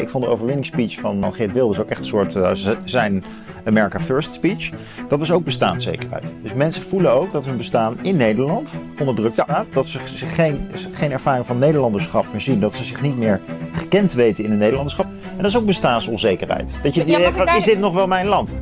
[0.00, 2.50] Ik vond de overwinningsspeech van Geert Wilders ook echt een soort uh,
[2.84, 3.24] zijn
[3.64, 4.70] America First speech.
[5.08, 6.24] Dat was ook bestaanszekerheid.
[6.42, 9.66] Dus mensen voelen ook dat hun bestaan in Nederland onder druk staat.
[9.72, 12.60] Dat ze zich geen, geen ervaring van Nederlanderschap meer zien.
[12.60, 13.40] Dat ze zich niet meer
[13.72, 15.06] gekend weten in het Nederlanderschap.
[15.06, 16.78] En dat is ook bestaansonzekerheid.
[16.82, 18.54] Dat je die ja, van, is dit nog wel mijn land?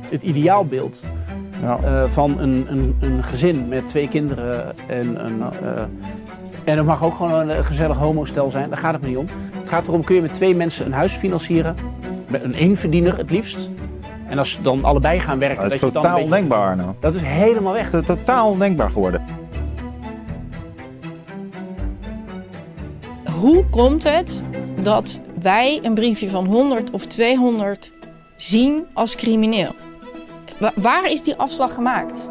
[0.00, 1.06] Het ideaalbeeld
[1.60, 1.78] ja.
[1.84, 5.82] Uh, van een, een, een, gezin met twee kinderen en een, uh,
[6.68, 9.26] en het mag ook gewoon een gezellig homostel zijn, daar gaat het me niet om.
[9.52, 11.76] Het gaat erom, kun je met twee mensen een huis financieren?
[12.28, 13.70] Met een eenverdiener het liefst.
[14.28, 15.62] En als ze dan allebei gaan werken...
[15.62, 16.90] Dat is dat totaal ondenkbaar, nou.
[17.00, 17.90] Dat is helemaal weg.
[17.90, 19.24] Dat is totaal ondenkbaar geworden.
[23.38, 24.44] Hoe komt het
[24.82, 27.92] dat wij een briefje van 100 of 200
[28.36, 29.74] zien als crimineel?
[30.74, 32.30] Waar is die afslag gemaakt?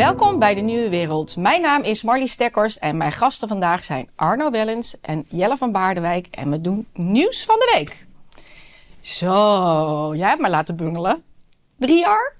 [0.00, 1.36] Welkom bij de Nieuwe Wereld.
[1.36, 5.72] Mijn naam is Marlie Stekkers en mijn gasten vandaag zijn Arno Wellens en Jelle van
[5.72, 6.26] Baardewijk.
[6.30, 8.06] En we doen nieuws van de week.
[9.00, 11.22] Zo, jij hebt me laten bungelen.
[11.78, 12.34] Drie jaar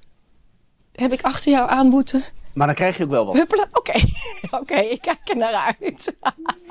[0.92, 2.24] heb ik achter jou aan moeten.
[2.52, 3.36] Maar dan krijg je ook wel wat.
[3.36, 3.68] Huppelen?
[3.72, 4.00] Oké,
[4.60, 6.16] oké, ik kijk er naar uit.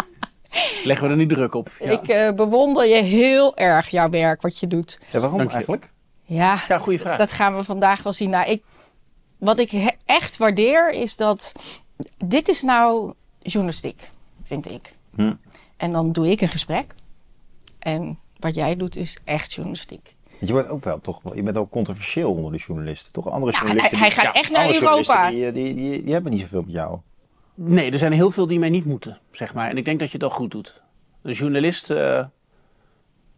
[0.83, 1.69] Leggen we er niet druk op.
[1.79, 1.89] Ja.
[1.89, 4.99] Ik uh, bewonder je heel erg, jouw werk, wat je doet.
[5.11, 5.89] Ja, waarom eigenlijk?
[6.23, 7.17] Ja, ja goede vraag.
[7.17, 8.29] dat gaan we vandaag wel zien.
[8.29, 8.63] Nou, ik
[9.39, 11.53] wat ik echt waardeer is dat
[12.25, 14.09] dit is nou journalistiek,
[14.43, 14.93] vind ik.
[15.15, 15.33] Hm.
[15.77, 16.95] En dan doe ik een gesprek.
[17.79, 20.15] En wat jij doet is echt journalistiek.
[20.39, 23.29] Je wordt ook wel toch, je bent ook controversieel onder de journalisten, toch?
[23.29, 23.97] Andere journalisten.
[23.97, 25.29] Hij, hij gaat echt naar Europa.
[25.29, 26.99] Die, die, die, die, hebben niet zoveel met jou.
[27.55, 29.69] Nee, er zijn heel veel die mij niet moeten, zeg maar.
[29.69, 30.81] En ik denk dat je het al goed doet.
[31.21, 32.25] Een journalist uh,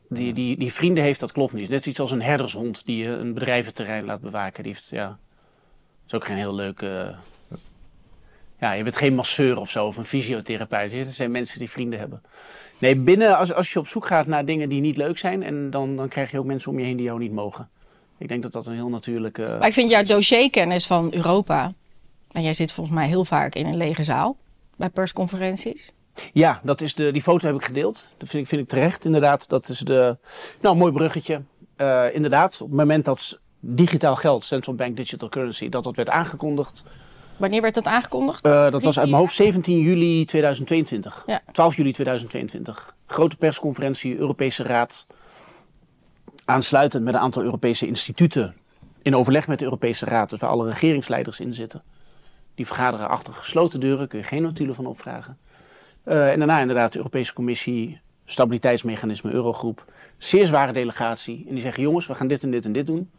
[0.10, 1.70] die, die, die vrienden heeft, dat klopt niet.
[1.70, 4.64] Net iets als een herdershond die een bedrijventerrein laat bewaken.
[4.64, 5.18] Die heeft, ja,
[6.12, 7.16] is ook geen heel leuke.
[8.60, 10.92] Ja, je bent geen masseur of zo, of een fysiotherapeut.
[10.92, 12.22] Het zijn mensen die vrienden hebben.
[12.78, 15.70] Nee, binnen, als, als je op zoek gaat naar dingen die niet leuk zijn, en
[15.70, 17.70] dan, dan krijg je ook mensen om je heen die jou niet mogen.
[18.18, 19.56] Ik denk dat dat een heel natuurlijke.
[19.60, 21.74] Maar ik vind jouw dossierkennis van Europa.
[22.32, 24.38] En jij zit volgens mij heel vaak in een lege zaal
[24.76, 25.92] bij persconferenties.
[26.34, 28.14] Ja, dat is de, die foto heb ik gedeeld.
[28.18, 29.50] Dat vind ik, vind ik terecht, inderdaad.
[29.50, 30.18] Dat is de.
[30.62, 31.42] Nou, mooi bruggetje.
[31.78, 36.10] Uh, inderdaad, op het moment dat digitaal geld, central bank digital currency, dat dat werd
[36.10, 36.84] aangekondigd.
[37.38, 38.46] Wanneer werd dat aangekondigd?
[38.46, 41.24] Uh, dat was uit mijn hoofd 17 juli 2022.
[41.26, 41.42] Ja.
[41.52, 42.96] 12 juli 2022.
[43.06, 45.08] Grote persconferentie, Europese Raad.
[46.46, 48.56] Aansluitend met een aantal Europese instituten.
[49.02, 51.84] In overleg met de Europese Raad, dus waar alle regeringsleiders in zitten.
[52.56, 55.38] Die vergaderen achter gesloten deuren, kun je geen notulen van opvragen.
[56.06, 59.86] Uh, en daarna inderdaad de Europese Commissie, Stabiliteitsmechanisme, Eurogroep.
[60.18, 61.46] Zeer zware delegatie.
[61.48, 63.10] En die zeggen, jongens, we gaan dit en dit en dit doen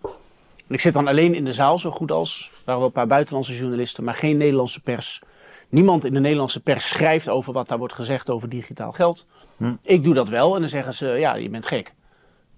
[0.73, 2.51] ik zit dan alleen in de zaal, zo goed als.
[2.53, 5.23] Er waren wel een paar buitenlandse journalisten, maar geen Nederlandse pers.
[5.69, 9.27] Niemand in de Nederlandse pers schrijft over wat daar wordt gezegd over digitaal geld.
[9.57, 9.75] Hm.
[9.83, 11.95] Ik doe dat wel en dan zeggen ze, ja, je bent gek.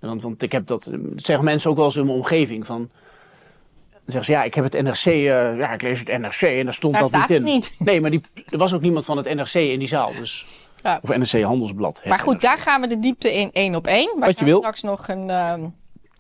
[0.00, 2.66] Want, want ik heb dat, zeggen mensen ook wel eens in mijn omgeving.
[2.66, 6.19] Van, dan zeggen ze, ja, ik heb het NRC, uh, eh, ja, ik lees het
[6.19, 7.42] NRC en daar stond dat niet in.
[7.42, 7.75] Niet.
[7.78, 10.12] Nee, maar die, er was ook niemand van het NRC in die zaal.
[10.19, 10.46] Dus,
[10.82, 10.98] ja.
[11.02, 12.02] Of NRC Handelsblad.
[12.04, 14.19] Maar goed, daar gaan we de diepte in één op één.
[14.19, 14.58] Wat je wil.
[14.58, 15.28] straks nog een...
[15.28, 15.54] Uh,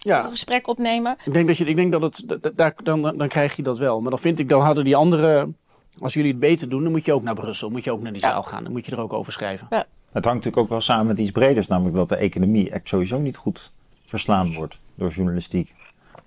[0.04, 0.24] ja.
[0.24, 1.16] een gesprek opnemen.
[1.24, 4.00] Ik denk dat, je, ik denk dat het, daar, dan, dan krijg je dat wel.
[4.00, 5.56] Maar dan vind ik, dan hadden die anderen,
[5.98, 8.12] als jullie het beter doen, dan moet je ook naar Brussel, moet je ook naar
[8.12, 8.62] die zaal gaan.
[8.62, 9.66] Dan moet je er ook over schrijven.
[9.70, 9.86] Ja.
[10.12, 13.18] Het hangt natuurlijk ook wel samen met iets breders, namelijk dat de economie echt sowieso
[13.18, 13.72] niet goed
[14.04, 15.74] verslaan wordt door journalistiek.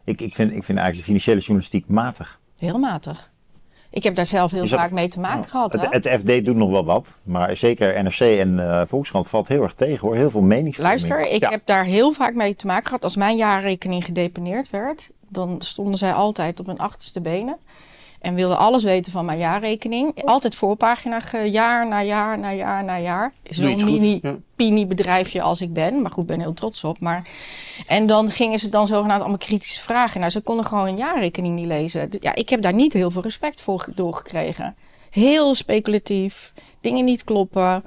[0.04, 2.40] Ik, ik, vind, ik vind eigenlijk de financiële journalistiek matig.
[2.58, 3.32] Heel matig.
[3.90, 5.74] Ik heb daar zelf heel vaak mee te maken gehad.
[5.74, 9.64] Het, het, FD doet nog wel wat, maar zeker NRC en uh, Volkskrant valt heel
[9.64, 10.16] erg tegen hoor.
[10.16, 11.08] Heel veel meningsvorming.
[11.08, 13.04] Luister, ik heb daar heel vaak mee te maken gehad.
[13.04, 17.58] Als mijn jaarrekening gedeponeerd werd, dan stonden zij altijd op hun achterste benen.
[18.20, 20.24] En wilde alles weten van mijn jaarrekening.
[20.24, 23.34] Altijd voorpagina, jaar na jaar na jaar na jaar.
[23.50, 24.22] Zo'n mini
[24.56, 26.02] pini bedrijfje als ik ben.
[26.02, 27.00] Maar goed, ik ben heel trots op.
[27.00, 27.28] Maar...
[27.88, 30.20] En dan gingen ze dan zogenaamd allemaal kritische vragen.
[30.20, 32.10] Nou, ze konden gewoon een jaarrekening niet lezen.
[32.20, 34.76] Ja, ik heb daar niet heel veel respect voor doorgekregen.
[35.10, 36.54] Heel speculatief.
[36.82, 37.84] Dingen niet kloppen.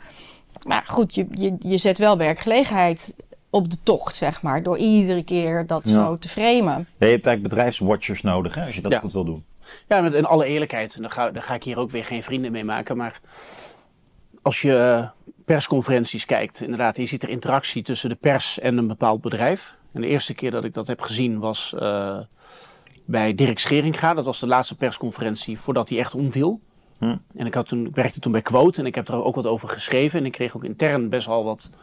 [0.66, 3.14] Maar goed, je, je, je zet wel werkgelegenheid
[3.50, 4.62] op de tocht, zeg maar.
[4.62, 6.86] Door iedere keer dat zo te framen.
[6.98, 9.44] Ja, je hebt eigenlijk bedrijfswatchers nodig, hè, als je dat goed wil doen.
[9.88, 12.22] Ja, met in alle eerlijkheid, en dan ga, dan ga ik hier ook weer geen
[12.22, 13.20] vrienden mee maken, maar
[14.42, 15.08] als je
[15.44, 19.76] persconferenties kijkt, inderdaad, je ziet er interactie tussen de pers en een bepaald bedrijf.
[19.92, 22.18] En de eerste keer dat ik dat heb gezien was uh,
[23.06, 24.14] bij Dirk Scheringa.
[24.14, 26.60] Dat was de laatste persconferentie voordat hij echt omviel.
[26.98, 27.16] Hm.
[27.36, 29.46] En ik, had toen, ik werkte toen bij Quote en ik heb er ook wat
[29.46, 30.18] over geschreven.
[30.18, 31.76] En ik kreeg ook intern best wel wat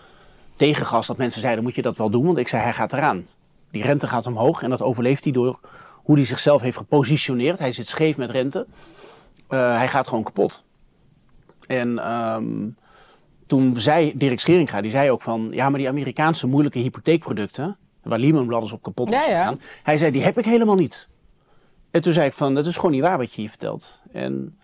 [0.56, 2.26] tegengas dat mensen zeiden, moet je dat wel doen?
[2.26, 3.28] Want ik zei, hij gaat eraan.
[3.72, 5.60] Die rente gaat omhoog en dat overleeft hij door
[6.08, 7.60] hoe hij zichzelf heeft gepositioneerd.
[7.60, 8.68] Hij zit scheef met rente.
[9.50, 10.64] Uh, hij gaat gewoon kapot.
[11.66, 12.70] En ehm,
[13.48, 15.48] toen zei Dirk Scheringa, die zei ook van...
[15.52, 17.78] ja, maar die Amerikaanse moeilijke hypotheekproducten...
[18.04, 19.62] waar Lehman Brothers op kapot is gegaan...
[19.84, 21.10] hij zei, die heb ik helemaal niet.
[21.92, 24.02] En toen zei ik van, dat is gewoon niet waar wat je hier vertelt.
[24.12, 24.58] En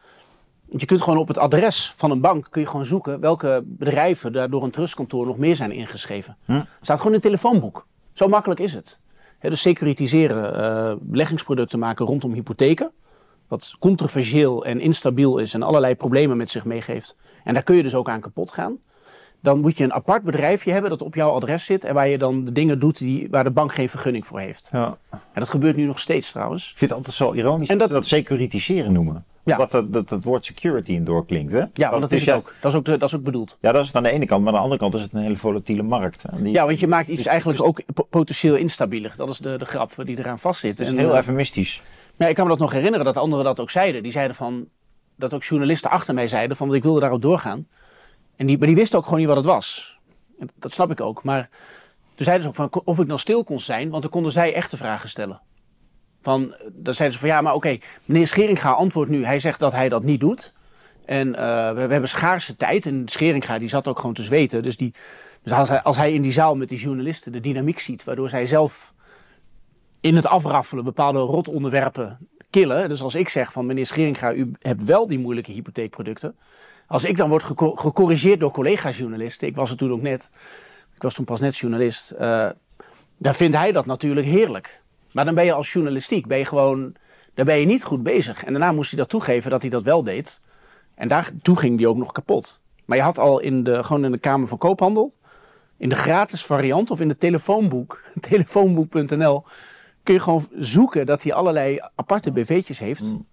[0.70, 4.34] je kunt gewoon op het adres van een bank kun je gewoon zoeken welke bedrijven
[4.34, 6.38] daar door een trustkantoor nog meer zijn ingeschreven.
[6.46, 6.62] Hm?
[6.82, 7.88] staat gewoon in het telefoonboek.
[8.14, 9.03] Zo makkelijk is het.
[9.50, 12.92] Dus securitiseren, uh, beleggingsproducten maken rondom hypotheken.
[13.48, 17.16] Wat controversieel en instabiel is en allerlei problemen met zich meegeeft.
[17.44, 18.78] En daar kun je dus ook aan kapot gaan.
[19.40, 22.18] Dan moet je een apart bedrijfje hebben dat op jouw adres zit en waar je
[22.18, 24.70] dan de dingen doet die, waar de bank geen vergunning voor heeft.
[24.72, 24.98] Ja.
[25.10, 26.72] En dat gebeurt nu nog steeds trouwens.
[26.72, 29.26] Ik vind het altijd zo ironisch en dat, dat securitiseren noemen.
[29.46, 29.58] Ja.
[29.58, 31.52] Wat dat, dat, dat woord security in doorklinkt.
[31.52, 31.64] Hè?
[31.74, 32.56] Ja, want dat is het ook.
[32.62, 33.58] Dat is ook, dat is ook bedoeld.
[33.62, 34.44] Ja, dat is het aan de ene kant.
[34.44, 36.22] Maar aan de andere kant is het een hele volatiele markt.
[36.44, 39.14] ja, want je maakt iets eigenlijk ook potentieel instabieler.
[39.18, 40.78] Dat is de, de grap die eraan vastzit.
[40.78, 41.82] Het is heel uh, eufemistisch.
[42.18, 44.04] Ja, ik kan me dat nog herinneren dat anderen dat ook zeiden.
[44.04, 44.68] Die zeiden van,
[45.16, 47.68] dat ook journalisten achter mij zeiden van, ik wilde daarop doorgaan.
[48.36, 49.98] En die, maar die wisten ook gewoon niet wat het was.
[50.40, 51.24] En dat snap ik ook.
[51.24, 51.50] Maar
[52.16, 54.54] toen zeiden ze ook van, of ik nou stil kon zijn, want dan konden zij
[54.54, 55.42] echte vragen stellen.
[56.24, 59.26] Van, dan zeiden ze van ja, maar oké, meneer Scheringa antwoordt nu.
[59.26, 60.54] Hij zegt dat hij dat niet doet.
[61.06, 61.36] En uh,
[61.72, 62.86] we, hebben schaarse tijd.
[62.86, 64.62] En Scheringa die zat ook gewoon te zweten.
[64.62, 64.94] Dus, die,
[65.42, 68.30] dus als, hij, als hij in die zaal met die journalisten de dynamiek ziet, waardoor
[68.30, 68.94] zij zelf
[70.02, 72.18] in het afraffelen bepaalde rotonderwerpen
[72.50, 72.90] killen.
[72.90, 76.36] Dus als ik zeg van meneer Scheringa, u hebt wel die moeilijke hypotheekproducten.
[76.88, 77.44] Als ik dan word
[77.76, 80.30] gecorrigeerd door collega-journalisten, ik was het toen ook net,
[80.96, 82.50] ik was toen pas net journalist, uh,
[83.18, 84.83] dan vindt hij dat natuurlijk heerlijk.
[85.14, 86.96] Maar dan ben je als journalistiek, ben je gewoon,
[87.34, 88.44] daar ben je niet goed bezig.
[88.44, 90.40] En daarna moest hij dat toegeven dat hij dat wel deed.
[90.96, 92.60] En daar, toen ging die ook nog kapot.
[92.86, 95.14] Maar je had al in de, gewoon in de Kamer van Koophandel,
[95.78, 99.44] in de gratis variant of in de telefoonboek, telefoonboek.nl,
[100.04, 103.04] kun je gewoon zoeken dat hij allerlei aparte BV'tjes heeft.
[103.04, 103.26] Mm.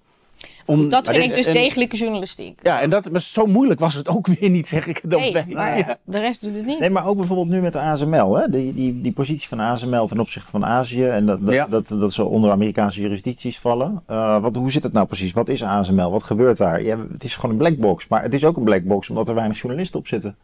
[0.67, 2.61] Om, dat vind ik dus degelijke journalistiek.
[2.63, 5.33] Ja, en dat, maar zo moeilijk was het ook weer niet, zeg ik dan nee,
[5.33, 5.79] bij.
[5.79, 6.79] ja, de rest doet het niet.
[6.79, 8.37] Nee, maar ook bijvoorbeeld nu met de ASML.
[8.37, 8.49] Hè?
[8.49, 11.05] Die, die, die positie van ASML ten opzichte van Azië.
[11.05, 14.03] En dat, dat, dat, dat, ze onder Amerikaanse jurisdicties vallen.
[14.11, 15.33] Uh, wat, hoe zit het nou precies?
[15.33, 16.11] Wat is ASML?
[16.11, 16.83] Wat gebeurt daar?
[16.83, 18.09] Ja, het is gewoon een blackbox.
[18.09, 20.37] Maar het is ook een blackbox omdat er weinig journalisten op zitten.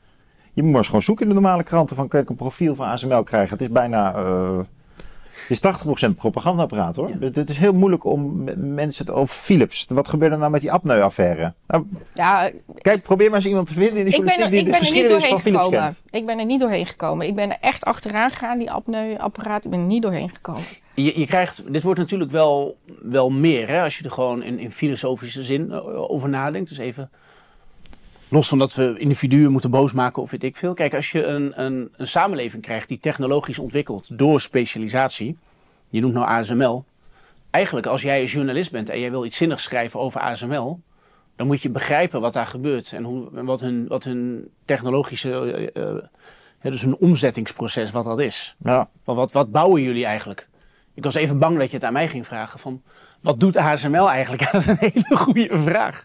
[0.53, 2.87] Je moet maar eens gewoon zoeken in de normale kranten van kijk een profiel van
[2.87, 3.51] ASML krijgen.
[3.51, 4.17] Het is bijna...
[4.17, 4.59] Uh,
[5.49, 7.09] het is 80% propagandapraat hoor.
[7.09, 7.31] Ja.
[7.33, 8.45] Het is heel moeilijk om
[8.75, 9.87] mensen te, over Philips.
[9.89, 11.55] Wat gebeurde nou met die apneu-affaire?
[11.67, 15.27] Nou, ja, kijk, probeer maar eens iemand te vinden in die journalistiek die de geschiedenis
[15.27, 15.81] van Philips gekomen.
[15.81, 16.03] kent.
[16.11, 17.27] Ik ben er niet doorheen gekomen.
[17.27, 19.65] Ik ben er echt achteraan gegaan, die apneu-apparaat.
[19.65, 20.63] Ik ben er niet doorheen gekomen.
[20.95, 24.59] Je, je, krijgt, dit wordt natuurlijk wel, wel meer hè, als je er gewoon in,
[24.59, 26.69] in filosofische zin eh, over nadenkt.
[26.69, 27.11] Dus even
[28.29, 30.75] Los van dat we individuen moeten boos maken of weet ik veel.
[30.75, 35.37] Kijk, als je een, een, een samenleving krijgt die technologisch ontwikkelt door specialisatie.
[35.89, 36.85] Je noemt nou ASML.
[37.51, 40.81] Eigenlijk als jij een journalist bent en jij wil iets zinnigs schrijven over ASML.
[41.37, 42.93] Dan moet je begrijpen wat daar gebeurt.
[42.93, 45.71] En hoe, wat, hun, wat hun technologische...
[45.75, 46.03] Uh,
[46.71, 48.57] dus een omzettingsproces wat dat is.
[48.59, 48.89] Ja.
[49.05, 50.49] Wat, wat bouwen jullie eigenlijk?
[50.95, 52.83] Ik was even bang dat je het aan mij ging vragen van...
[53.21, 54.43] Wat doet ASML eigenlijk?
[54.53, 56.05] Dat is een hele goede vraag.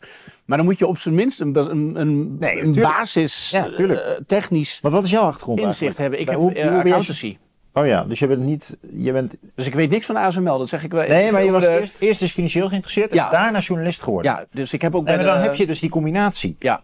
[0.51, 4.81] Maar dan moet je op zijn minst een, een, een, een basis ja, uh, technisch
[4.81, 6.19] Maar wat is jouw achtergrond inzicht hebben.
[6.19, 7.37] Ik heb hoe, uh, accountancy.
[7.73, 8.77] Oh ja, dus je bent niet...
[8.93, 9.37] Je bent...
[9.55, 11.07] Dus ik weet niks van ASML, dat zeg ik wel.
[11.07, 13.25] Nee, maar je was eerst, eerst dus financieel geïnteresseerd ja.
[13.25, 14.31] en daarna journalist geworden.
[14.31, 16.55] Ja, dus ik heb ook bij En dan heb je dus die combinatie.
[16.59, 16.83] Ja.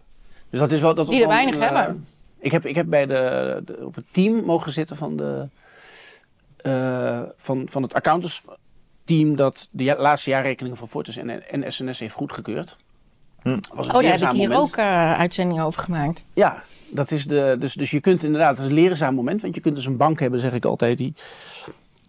[0.50, 0.94] Dus dat is wel...
[0.94, 2.06] Dat Die er weinig hebben.
[2.38, 5.48] Ik heb, ik heb bij de, de, op het team mogen zitten van, de,
[6.62, 8.44] uh, van, van het accountants
[9.04, 12.76] team dat de laatste jaarrekeningen van Fortis en, en SNS heeft goedgekeurd.
[13.48, 13.78] Hm.
[13.78, 16.24] Oh, daar heb ik hier ook uh, uitzendingen over gemaakt.
[16.32, 19.42] Ja, dat is de, dus, dus je kunt inderdaad, het is een leerzaam moment.
[19.42, 21.14] Want je kunt dus een bank hebben, zeg ik altijd, die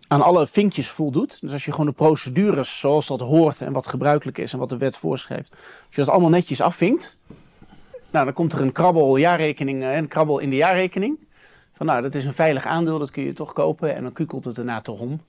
[0.08, 1.38] aan alle vinkjes voldoet.
[1.42, 4.70] Dus als je gewoon de procedures zoals dat hoort en wat gebruikelijk is en wat
[4.70, 5.52] de wet voorschrijft.
[5.52, 7.20] Als je dat allemaal netjes afvinkt,
[8.10, 11.20] nou, dan komt er een krabbel jaarrekening, eh, een krabbel in de jaarrekening.
[11.74, 13.96] Van nou, dat is een veilig aandeel, dat kun je toch kopen.
[13.96, 15.22] En dan kukelt het erna toch om.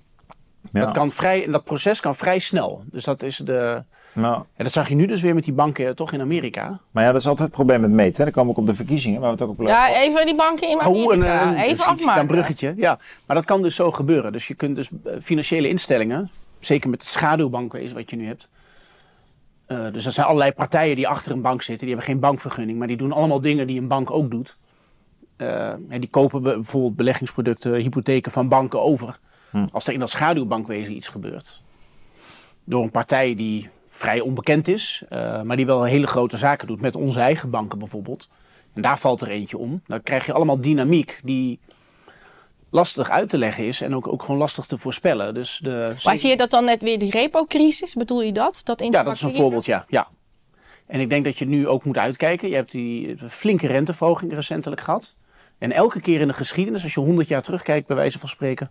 [0.73, 2.83] Dat, kan vrij, dat proces kan vrij snel.
[2.85, 3.85] Dus dat is de.
[4.13, 4.45] Nou.
[4.57, 6.81] En dat zag je nu dus weer met die banken toch in Amerika.
[6.91, 8.25] Maar ja, dat is altijd het probleem met meten.
[8.25, 10.37] Dan komen we ook op de verkiezingen, waar we het ook op Ja, even die
[10.37, 11.45] banken in Amerika.
[11.45, 12.21] Oh, een, even afmaken.
[12.21, 12.99] Een bruggetje, ja.
[13.27, 14.33] Maar dat kan dus zo gebeuren.
[14.33, 18.49] Dus je kunt dus eh, financiële instellingen, zeker met het schaduwbankwezen wat je nu hebt.
[19.67, 21.87] Uh, dus er zijn allerlei partijen die achter een bank zitten.
[21.87, 24.57] Die hebben geen bankvergunning, maar die doen allemaal dingen die een bank ook doet.
[25.37, 29.19] Uh, die kopen bijvoorbeeld beleggingsproducten, hypotheken van banken over.
[29.51, 29.67] Hm.
[29.73, 31.63] Als er in dat schaduwbankwezen iets gebeurt.
[32.65, 36.81] Door een partij die vrij onbekend is, uh, maar die wel hele grote zaken doet
[36.81, 38.31] met onze eigen banken bijvoorbeeld.
[38.75, 39.83] En daar valt er eentje om.
[39.87, 41.59] Dan krijg je allemaal dynamiek die
[42.71, 45.35] lastig uit te leggen is en ook, ook gewoon lastig te voorspellen.
[45.35, 47.95] Dus de, maar zie je dat dan net weer die repo-crisis?
[47.95, 48.61] Bedoel je dat?
[48.65, 49.85] dat ja, dat is een voorbeeld, ja.
[49.89, 50.09] ja.
[50.87, 52.49] En ik denk dat je nu ook moet uitkijken.
[52.49, 55.17] Je hebt die flinke renteverhoging recentelijk gehad.
[55.59, 58.71] En elke keer in de geschiedenis, als je 100 jaar terugkijkt, bij wijze van spreken.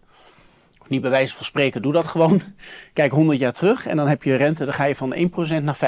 [0.89, 2.41] Niet bij wijze van spreken, doe dat gewoon.
[2.93, 5.77] Kijk 100 jaar terug en dan heb je rente, dan ga je van 1% naar
[5.77, 5.79] 5%.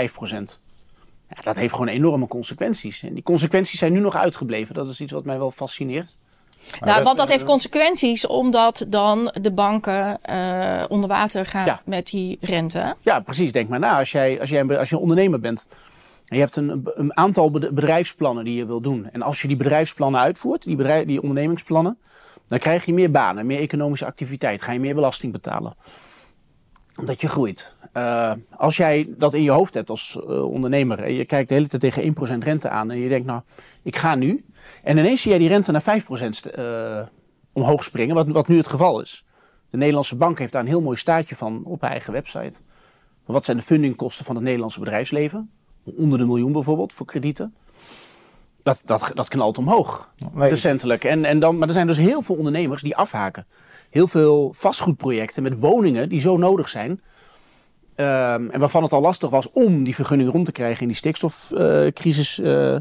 [1.29, 3.03] Ja, dat heeft gewoon enorme consequenties.
[3.03, 4.75] En die consequenties zijn nu nog uitgebleven.
[4.75, 6.15] Dat is iets wat mij wel fascineert.
[6.79, 12.37] Nou, want dat heeft consequenties omdat dan de banken uh, onder water gaan met die
[12.41, 12.95] rente.
[13.01, 13.51] Ja, precies.
[13.51, 13.97] Denk maar na.
[13.97, 15.67] Als jij, als jij, als je ondernemer bent
[16.31, 19.09] en je hebt een, een aantal bedrijfsplannen die je wil doen.
[19.11, 21.97] En als je die bedrijfsplannen uitvoert, die, bedrijf, die ondernemingsplannen,
[22.51, 24.61] dan krijg je meer banen, meer economische activiteit.
[24.61, 25.73] Ga je meer belasting betalen.
[26.99, 27.75] Omdat je groeit.
[27.97, 31.55] Uh, als jij dat in je hoofd hebt als uh, ondernemer en je kijkt de
[31.55, 33.41] hele tijd tegen 1% rente aan en je denkt, nou,
[33.83, 34.45] ik ga nu.
[34.83, 36.01] En ineens zie jij die rente naar
[36.51, 37.01] 5% uh,
[37.53, 39.25] omhoog springen, wat, wat nu het geval is.
[39.69, 42.59] De Nederlandse bank heeft daar een heel mooi staatje van op haar eigen website.
[43.25, 45.51] Wat zijn de fundingkosten van het Nederlandse bedrijfsleven?
[45.83, 47.55] Onder de miljoen bijvoorbeeld voor kredieten.
[48.63, 50.49] Dat, dat, dat knalt omhoog, nee.
[50.49, 51.03] recentelijk.
[51.03, 53.45] En, en dan, maar er zijn dus heel veel ondernemers die afhaken.
[53.89, 56.89] Heel veel vastgoedprojecten met woningen die zo nodig zijn.
[56.89, 60.97] Um, en waarvan het al lastig was om die vergunning rond te krijgen in die
[60.97, 62.77] stikstofcrisis uh, uh,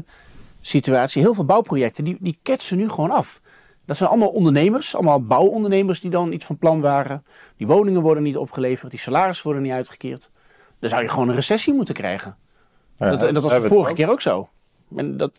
[0.61, 1.21] situatie.
[1.21, 3.41] Heel veel bouwprojecten, die, die ketsen nu gewoon af.
[3.85, 7.25] Dat zijn allemaal ondernemers, allemaal bouwondernemers die dan iets van plan waren.
[7.57, 10.29] Die woningen worden niet opgeleverd, die salarissen worden niet uitgekeerd.
[10.79, 12.37] Dan zou je gewoon een recessie moeten krijgen.
[12.95, 14.49] Ja, dat, en dat was de vorige keer ook zo.
[14.95, 15.31] En dat,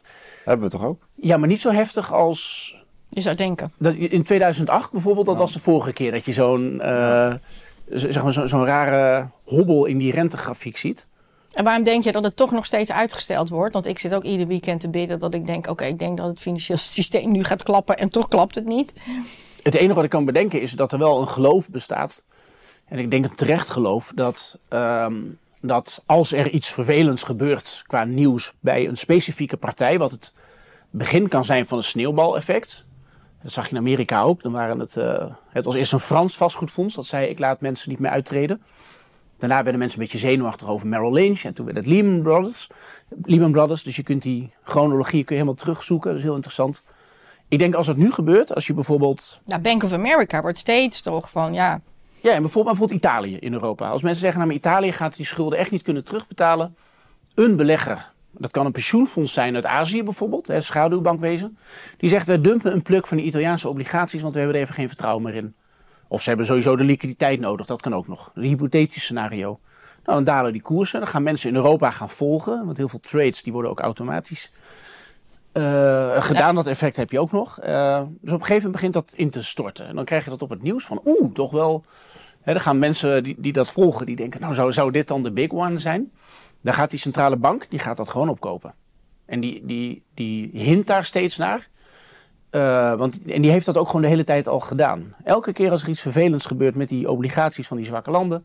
[0.44, 1.06] hebben we toch ook?
[1.14, 2.76] Ja, maar niet zo heftig als...
[3.08, 3.72] Je zou denken.
[3.78, 7.34] Dat, in 2008 bijvoorbeeld, dat was de vorige keer dat je zo'n uh,
[7.86, 11.06] zeg maar, zo'n rare hobbel in die rentegrafiek ziet.
[11.52, 13.74] En waarom denk je dat het toch nog steeds uitgesteld wordt?
[13.74, 15.66] Want ik zit ook ieder weekend te bidden dat ik denk...
[15.66, 18.92] oké, ik denk dat het financieel systeem nu gaat klappen en toch klapt het niet.
[19.62, 22.24] Het enige wat ik kan bedenken is dat er wel een geloof bestaat...
[22.84, 24.58] en ik denk een terecht geloof dat...
[24.68, 30.34] Um, dat als er iets vervelends gebeurt qua nieuws bij een specifieke partij, wat het
[30.90, 32.86] begin kan zijn van een sneeuwbaleffect.
[33.42, 34.42] Dat zag je in Amerika ook.
[34.42, 37.90] Dan waren het, uh, het was eerst een Frans vastgoedfonds dat zei: ik laat mensen
[37.90, 38.62] niet meer uittreden.
[39.38, 41.42] Daarna werden mensen een beetje zenuwachtig over Merrill Lynch.
[41.42, 42.68] En toen werd het Lehman Brothers.
[43.22, 43.82] Lehman Brothers.
[43.82, 46.08] Dus je kunt die chronologie kun je helemaal terugzoeken.
[46.08, 46.84] Dat is heel interessant.
[47.48, 49.40] Ik denk als het nu gebeurt, als je bijvoorbeeld.
[49.44, 51.80] Nou, Bank of America wordt steeds toch van ja.
[52.22, 53.88] Ja, en bijvoorbeeld, bijvoorbeeld Italië in Europa.
[53.88, 56.76] Als mensen zeggen, nou, maar Italië gaat die schulden echt niet kunnen terugbetalen.
[57.34, 61.58] Een belegger, dat kan een pensioenfonds zijn uit Azië bijvoorbeeld, hè, schaduwbankwezen.
[61.96, 64.74] Die zegt, we dumpen een pluk van die Italiaanse obligaties, want we hebben er even
[64.74, 65.54] geen vertrouwen meer in.
[66.08, 68.30] Of ze hebben sowieso de liquiditeit nodig, dat kan ook nog.
[68.34, 69.60] Een hypothetisch scenario.
[70.04, 71.00] Nou, dan dalen die koersen.
[71.00, 72.64] Dan gaan mensen in Europa gaan volgen.
[72.64, 74.52] Want heel veel trades die worden ook automatisch
[75.52, 76.54] uh, gedaan.
[76.54, 77.58] Dat effect heb je ook nog.
[77.64, 79.86] Uh, dus op een gegeven moment begint dat in te storten.
[79.86, 81.84] En dan krijg je dat op het nieuws van oeh, toch wel
[82.44, 85.32] dan gaan mensen die, die dat volgen, die denken, nou zou, zou dit dan de
[85.32, 86.12] big one zijn?
[86.60, 88.74] Dan gaat die centrale bank, die gaat dat gewoon opkopen.
[89.26, 91.68] En die, die, die hint daar steeds naar.
[92.50, 95.14] Uh, want, en die heeft dat ook gewoon de hele tijd al gedaan.
[95.24, 98.44] Elke keer als er iets vervelends gebeurt met die obligaties van die zwakke landen,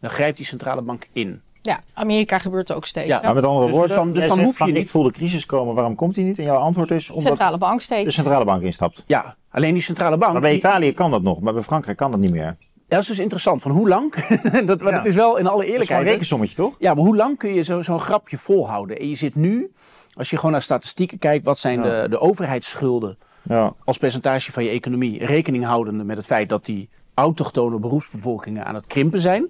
[0.00, 1.42] dan grijpt die centrale bank in.
[1.62, 3.06] Ja, Amerika gebeurt ook steeds.
[3.06, 4.76] Ja, maar met andere dus, woorden, dus dan, dus dan hoef je niet...
[4.76, 6.38] Ik voel de crisis komen, waarom komt die niet?
[6.38, 8.04] En jouw antwoord is omdat centrale bank steeds.
[8.04, 9.04] de centrale bank instapt.
[9.06, 10.32] Ja, alleen die centrale bank...
[10.32, 12.56] Maar bij Italië kan dat nog, maar bij Frankrijk kan dat niet meer
[12.88, 13.62] dat is dus interessant.
[13.62, 14.14] Van hoe lang?
[14.66, 14.90] dat, ja.
[14.90, 15.88] Het is wel in alle eerlijkheid.
[15.88, 16.76] Dat is een rekensommetje, toch?
[16.78, 18.98] Ja, maar hoe lang kun je zo'n grapje volhouden?
[18.98, 19.72] En je zit nu,
[20.14, 23.72] als je gewoon naar statistieken kijkt, wat zijn de, de overheidsschulden ja.
[23.84, 25.24] als percentage van je economie?
[25.24, 29.46] Rekening houdende met het feit dat die autochtone beroepsbevolkingen aan het krimpen zijn.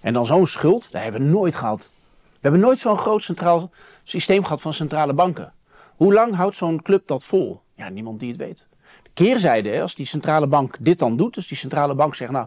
[0.00, 1.92] En dan zo'n schuld, dat hebben we nooit gehad.
[2.24, 3.70] We hebben nooit zo'n groot centraal
[4.02, 5.52] systeem gehad van centrale banken.
[5.96, 7.60] Hoe lang houdt zo'n club dat vol?
[7.74, 8.68] Ja, niemand die het weet
[9.14, 12.46] keerzijde, als die centrale bank dit dan doet, dus die centrale bank zegt, nou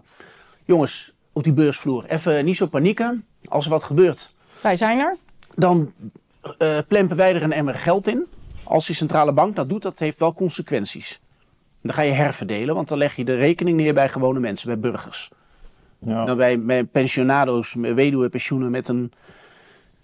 [0.65, 3.25] jongens, op die beursvloer, even niet zo panieken.
[3.47, 4.33] Als er wat gebeurt.
[4.61, 5.15] Wij zijn er.
[5.55, 5.93] Dan
[6.57, 8.25] uh, plempen wij er een emmer geld in.
[8.63, 11.19] Als die centrale bank dat doet, dat heeft wel consequenties.
[11.81, 14.79] Dan ga je herverdelen, want dan leg je de rekening neer bij gewone mensen, bij
[14.79, 15.29] burgers.
[15.99, 16.25] Ja.
[16.25, 19.11] Dan bij, bij pensionado's, weduwepensioenen met een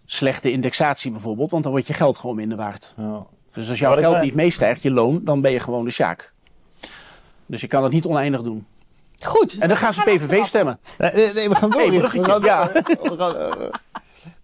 [0.05, 2.93] slechte indexatie bijvoorbeeld, want dan wordt je geld gewoon minder waard.
[2.98, 3.25] Ja.
[3.53, 6.34] Dus als jouw geld niet meestijgt, je loon, dan ben je gewoon de sjaak.
[7.53, 8.65] Dus je kan het niet oneindig doen.
[9.19, 9.57] Goed.
[9.60, 10.79] En dan gaan ze PVV stemmen.
[10.98, 11.81] Nee, nee, we gaan door.
[11.81, 12.72] Hey, we gaan, ja.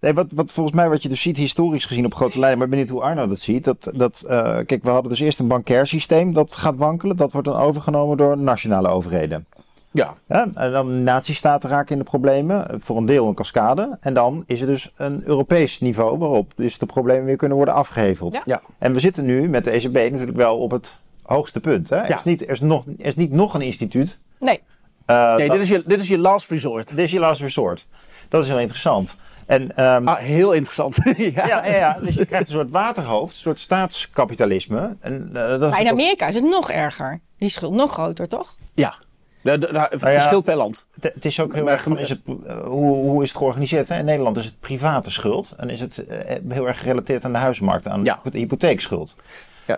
[0.00, 2.66] nee, wat, wat volgens mij wat je dus ziet historisch gezien op grote lijnen, maar
[2.66, 3.64] ik ben benieuwd hoe Arno dat ziet.
[3.64, 4.30] Dat, dat, uh,
[4.66, 7.16] kijk, we hadden dus eerst een bankair systeem dat gaat wankelen.
[7.16, 9.46] Dat wordt dan overgenomen door nationale overheden.
[9.90, 10.14] Ja.
[10.28, 10.48] ja.
[10.52, 12.80] En dan nazistaten raken in de problemen.
[12.80, 13.96] Voor een deel een cascade.
[14.00, 17.74] En dan is er dus een Europees niveau waarop dus de problemen weer kunnen worden
[17.74, 18.32] afgeheveld.
[18.32, 18.42] Ja.
[18.44, 18.60] ja.
[18.78, 20.98] En we zitten nu met de ECB natuurlijk wel op het
[21.34, 21.88] hoogste punt.
[21.88, 21.96] Hè?
[21.96, 24.18] Er, is niet, er, is nog, er is niet nog een instituut.
[24.38, 24.60] Nee.
[25.06, 26.88] Uh, nee, dit, is je, dit is je last resort.
[26.88, 27.86] Dit is je last resort.
[28.28, 29.16] Dat is heel interessant.
[29.46, 30.98] En, um, ah, heel interessant.
[31.16, 34.96] ja, ja, ja, dus je krijgt een soort waterhoofd, een soort staatskapitalisme.
[35.00, 37.20] En, uh, dat maar in Amerika is het nog erger.
[37.38, 38.56] Die schuld nog groter, toch?
[38.74, 38.94] Ja,
[39.42, 40.86] de, de, nou, verschilt per land.
[41.00, 43.88] Het is ook heel erg is het, uh, hoe, hoe is het georganiseerd?
[43.88, 43.98] Hè?
[43.98, 45.54] In Nederland is het private schuld.
[45.56, 46.16] En is het uh,
[46.48, 48.20] heel erg gerelateerd aan de huizenmarkt, aan ja.
[48.30, 49.14] de hypotheekschuld.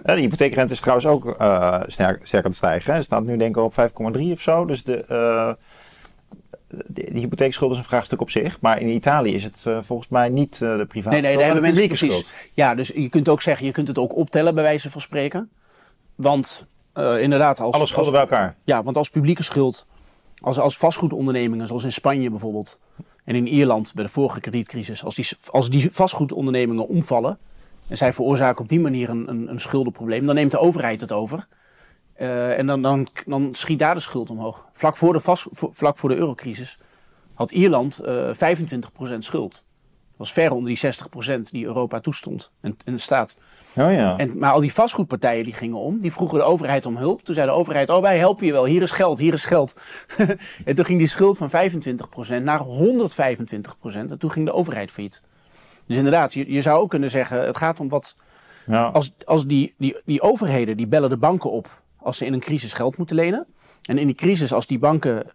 [0.02, 0.14] Ja.
[0.14, 2.94] de hypotheekrente is trouwens ook uh, sterk, sterk aan het stijgen.
[2.94, 3.72] Het staat nu denk ik op
[4.16, 4.64] 5,3 of zo.
[4.64, 5.04] Dus de,
[6.68, 8.60] de, de, hypotheekschuld is een vraagstuk op zich.
[8.60, 11.62] Maar in Italië is het uh, volgens mij niet de private Nee, nee, daar hebben
[11.62, 12.14] mensen precies.
[12.14, 12.32] Schuld.
[12.54, 15.50] Ja, dus je kunt ook zeggen, je kunt het ook optellen bij wijze van spreken.
[16.14, 16.66] Want
[17.18, 17.74] inderdaad, als...
[17.74, 18.56] Alle schulden bij elkaar.
[18.64, 19.86] Ja, want als publieke schuld,
[20.40, 22.78] als, als vastgoedondernemingen, zoals in Spanje bijvoorbeeld...
[23.24, 27.38] en in Ierland bij de vorige kredietcrisis, als die, als die vastgoedondernemingen omvallen...
[27.92, 31.12] en zij veroorzaken op die manier een, een, een schuldenprobleem, dan neemt de overheid het
[31.12, 31.46] over...
[32.20, 34.66] Uh, en dan, dan, dan schiet daar de schuld omhoog.
[34.72, 36.78] Vlak voor de, vast, vlak voor de eurocrisis
[37.34, 39.52] had Ierland uh, eh, 25% schuld.
[39.52, 40.92] Dat was ver onder die
[41.38, 43.36] 60% die Europa toestond en, en de staat.
[43.76, 44.18] Oh ja.
[44.18, 47.22] En, maar al die vastgoedpartijen die gingen om, die vroegen de overheid om hulp.
[47.22, 49.76] Toen zei de overheid, oh wij helpen je wel, hier is geld, hier is geld.
[50.64, 52.64] en toen ging die schuld van 25% naar 125%.
[53.92, 55.22] En toen ging de overheid failliet.
[55.86, 58.16] Dus inderdaad, je, je zou ook kunnen zeggen, het gaat om wat...
[58.66, 58.86] Ja.
[58.86, 62.40] Als, als die, die, die overheden, die bellen de banken op als ze in een
[62.40, 63.46] crisis geld moeten lenen.
[63.82, 65.32] En in die crisis, als die banken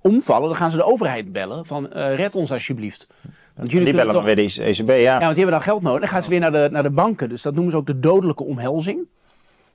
[0.00, 3.06] omvallen, dan gaan ze de overheid bellen van uh, red ons alsjeblieft.
[3.54, 4.24] Want jullie die bellen toch...
[4.24, 4.96] dan weer de ECB, ja.
[4.96, 6.00] Ja, want die hebben dan geld nodig.
[6.00, 7.28] Dan gaan ze weer naar de, naar de banken.
[7.28, 8.98] Dus dat noemen ze ook de dodelijke omhelzing.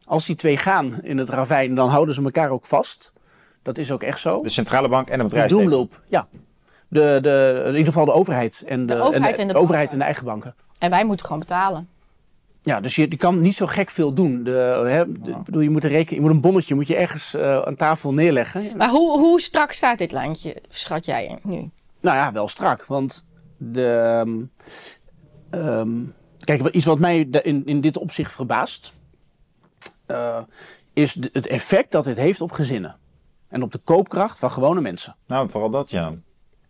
[0.06, 3.14] Als die twee gaan in het ravijn, dan houden ze elkaar ook vast.
[3.62, 4.42] Dat is ook echt zo.
[4.42, 5.50] De centrale bank en de bedrijf.
[5.50, 6.28] De doemloop, ja.
[6.92, 9.98] De, de, in ieder geval de overheid en de, de overheid en de, overheid en
[9.98, 10.56] de eigen banken.
[10.80, 11.90] En wij moeten gewoon betalen.
[12.62, 14.44] Ja, dus je, je kan niet zo gek veel doen.
[14.44, 14.52] De,
[14.88, 15.06] hè,
[15.44, 18.14] bedoel, je, moet een reken, je moet een bonnetje moet je ergens uh, aan tafel
[18.14, 18.78] neerleggen.
[18.78, 21.70] Maar hoe, hoe strak staat dit landje, schat jij nu?
[22.02, 22.86] Nou ja, wel strak.
[22.86, 24.24] Want de,
[25.52, 28.94] um, kijk, iets wat mij in, in dit opzicht verbaast...
[30.08, 30.38] Uh,
[30.94, 32.96] is het effect dat dit heeft op gezinnen.
[33.48, 35.16] En op de koopkracht van gewone mensen.
[35.28, 36.14] Nou, vooral dat, ja.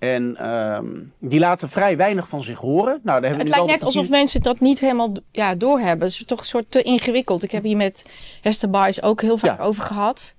[0.02, 3.00] En um, die laten vrij weinig van zich horen.
[3.04, 6.08] Nou, het lijkt net alsof mensen dat niet helemaal ja, doorhebben.
[6.08, 7.44] Het is toch een soort te ingewikkeld.
[7.44, 8.10] Ik heb hier met
[8.42, 10.34] Hester Baes ook heel vaak over gehad.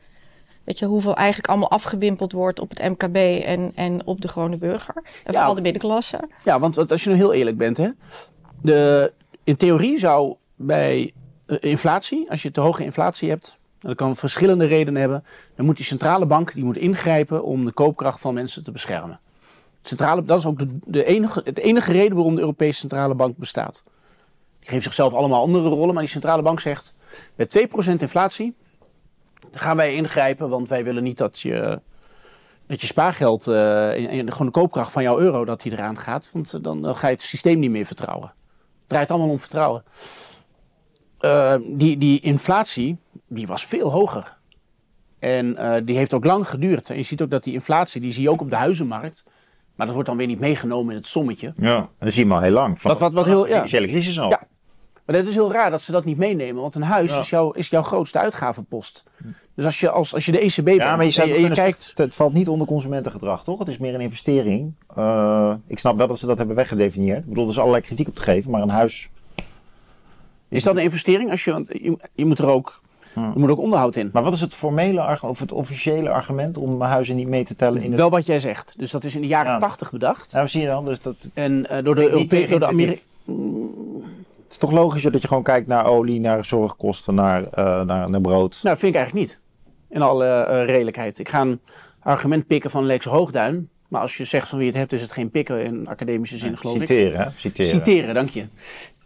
[0.64, 4.56] Weet je, hoeveel eigenlijk allemaal afgewimpeld wordt op het MKB en, en op de gewone
[4.56, 4.94] burger.
[5.24, 6.28] En vooral de middenklasse.
[6.44, 7.88] Ja, want als je nu heel eerlijk bent, hè.
[8.62, 9.12] De,
[9.44, 11.12] in theorie zou bij
[11.46, 15.24] uh, inflatie, als je te hoge inflatie hebt, dat kan verschillende redenen hebben.
[15.56, 19.20] Dan moet die centrale bank die moet ingrijpen om de koopkracht van mensen te beschermen.
[19.82, 23.82] Centrale, dat is ook de, enige, enige reden waarom de Europese Centrale Bank bestaat.
[24.60, 26.98] Die geeft zichzelf allemaal andere rollen, maar die centrale bank zegt:
[27.34, 28.54] met 2% inflatie
[29.52, 31.80] gaan wij ingrijpen, want wij willen niet dat je,
[32.66, 36.30] dat je spaargeld, en, gewoon de koopkracht van jouw euro, dat die eraan gaat.
[36.32, 38.28] Want dan, dan ga je het systeem niet meer vertrouwen.
[38.78, 39.84] Het draait allemaal om vertrouwen.
[41.20, 44.36] Uh, die, die inflatie, die was veel hoger.
[45.18, 46.90] En die heeft ook lang geduurd.
[46.90, 49.24] En je ziet ook dat die inflatie, die zie je ook op de huizenmarkt.
[49.74, 51.52] Maar dat wordt dan weer niet meegenomen in het sommetje.
[51.56, 52.80] Ja, dat zie je maar heel lang.
[52.80, 53.52] Van, wat, wat, wat heel, ja.
[53.52, 54.30] financiële crisis al.
[54.30, 54.46] Ja.
[55.06, 56.62] Maar het is heel raar dat ze dat niet meenemen.
[56.62, 59.04] Want een huis is, jouw, is jouw grootste uitgavenpost.
[59.54, 61.92] Dus als je, als, als je de ECB bent ja, maar je, kijkt...
[61.94, 63.58] Het valt niet onder consumentengedrag, toch?
[63.58, 64.74] Het is meer een investering.
[64.98, 67.18] Uh, ik snap wel dat ze dat hebben weggedefinieerd.
[67.18, 68.50] Ik bedoel, er is allerlei kritiek op te geven.
[68.50, 69.10] Maar een huis...
[70.48, 71.30] Is dat een investering?
[71.30, 72.80] Als je, je, je moet er ook
[73.14, 74.10] er moet ook onderhoud in.
[74.12, 77.82] Maar wat is het formele of het officiële argument om huizen niet mee te tellen?
[77.82, 77.98] In het...
[77.98, 78.74] Wel wat jij zegt.
[78.78, 80.32] Dus dat is in de jaren tachtig bedacht.
[80.32, 80.84] Ja, zie je dan.
[80.84, 81.14] Dus dat...
[81.34, 83.10] En uh, door de Europese, door de Amerikaanse...
[84.42, 88.10] Het is toch logischer dat je gewoon kijkt naar olie, naar zorgkosten, naar, uh, naar,
[88.10, 88.60] naar brood?
[88.62, 89.40] Nou, vind ik eigenlijk niet.
[89.88, 91.18] In alle uh, redelijkheid.
[91.18, 91.60] Ik ga een
[92.02, 93.68] argument pikken van Lex Hoogduin.
[93.88, 96.58] Maar als je zegt van wie het hebt, is het geen pikken in academische zin,
[96.58, 97.32] geloof citeren, ik.
[97.36, 98.44] Citeren, Citeren, dank je.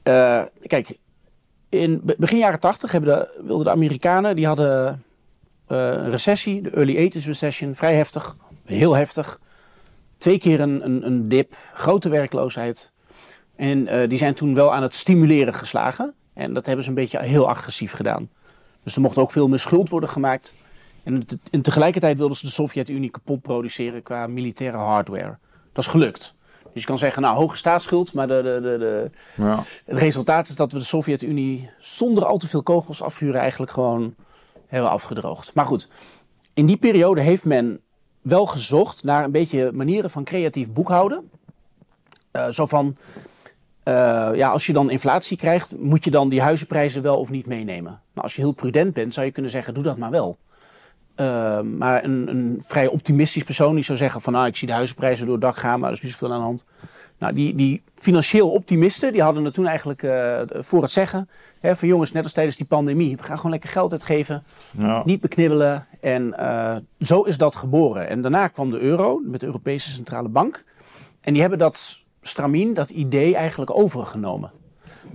[0.05, 0.99] Uh, kijk,
[1.68, 5.05] in begin jaren 80 hebben de, wilden de Amerikanen, die hadden
[5.68, 9.40] uh, een recessie, de early 80s recession, vrij heftig, heel heftig.
[10.18, 12.92] Twee keer een, een, een dip, grote werkloosheid.
[13.57, 16.14] En uh, die zijn toen wel aan het stimuleren geslagen.
[16.35, 18.31] En dat hebben ze een beetje heel agressief gedaan.
[18.83, 20.55] Dus er mocht ook veel meer schuld worden gemaakt.
[21.02, 25.38] En, en tegelijkertijd wilden ze de Sovjet-Unie kapot produceren qua militaire hardware.
[25.72, 26.35] Dat is gelukt.
[26.77, 29.62] Dus je kan zeggen, nou, hoge staatsschuld, maar de, de, de, de ja.
[29.85, 34.15] het resultaat is dat we de Sovjet-Unie zonder al te veel kogels afvuren eigenlijk gewoon
[34.67, 35.55] hebben afgedroogd.
[35.55, 35.89] Maar goed,
[36.55, 37.81] in die periode heeft men
[38.23, 41.31] wel gezocht naar een beetje manieren van creatief boekhouden.
[42.33, 42.97] Uh, zo van,
[43.85, 47.47] uh, ja, als je dan inflatie krijgt, moet je dan die huizenprijzen wel of niet
[47.47, 48.01] meenemen.
[48.12, 50.37] Nou, als je heel prudent bent, zou je kunnen zeggen, doe dat maar wel.
[51.20, 54.74] Uh, maar een, een, vrij optimistisch persoon die zou zeggen van nou, ik zie de
[54.74, 56.66] huizenprijzen door het dak gaan, maar er is niet zoveel aan de hand.
[57.18, 61.29] Nou, die, die financieel optimisten, die hadden het toen eigenlijk uh, voor het zeggen.
[61.61, 64.44] Hè, van jongens, net als tijdens die pandemie, we gaan gewoon lekker geld uitgeven.
[64.70, 65.02] Ja.
[65.05, 65.87] Niet beknibbelen.
[66.00, 68.09] En uh, zo is dat geboren.
[68.09, 70.64] En daarna kwam de euro met de Europese Centrale Bank.
[71.20, 74.52] En die hebben dat stramien, dat idee eigenlijk overgenomen.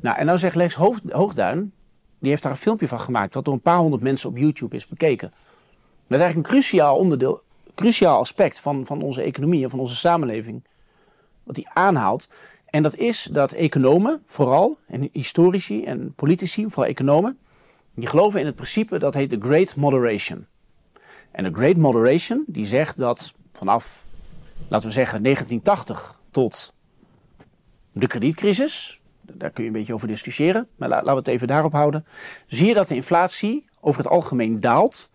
[0.02, 0.76] Nou, en nou zegt Lex
[1.10, 1.74] Hoogduin,
[2.20, 4.76] die heeft daar een filmpje van gemaakt, wat door een paar honderd mensen op YouTube
[4.76, 5.32] is bekeken.
[6.12, 7.42] Dat is eigenlijk een cruciaal onderdeel,
[7.76, 10.64] cruciaal aspect van, van onze economie en van onze samenleving.
[11.44, 12.30] Wat hij aanhaalt.
[12.66, 17.38] En dat is dat economen, vooral, en historici en politici, vooral economen,
[17.96, 20.46] die geloven in het principe dat heet de Great Moderation.
[21.32, 24.08] En de Great Moderation, die zegt dat vanaf,
[24.68, 26.74] laten we zeggen, 1980 tot
[27.92, 31.72] de kredietcrisis, daar kun je een beetje over discussiëren, maar laten we het even daarop
[31.72, 32.06] houden,
[32.48, 35.11] zie je dat de inflatie over het algemeen daalt,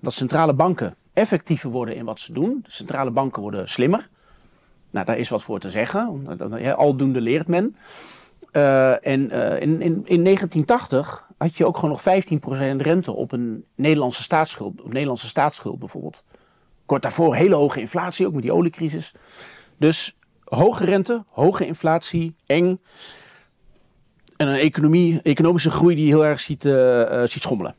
[0.00, 4.08] dat centrale banken effectiever worden in wat ze doen, centrale banken worden slimmer.
[4.90, 6.26] Nou, daar is wat voor te zeggen,
[6.76, 7.76] aldoende leert men.
[8.52, 13.32] Uh, en uh, in, in, in 1980 had je ook gewoon nog 15% rente op
[13.32, 16.26] een Nederlandse staatsschuld, op Nederlandse staatsschuld bijvoorbeeld.
[16.86, 19.14] Kort daarvoor hele hoge inflatie, ook met die oliecrisis.
[19.76, 22.80] Dus hoge rente, hoge inflatie, eng.
[24.36, 27.74] En een economie, economische groei die heel erg ziet, uh, ziet schommelen.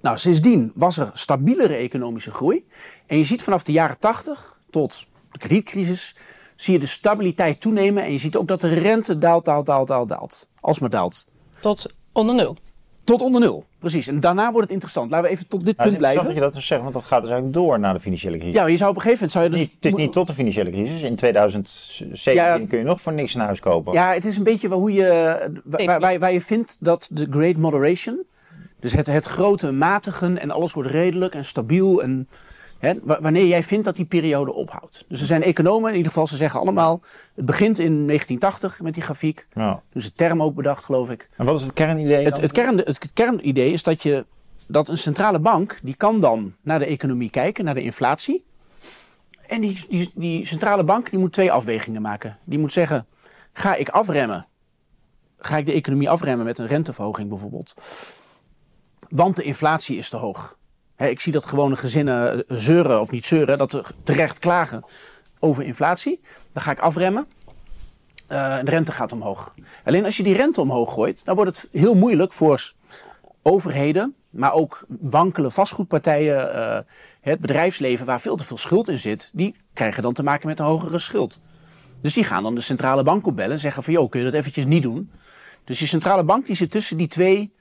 [0.00, 2.66] Nou, sindsdien was er stabielere economische groei.
[3.06, 6.16] En je ziet vanaf de jaren 80 tot de kredietcrisis,
[6.56, 8.02] zie je de stabiliteit toenemen.
[8.02, 10.48] En je ziet ook dat de rente daalt, daalt, daalt, daalt, daalt.
[10.60, 11.26] Alsmaar daalt.
[11.60, 12.56] Tot onder nul.
[13.04, 14.06] Tot onder nul, precies.
[14.06, 15.10] En daarna wordt het interessant.
[15.10, 16.24] Laten we even tot dit punt blijven.
[16.24, 18.54] dat je dat dus zegt, want dat gaat dus eigenlijk door naar de financiële crisis.
[18.54, 19.52] Ja, je zou op een gegeven moment...
[19.52, 19.74] Zou je dus...
[19.74, 21.02] het is niet tot de financiële crisis.
[21.02, 23.92] In 2017 kun je nog voor niks een huis kopen.
[23.92, 27.56] Ja, het is een beetje hoe je, waar, waar, waar je vindt dat de Great
[27.56, 28.24] Moderation...
[28.80, 32.28] Dus het, het grote matigen en alles wordt redelijk en stabiel en
[33.02, 35.04] wanneer jij vindt dat die periode ophoudt.
[35.08, 37.00] Dus er zijn economen, in ieder geval, ze zeggen allemaal...
[37.34, 39.46] het begint in 1980 met die grafiek.
[39.52, 39.82] Ja.
[39.92, 41.28] Dus de term ook bedacht, geloof ik.
[41.36, 44.26] En wat is het kernidee het, het, kern, het, kernidee is dat, je,
[44.66, 45.78] dat een centrale bank...
[45.82, 48.44] die kan dan naar de economie kijken, naar de inflatie.
[49.46, 52.38] En die, die, die centrale bank die moet twee afwegingen maken.
[52.44, 53.06] Die moet zeggen,
[53.52, 54.46] ga ik afremmen?
[55.38, 57.74] Ga ik de economie afremmen met een renteverhoging bijvoorbeeld?
[59.08, 60.58] Want de inflatie is te hoog
[61.08, 64.84] ik zie dat gewone gezinnen eh, zeuren, of niet zeuren, dat ze terecht klagen
[65.38, 66.20] over inflatie.
[66.52, 67.26] Dan ga ik afremmen.
[68.28, 69.54] Uh, de rente gaat omhoog.
[69.84, 72.72] Alleen als je die rente omhoog gooit, dan wordt het heel moeilijk voor
[73.42, 76.78] overheden, maar ook wankele vastgoedpartijen, uh,
[77.20, 80.58] het bedrijfsleven waar veel te veel schuld in zit, die krijgen dan te maken met
[80.58, 81.42] een hogere schuld.
[82.02, 84.34] Dus die gaan dan de centrale bank opbellen en zeggen van, joh, kun je dat
[84.34, 85.10] eventjes niet doen?
[85.64, 87.52] Dus die centrale bank die zit tussen die twee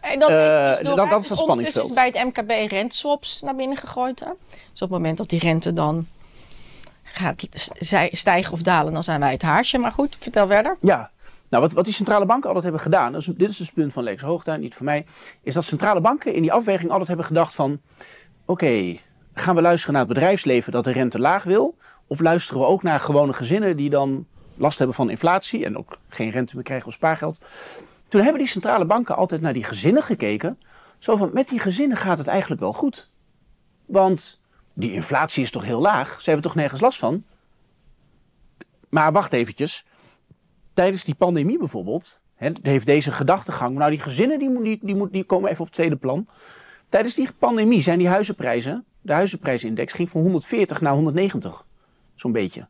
[0.00, 1.88] en dat, uh, dus dat, dat is een spanningsveld.
[1.88, 4.20] is bij het MKB renteswaps naar binnen gegooid.
[4.20, 4.30] Hè?
[4.48, 6.06] Dus op het moment dat die rente dan
[7.02, 7.46] gaat
[8.12, 9.78] stijgen of dalen, dan zijn wij het haarsje.
[9.78, 10.76] Maar goed, vertel verder.
[10.80, 11.10] Ja,
[11.48, 13.92] nou, wat, wat die centrale banken altijd hebben gedaan, dus dit is dus het punt
[13.92, 15.06] van Lex Hoogtuin, niet voor mij,
[15.42, 17.80] is dat centrale banken in die afweging altijd hebben gedacht van,
[18.44, 18.96] oké,
[19.34, 21.76] gaan we luisteren naar het bedrijfsleven dat de rente laag wil?
[22.06, 25.98] Of luisteren we ook naar gewone gezinnen die dan last hebben van inflatie en ook
[26.08, 27.38] geen rente meer krijgen op spaargeld?
[28.08, 30.58] Toen hebben die centrale banken altijd naar die gezinnen gekeken.
[30.98, 33.10] Zo van, met die gezinnen gaat het eigenlijk wel goed.
[33.86, 34.40] Want
[34.74, 36.20] die inflatie is toch heel laag?
[36.20, 37.24] Ze hebben toch nergens last van?
[38.88, 39.86] Maar wacht eventjes.
[40.72, 42.22] Tijdens die pandemie bijvoorbeeld,
[42.62, 43.76] heeft deze gedachtegang...
[43.76, 46.28] Nou, die gezinnen die, die, die, die komen even op het tweede plan.
[46.88, 48.84] Tijdens die pandemie zijn die huizenprijzen...
[49.00, 51.66] De huizenprijsindex ging van 140 naar 190.
[52.14, 52.68] Zo'n beetje.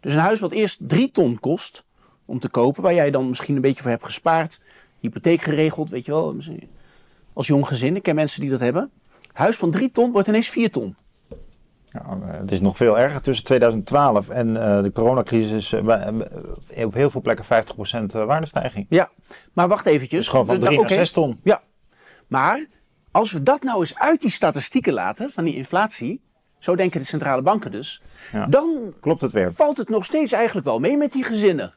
[0.00, 1.84] Dus een huis wat eerst 3 ton kost
[2.30, 2.82] om te kopen...
[2.82, 4.60] waar jij dan misschien een beetje voor hebt gespaard
[5.00, 6.36] hypotheek geregeld, weet je wel.
[7.32, 8.90] Als jong gezin, ik ken mensen die dat hebben.
[9.32, 10.96] Huis van 3 ton wordt ineens 4 ton.
[11.86, 15.72] Ja, eh, het is nog veel erger tussen 2012 en uh, de coronacrisis.
[15.72, 16.08] Uh,
[16.84, 18.86] op heel veel plekken 50% waardestijging.
[18.88, 19.10] Ja,
[19.52, 20.18] maar wacht eventjes.
[20.18, 21.40] Dus gewoon van 3 naar 6 ton.
[21.42, 21.62] Ja,
[22.26, 22.66] maar
[23.10, 26.28] als we dat nou eens uit die statistieken laten, van die inflatie.
[26.58, 28.02] Zo denken de centrale banken dus.
[28.32, 29.52] Ja, dan klopt het weer.
[29.54, 31.74] valt het nog steeds eigenlijk wel mee met die gezinnen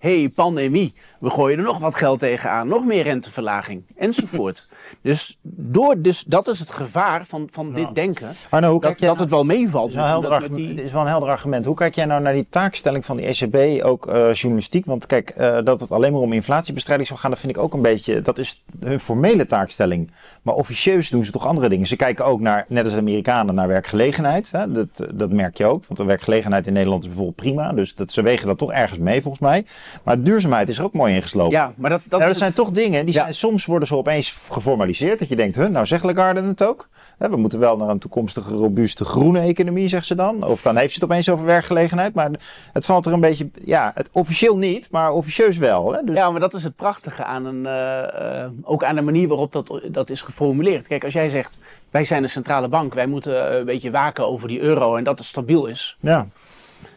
[0.00, 4.68] hey, pandemie, we gooien er nog wat geld tegenaan, nog meer renteverlaging, enzovoort.
[5.02, 9.18] dus, door, dus dat is het gevaar van, van dit denken, Arno, hoe dat, dat
[9.18, 9.94] het wel meevalt.
[9.94, 11.64] Het is, is wel een helder argument.
[11.64, 14.86] Hoe kijk jij nou naar die taakstelling van die ECB, ook uh, journalistiek?
[14.86, 17.74] Want kijk, uh, dat het alleen maar om inflatiebestrijding zou gaan, dat vind ik ook
[17.74, 20.10] een beetje, dat is hun formele taakstelling.
[20.42, 21.86] Maar officieus doen ze toch andere dingen.
[21.86, 24.50] Ze kijken ook naar, net als de Amerikanen, naar werkgelegenheid.
[24.50, 24.72] Hè?
[24.72, 27.72] Dat, dat merk je ook, want de werkgelegenheid in Nederland is bijvoorbeeld prima.
[27.72, 29.64] Dus dat, ze wegen dat toch ergens mee, volgens mij.
[30.02, 31.52] Maar duurzaamheid is er ook mooi ingeslopen.
[31.52, 34.36] Ja, maar dat, dat, nou, dat zijn toch dingen, die zijn, soms worden ze opeens
[34.50, 35.18] geformaliseerd.
[35.18, 36.88] Dat je denkt, huh, nou zegt Lagarde het ook.
[37.16, 40.44] we moeten wel naar een toekomstige robuuste groene economie, zegt ze dan.
[40.44, 42.14] Of dan heeft ze het opeens over werkgelegenheid.
[42.14, 42.30] Maar
[42.72, 45.92] het valt er een beetje, ja, het, officieel niet, maar officieus wel.
[45.92, 46.04] Hè?
[46.04, 46.16] Dus...
[46.16, 49.80] Ja, maar dat is het prachtige aan een, uh, ook aan de manier waarop dat,
[49.88, 50.86] dat is geformuleerd.
[50.86, 51.58] Kijk, als jij zegt,
[51.90, 55.18] wij zijn een centrale bank, wij moeten een beetje waken over die euro en dat
[55.18, 55.96] het stabiel is.
[56.00, 56.26] Ja.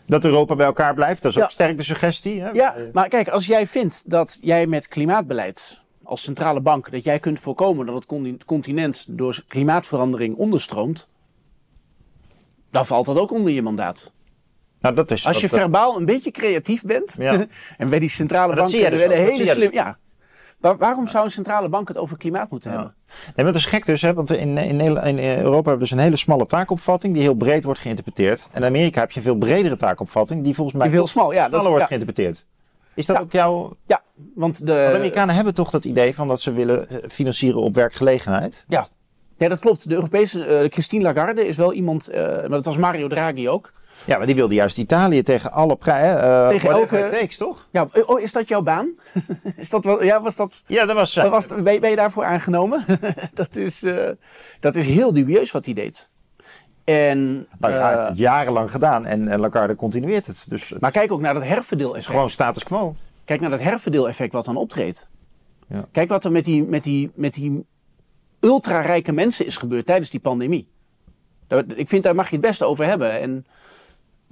[0.06, 2.42] Dat Europa bij elkaar blijft, dat is ook sterk de suggestie.
[2.42, 2.50] Hè?
[2.50, 7.20] Ja, maar kijk, als jij vindt dat jij met klimaatbeleid als centrale bank, dat jij
[7.20, 11.10] kunt voorkomen dat het continent door klimaatverandering onderstroomt,
[12.72, 14.14] dan valt dat ook onder je mandaat.
[14.80, 17.46] Nou, dat is, als je verbaal een beetje creatief bent, ja.
[17.78, 19.72] en bij die centrale bank dus hele slim.
[19.72, 19.94] Dus.
[20.72, 22.96] Waarom zou een centrale bank het over klimaat moeten hebben?
[23.08, 24.14] Nee, maar dat is gek dus, hè?
[24.14, 27.64] want in, in, in, Europa hebben we dus een hele smalle taakopvatting die heel breed
[27.64, 28.48] wordt geïnterpreteerd.
[28.52, 31.34] En in Amerika heb je een veel bredere taakopvatting die volgens mij die veel smal,
[31.34, 32.46] ja, dat wordt geïnterpreteerd.
[32.94, 33.76] Is dat ook jouw...
[33.86, 34.02] Ja,
[34.36, 34.74] want de...
[34.74, 38.66] Want Amerikanen hebben toch dat idee van dat ze willen eh, financieren op werkgelegenheid?
[38.68, 38.88] Ja,
[39.38, 39.90] ja dat klopt.
[39.90, 43.74] De Europese uh, Christine Lagarde is wel iemand, uh, maar dat was Mario Draghi ook.
[44.06, 46.24] Ja, maar die wilde juist Italië tegen alle prijzen.
[46.24, 47.10] Uh, tegen elke.
[47.12, 47.68] Takes, toch?
[47.72, 48.96] Ja, oh, is dat jouw baan?
[49.56, 50.64] is dat wel, ja, was dat.
[50.68, 51.16] Ja, dat was.
[51.16, 52.86] Uh, was, ben, ben, je daarvoor aangenomen?
[53.34, 54.10] dat, is, uh,
[54.60, 56.10] dat is heel dubieus wat hij deed.
[56.84, 60.46] En, nou, hij heeft het jarenlang gedaan en, en Lagarde continueert het.
[60.48, 62.06] Dus maar kijk ook naar dat herverdeeleffect.
[62.06, 62.96] Gewoon status quo.
[63.26, 65.10] Kijk naar dat herverdeeleffect wat dan optreedt.
[65.68, 65.86] Ja.
[65.92, 67.66] Kijk wat er met die, met die, met die
[68.40, 70.68] ultra-rijke mensen is gebeurd tijdens die pandemie.
[71.76, 73.20] Ik vind daar mag je het beste over hebben.
[73.20, 73.46] En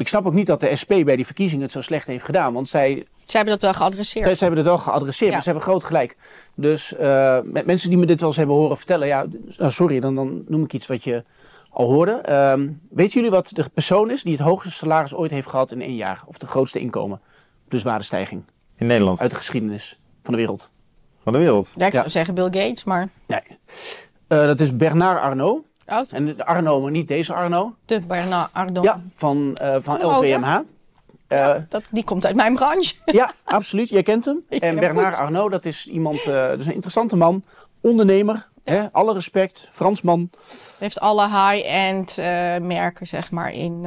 [0.02, 2.54] ik snap ook niet dat de SP bij die verkiezingen het zo slecht heeft gedaan.
[2.54, 3.06] Want zij.
[3.24, 4.26] Zij hebben dat wel geadresseerd.
[4.26, 6.18] Zij, hebben het wel geadresseerd, maar ze hebben groot gelijk.
[6.56, 9.08] Dus uh, met mensen die me dit wel eens hebben horen vertellen.
[9.08, 9.26] Ja,
[9.58, 11.24] nou, sorry, dan, dan noem ik iets wat je
[11.70, 12.24] al hoorde.
[12.30, 12.54] Uh,
[12.90, 15.96] weten jullie wat de persoon is die het hoogste salaris ooit heeft gehad in één
[15.96, 16.24] jaar?
[16.26, 17.22] Of de grootste inkomen?
[17.68, 18.44] Dus waardestijging.
[18.78, 19.20] In Nederland?
[19.20, 20.70] Uit de geschiedenis van de wereld.
[21.24, 21.70] Van de wereld?
[21.76, 23.10] Ja, ik zou zeggen Bill Gates, maar...
[23.28, 23.42] Nee.
[23.48, 25.66] Uh, dat is Bernard Arnault.
[25.86, 26.12] Oud.
[26.12, 27.76] En de Arno, maar niet deze Arno.
[27.86, 28.86] De Bernard Arnault.
[28.86, 30.60] Ja, van, uh, van LVMH.
[31.28, 32.96] Ja, uh, dat, die komt uit mijn branche.
[33.22, 33.90] ja, absoluut.
[33.90, 34.44] Jij kent hem.
[34.50, 35.18] en Bernard.
[35.18, 37.44] Arnault, dat is iemand, uh, dat is een interessante man.
[37.82, 38.48] Ondernemer.
[38.64, 38.74] Ja.
[38.74, 38.92] Hè?
[38.92, 39.70] Alle respect.
[39.72, 40.30] Fransman.
[40.80, 42.18] Heeft alle high-end
[42.62, 43.86] merken, zeg maar, in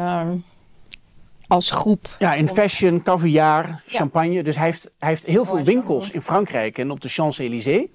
[1.47, 2.09] als groep.
[2.19, 4.43] Ja, in fashion, caviar, champagne.
[4.43, 7.87] Dus hij heeft, hij heeft heel veel winkels in Frankrijk en op de Champs-Élysées.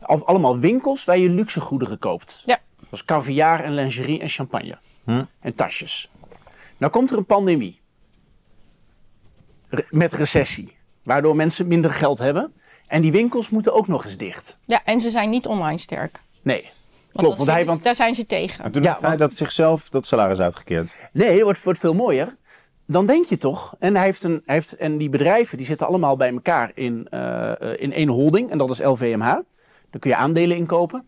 [0.00, 2.42] Allemaal winkels waar je luxe goederen koopt.
[2.46, 2.58] Ja.
[2.90, 4.78] Zoals caviar en lingerie en champagne.
[5.04, 5.24] Hm.
[5.40, 6.10] En tasjes.
[6.76, 7.80] Nou komt er een pandemie.
[9.90, 10.76] met recessie.
[11.02, 12.52] Waardoor mensen minder geld hebben.
[12.86, 14.58] En die winkels moeten ook nog eens dicht.
[14.66, 16.22] Ja, en ze zijn niet online sterk.
[16.42, 16.70] Nee.
[17.12, 18.64] Klopt, want hij, want, daar zijn ze tegen.
[18.64, 20.96] En toen ja, hij dat zichzelf dat salaris uitgekeerd.
[21.12, 22.36] Nee, het wordt, wordt veel mooier.
[22.86, 25.86] Dan denk je toch, en, hij heeft een, hij heeft, en die bedrijven die zitten
[25.86, 29.20] allemaal bij elkaar in, uh, in één holding, en dat is LVMH.
[29.90, 31.04] Daar kun je aandelen inkopen.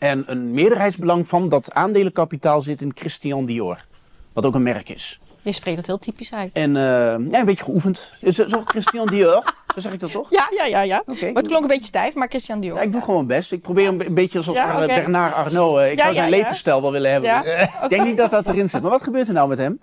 [0.00, 3.84] En een meerderheidsbelang van dat aandelenkapitaal zit in Christian Dior.
[4.32, 5.20] Wat ook een merk is.
[5.42, 6.50] Je spreekt dat heel typisch uit.
[6.52, 6.82] En uh,
[7.30, 8.12] ja, een beetje geoefend.
[8.22, 10.30] Zo Christian Dior, zo zeg ik dat toch?
[10.30, 10.82] Ja, ja, ja.
[10.82, 11.02] ja.
[11.06, 11.32] Okay.
[11.32, 12.76] Maar het klonk een beetje stijf, maar Christian Dior.
[12.76, 13.52] Ja, ik doe gewoon mijn best.
[13.52, 14.86] Ik probeer een, beetje zoals ja, okay.
[14.86, 15.80] Bernard Arnault.
[15.80, 17.36] Uh, ik zou zijn levensstijl wel willen hebben.
[17.82, 18.82] Ik denk niet dat dat erin zit.
[18.82, 19.80] Maar wat gebeurt er nou met hem?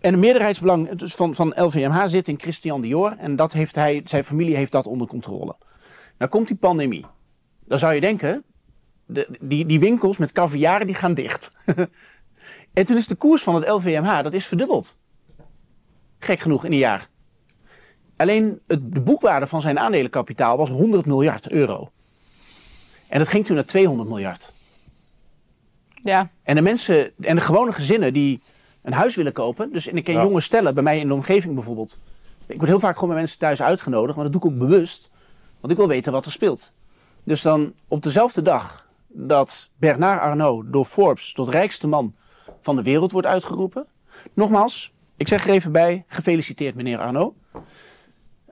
[0.00, 3.14] En een meerderheidsbelang dus van, van LVMH zit in Christian Dior.
[3.18, 5.56] En dat heeft hij, zijn familie heeft dat onder controle.
[6.18, 7.04] Nou komt die pandemie.
[7.66, 8.44] Dan zou je denken,
[9.06, 11.50] de, die, die winkels met caviar die gaan dicht.
[12.72, 15.00] en toen is de koers van het LVMH, dat is verdubbeld.
[16.18, 17.08] Gek genoeg in een jaar.
[18.16, 21.90] Alleen het, de boekwaarde van zijn aandelenkapitaal was 100 miljard euro.
[23.08, 24.52] En dat ging toen naar 200 miljard.
[25.94, 26.30] Ja.
[26.42, 28.42] En de mensen, en de gewone gezinnen die
[28.82, 29.72] een huis willen kopen.
[29.72, 32.02] Dus en ik ken jonge stellen, bij mij in de omgeving bijvoorbeeld.
[32.46, 35.10] Ik word heel vaak gewoon bij mensen thuis uitgenodigd, maar dat doe ik ook bewust.
[35.60, 36.74] Want ik wil weten wat er speelt.
[37.24, 38.83] Dus dan op dezelfde dag
[39.16, 42.14] dat Bernard Arnault door Forbes tot rijkste man
[42.60, 43.86] van de wereld wordt uitgeroepen.
[44.32, 47.34] Nogmaals, ik zeg er even bij, gefeliciteerd meneer Arnault.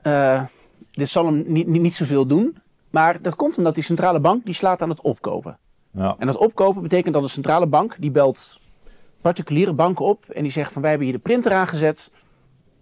[0.03, 0.43] Uh,
[0.91, 2.57] dit zal hem niet, niet, niet zoveel doen.
[2.89, 5.57] Maar dat komt omdat die centrale bank die slaat aan het opkopen.
[5.91, 6.15] Ja.
[6.19, 8.59] En dat opkopen betekent dat de centrale bank die belt
[9.21, 12.11] particuliere banken op en die zegt van wij hebben hier de printer aangezet.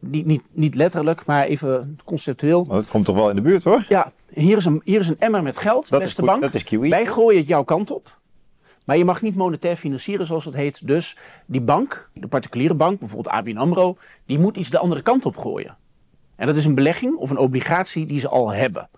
[0.02, 2.64] Niet, niet, niet letterlijk, maar even conceptueel.
[2.66, 3.86] dat komt toch wel in de buurt hoor?
[3.90, 6.42] Ja, hier is een, hier is een emmer met geld, dat beste is, bank.
[6.42, 6.90] Dat is Kiwi.
[6.90, 8.20] Wij gooien het jouw kant op.
[8.86, 10.88] Maar je mag niet monetair financieren zoals het heet.
[10.88, 15.26] Dus die bank, de particuliere bank, bijvoorbeeld ABN AMRO, die moet iets de andere kant
[15.26, 15.78] op gooien.
[16.36, 18.90] En dat is een belegging of een obligatie die ze al hebben.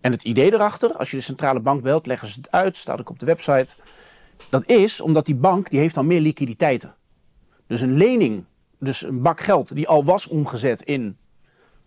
[0.00, 3.00] En het idee erachter, als je de centrale bank belt, leggen ze het uit, staat
[3.00, 3.76] ook op de website.
[4.50, 6.94] Dat is omdat die bank, die heeft dan meer liquiditeiten.
[7.66, 8.44] Dus een lening,
[8.80, 11.16] dus een bak geld die al was omgezet in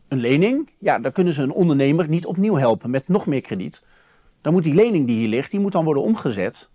[0.07, 3.85] een lening, ja, dan kunnen ze een ondernemer niet opnieuw helpen met nog meer krediet.
[4.41, 6.69] Dan moet die lening die hier ligt, die moet dan worden omgezet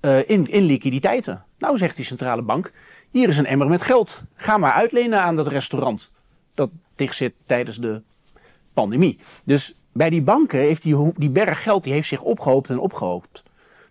[0.00, 1.44] uh, in, in liquiditeiten.
[1.58, 2.72] Nou zegt die centrale bank,
[3.10, 4.24] hier is een emmer met geld.
[4.34, 6.14] Ga maar uitlenen aan dat restaurant
[6.54, 8.02] dat dicht zit tijdens de
[8.74, 9.20] pandemie.
[9.44, 13.42] Dus bij die banken heeft die, die berg geld die heeft zich opgehoopt en opgehoopt.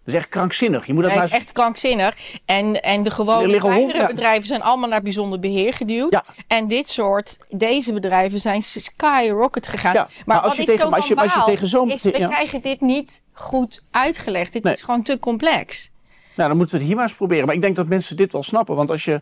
[0.06, 0.86] Dat is echt krankzinnig.
[0.86, 2.15] Je moet dat is echt krankzinnig.
[2.46, 6.12] En, en de gewone kleinere bedrijven zijn allemaal naar bijzonder beheer geduwd.
[6.12, 6.24] Ja.
[6.48, 9.94] En dit soort, deze bedrijven zijn skyrocket gegaan.
[9.94, 10.08] Ja.
[10.26, 11.88] Maar, als, je tegen, als, je, als je tegen zo'n...
[11.88, 14.54] we krijgen dit niet goed uitgelegd.
[14.54, 15.89] Dit is gewoon te complex.
[16.36, 17.46] Nou, dan moeten we het hier maar eens proberen.
[17.46, 18.76] Maar ik denk dat mensen dit wel snappen.
[18.76, 19.22] Want als je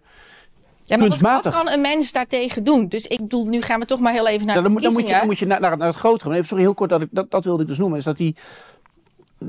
[0.83, 2.87] ja, maar Wat, kan een mens daartegen doen?
[2.87, 5.07] Dus ik bedoel, nu gaan we toch maar heel even naar ja, dan, dan, moet
[5.07, 6.33] je, dan moet je naar, naar, het grotere.
[6.33, 7.97] Even sorry, heel kort, dat, ik, dat, dat wilde ik dus noemen.
[7.97, 8.35] Is dat die,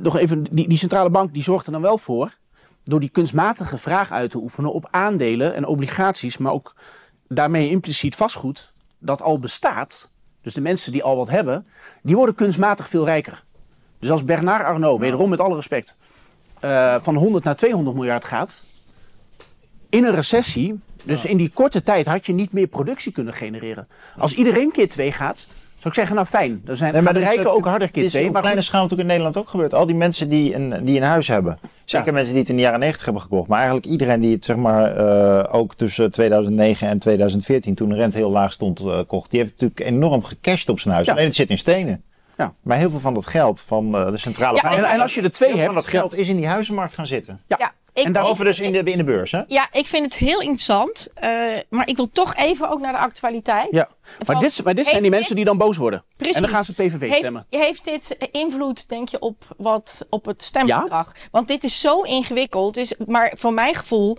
[0.02, 2.36] nog even, die, die centrale bank die zorgt er dan wel voor...
[2.84, 6.38] door die kunstmatige vraag uit te oefenen op aandelen en obligaties...
[6.38, 6.74] maar ook
[7.28, 10.12] daarmee impliciet vastgoed dat al bestaat...
[10.42, 11.66] dus de mensen die al wat hebben...
[12.02, 13.44] die worden kunstmatig veel rijker.
[13.98, 15.98] Dus als Bernard Arnault, wederom met alle respect...
[16.64, 18.62] Uh, van 100 naar 200 miljard gaat...
[19.88, 23.88] in een recessie dus in die korte tijd had je niet meer productie kunnen genereren.
[24.16, 25.46] Als iedereen keer twee gaat,
[25.84, 26.60] zou ik zeggen, nou fijn.
[26.64, 28.24] Dan zijn nee, de rijken ook harder keer twee.
[28.24, 29.74] Maar op kleine schaal natuurlijk in Nederland ook gebeurd.
[29.74, 31.58] Al die mensen die een, die een huis hebben.
[31.84, 33.48] Zeker mensen die het in de jaren 90 hebben gekocht.
[33.48, 37.94] Maar eigenlijk iedereen die het zeg maar uh, ook tussen 2009 en 2014, toen de
[37.94, 39.30] rente heel laag stond, uh, kocht.
[39.30, 41.06] Die heeft natuurlijk enorm gecashed op zijn huis.
[41.06, 41.12] Ja.
[41.12, 42.02] Alleen het zit in stenen.
[42.36, 42.54] Ja.
[42.62, 44.74] Maar heel veel van dat geld van uh, de centrale bank.
[44.74, 45.66] En, en, als je er twee hebt.
[45.66, 47.40] Van dat geld is in die huizenmarkt gaan zitten.
[47.46, 47.72] Ja.
[47.94, 49.42] Ik, en daarover dus in de, in de beurs, hè?
[49.46, 51.08] Ja, ik vind het heel interessant.
[51.16, 51.30] Uh,
[51.68, 53.68] maar ik wil toch even ook naar de actualiteit.
[53.70, 53.88] Ja,
[54.26, 56.04] maar dit, maar dit zijn die mensen die dan boos worden.
[56.16, 56.36] Precies.
[56.36, 57.46] En dan gaan ze PVV heeft, stemmen.
[57.50, 61.12] Heeft dit invloed, denk je, op, wat, op het stemgedrag?
[61.14, 61.28] Ja?
[61.30, 62.76] Want dit is zo ingewikkeld.
[62.76, 64.16] Is, maar voor mijn gevoel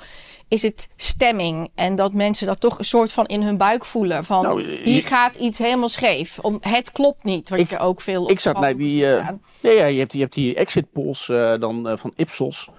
[0.47, 1.71] is het stemming.
[1.75, 4.25] En dat mensen dat toch een soort van in hun buik voelen.
[4.25, 6.39] Van nou, hier gaat iets helemaal scheef.
[6.39, 7.49] Om, het klopt niet.
[7.49, 9.03] Wat ik, je ook veel Ik zat naar die.
[9.03, 9.29] Uh,
[9.61, 12.69] nee, ja, je, hebt, je hebt die exit polls uh, dan, uh, van Ipsos.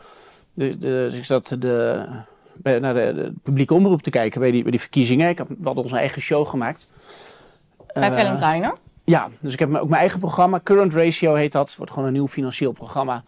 [0.56, 2.04] De, de, dus ik zat de,
[2.54, 5.28] bij, naar de, publieke omroep te kijken bij die, bij die verkiezingen.
[5.28, 6.88] Ik had, we hadden onze eigen show gemaakt.
[7.94, 10.60] Bij uh, Valentine, Ja, dus ik heb ook mijn eigen programma.
[10.62, 11.68] Current Ratio heet dat.
[11.68, 13.24] Het wordt gewoon een nieuw financieel programma.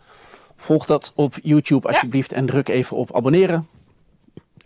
[0.56, 3.66] Volg dat op YouTube alsjeblieft en druk even op abonneren.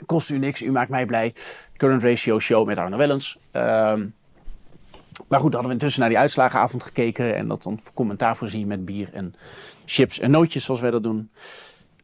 [0.06, 1.34] Kost u niks, u maakt mij blij.
[1.76, 3.38] Current Ratio Show met Arno Wellens.
[3.50, 4.06] Ehm,
[5.28, 7.34] maar goed, dan hadden we intussen naar die uitslagenavond gekeken.
[7.36, 9.34] En dat dan commentaar voorzien met bier en
[9.84, 11.30] chips en nootjes zoals wij dat doen.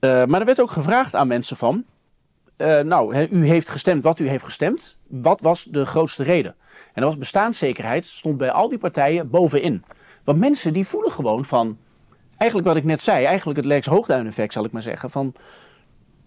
[0.00, 1.84] Uh, maar er werd ook gevraagd aan mensen van...
[2.56, 4.96] Uh, nou, u heeft gestemd wat u heeft gestemd.
[5.06, 6.54] Wat was de grootste reden?
[6.72, 9.84] En dat was bestaanszekerheid stond bij al die partijen bovenin.
[10.24, 11.78] Want mensen die voelen gewoon van...
[12.36, 15.10] Eigenlijk wat ik net zei, eigenlijk het Lex Hoogduin effect zal ik maar zeggen.
[15.10, 15.34] Van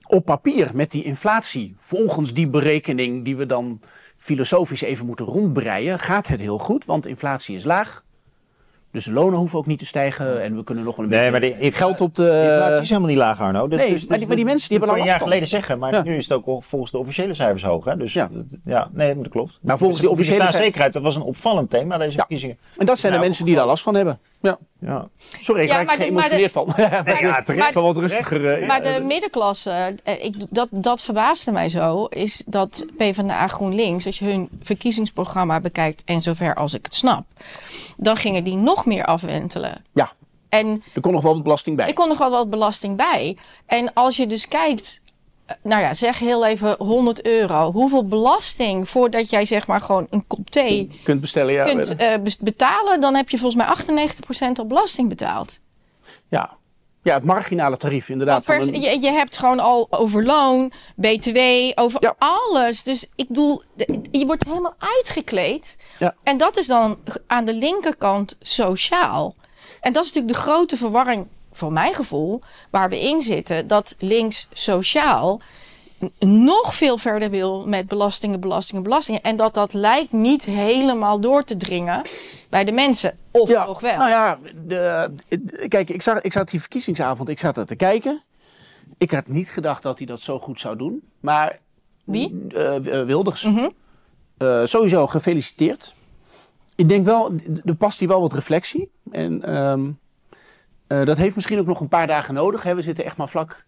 [0.08, 3.82] op papier met die inflatie, volgens die berekening die we dan
[4.18, 8.04] filosofisch even moeten rondbreien, gaat het heel goed, want inflatie is laag.
[8.92, 11.32] Dus de lonen hoeven ook niet te stijgen en we kunnen nog wel een nee,
[11.32, 12.24] beetje maar geld op de...
[12.24, 13.68] De inflatie is helemaal niet laag, Arno.
[13.68, 15.80] Dus, nee, dus, maar, die, maar, die, mensen die hebben al een jaar geleden zeggen,
[15.80, 17.86] maar nu is het ook volgens de officiële cijfers hoog.
[17.86, 17.98] Hè?
[17.98, 18.30] Dus ja,
[18.66, 19.60] ja nee, dat klopt.
[19.62, 22.58] Maar volgens dus, de officiële zekerheid, dat was een opvallend thema, deze verkiezingen.
[22.78, 24.20] En dat zijn de mensen die daar last van hebben.
[24.42, 24.58] Ja.
[24.80, 25.08] ja.
[25.40, 26.74] Sorry, ik ja, raak er geëmotioneerd van.
[26.78, 28.66] ja, terecht wel wat rustiger.
[28.66, 34.20] Maar de middenklasse, eh, ik, dat, dat verbaasde mij zo, is dat PvdA GroenLinks, als
[34.20, 37.26] je hun verkiezingsprogramma bekijkt en zover als ik het snap,
[37.98, 39.86] dan gingen die nog meer afwentelen.
[39.94, 40.12] Ja.
[40.50, 41.88] En er kon nog wel wat belasting bij.
[41.88, 43.38] Er kon nog wel wat belasting bij.
[43.66, 45.01] En als je dus kijkt
[45.64, 47.72] nou ja, zeg heel even 100 euro.
[47.72, 52.14] Hoeveel belasting voordat jij zeg maar gewoon een kop thee kunt bestellen, ja, kunt uh,
[52.40, 53.98] betalen, dan heb je volgens mij
[54.48, 55.60] 98% al belasting betaald.
[56.28, 56.60] Ja.
[57.04, 58.46] Ja, het marginale tarief inderdaad.
[58.46, 61.38] Vers, je, je, hebt gewoon al over loon, btw,
[61.76, 62.84] over alles.
[62.84, 63.62] Dus ik bedoel,
[64.12, 65.78] je wordt helemaal uitgekleed.
[66.00, 66.16] Ja.
[66.24, 69.36] En dat is dan aan de linkerkant sociaal.
[69.82, 73.96] En dat is natuurlijk de grote verwarring voor mijn gevoel, waar we in zitten, dat
[74.00, 75.42] links sociaal
[76.20, 79.22] nog veel verder wil met belastingen, belastingen, belastingen.
[79.22, 82.02] En dat dat lijkt niet helemaal door te dringen
[82.50, 83.18] bij de mensen.
[83.32, 83.98] Of ja, nog wel.
[83.98, 85.12] Nou ja, de,
[85.68, 88.24] kijk, ik zat, ik zat die verkiezingsavond, ik zat er te kijken.
[88.98, 91.02] Ik had niet gedacht dat hij dat zo goed zou doen.
[91.20, 91.60] Maar.
[92.06, 92.48] Wie?
[92.50, 93.44] Uh, Wilders.
[93.44, 93.72] Mm
[94.64, 95.96] sowieso gefeliciteerd.
[96.76, 97.32] Ik denk wel,
[97.66, 98.92] er past hier wel wat reflectie.
[99.12, 100.00] En um,
[100.92, 102.64] uh, dat heeft misschien ook nog een paar dagen nodig.
[102.64, 102.76] Hè.
[102.76, 103.66] We zitten echt maar vlak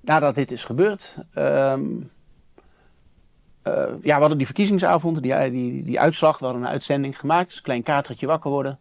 [0.00, 1.18] nadat dit is gebeurd.
[1.34, 2.10] Um,
[3.64, 6.38] uh, ja, we hadden die verkiezingsavond, die, die, die uitslag.
[6.38, 7.56] We hadden een uitzending gemaakt.
[7.56, 8.78] Een klein katertje wakker worden.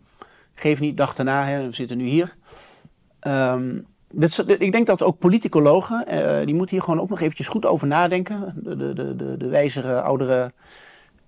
[0.53, 1.45] Geef niet, dag daarna.
[1.45, 1.65] Hè.
[1.65, 2.35] We zitten nu hier.
[3.27, 6.05] Um, dit, ik denk dat ook politicologen,
[6.45, 8.53] die moeten hier gewoon ook nog eventjes goed over nadenken.
[8.63, 10.51] De, de, de, de wijzere, oudere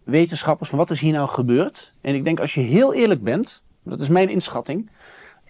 [0.03, 1.93] wetenschappers van wat is hier nou gebeurd.
[2.01, 4.89] En ik denk als je heel eerlijk bent, dat is mijn inschatting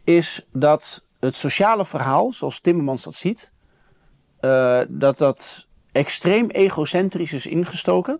[0.03, 3.51] is dat het sociale verhaal, zoals Timmermans dat ziet,
[4.41, 8.19] uh, dat dat extreem egocentrisch is ingestoken.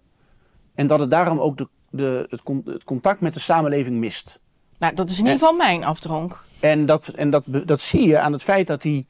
[0.76, 4.40] En dat het daarom ook de, de, het, het contact met de samenleving mist.
[4.78, 6.44] Nou, dat is in ieder geval mijn afdronk.
[6.60, 9.08] En, dat, en dat, dat zie je aan het feit dat die,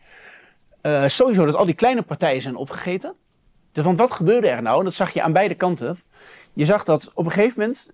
[0.82, 3.16] uh, sowieso dat al die kleine partijen zijn opgegeten.
[3.72, 4.80] Dus want wat gebeurde er nou?
[4.80, 6.00] En dat zag je aan beide kanten.
[6.54, 7.92] Je zag dat op een gegeven moment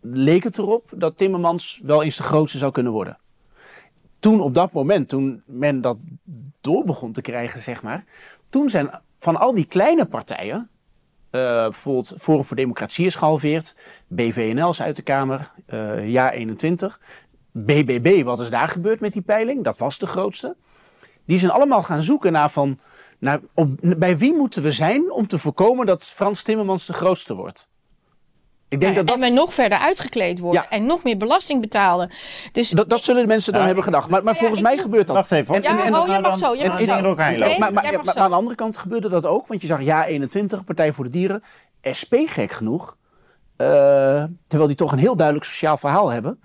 [0.00, 3.18] leek het erop dat Timmermans wel eens de grootste zou kunnen worden.
[4.18, 5.96] Toen op dat moment, toen men dat
[6.60, 8.04] door begon te krijgen, zeg maar.
[8.48, 10.68] Toen zijn van al die kleine partijen,
[11.30, 17.00] uh, bijvoorbeeld Forum voor Democratie is gehalveerd, BVNL is uit de Kamer, uh, Ja 21,
[17.50, 19.64] BBB, wat is daar gebeurd met die peiling?
[19.64, 20.56] Dat was de grootste.
[21.24, 22.78] Die zijn allemaal gaan zoeken naar van,
[23.18, 27.34] naar, op, bij wie moeten we zijn om te voorkomen dat Frans Timmermans de grootste
[27.34, 27.68] wordt?
[28.68, 29.16] Ik denk dat dat...
[29.16, 32.10] En we nog verder uitgekleed worden en nog meer belasting betalen.
[32.52, 34.10] Dus dat, dat zullen de mensen dan hebben gedacht.
[34.10, 35.16] Maar, maar volgens mij gebeurt dat.
[35.16, 35.54] Wacht even.
[35.54, 36.54] En, ja, en, oh, je mag zo.
[36.54, 37.14] Je mag zo.
[37.14, 39.46] maar, maar, maar, aan de andere kant gebeurde dat ook.
[39.46, 41.42] Want je zag ja 21, Partij voor de Dieren.
[42.00, 42.96] SP gek genoeg.
[43.56, 43.66] Uh,
[44.46, 46.40] terwijl die toch een heel duidelijk sociaal verhaal hebben.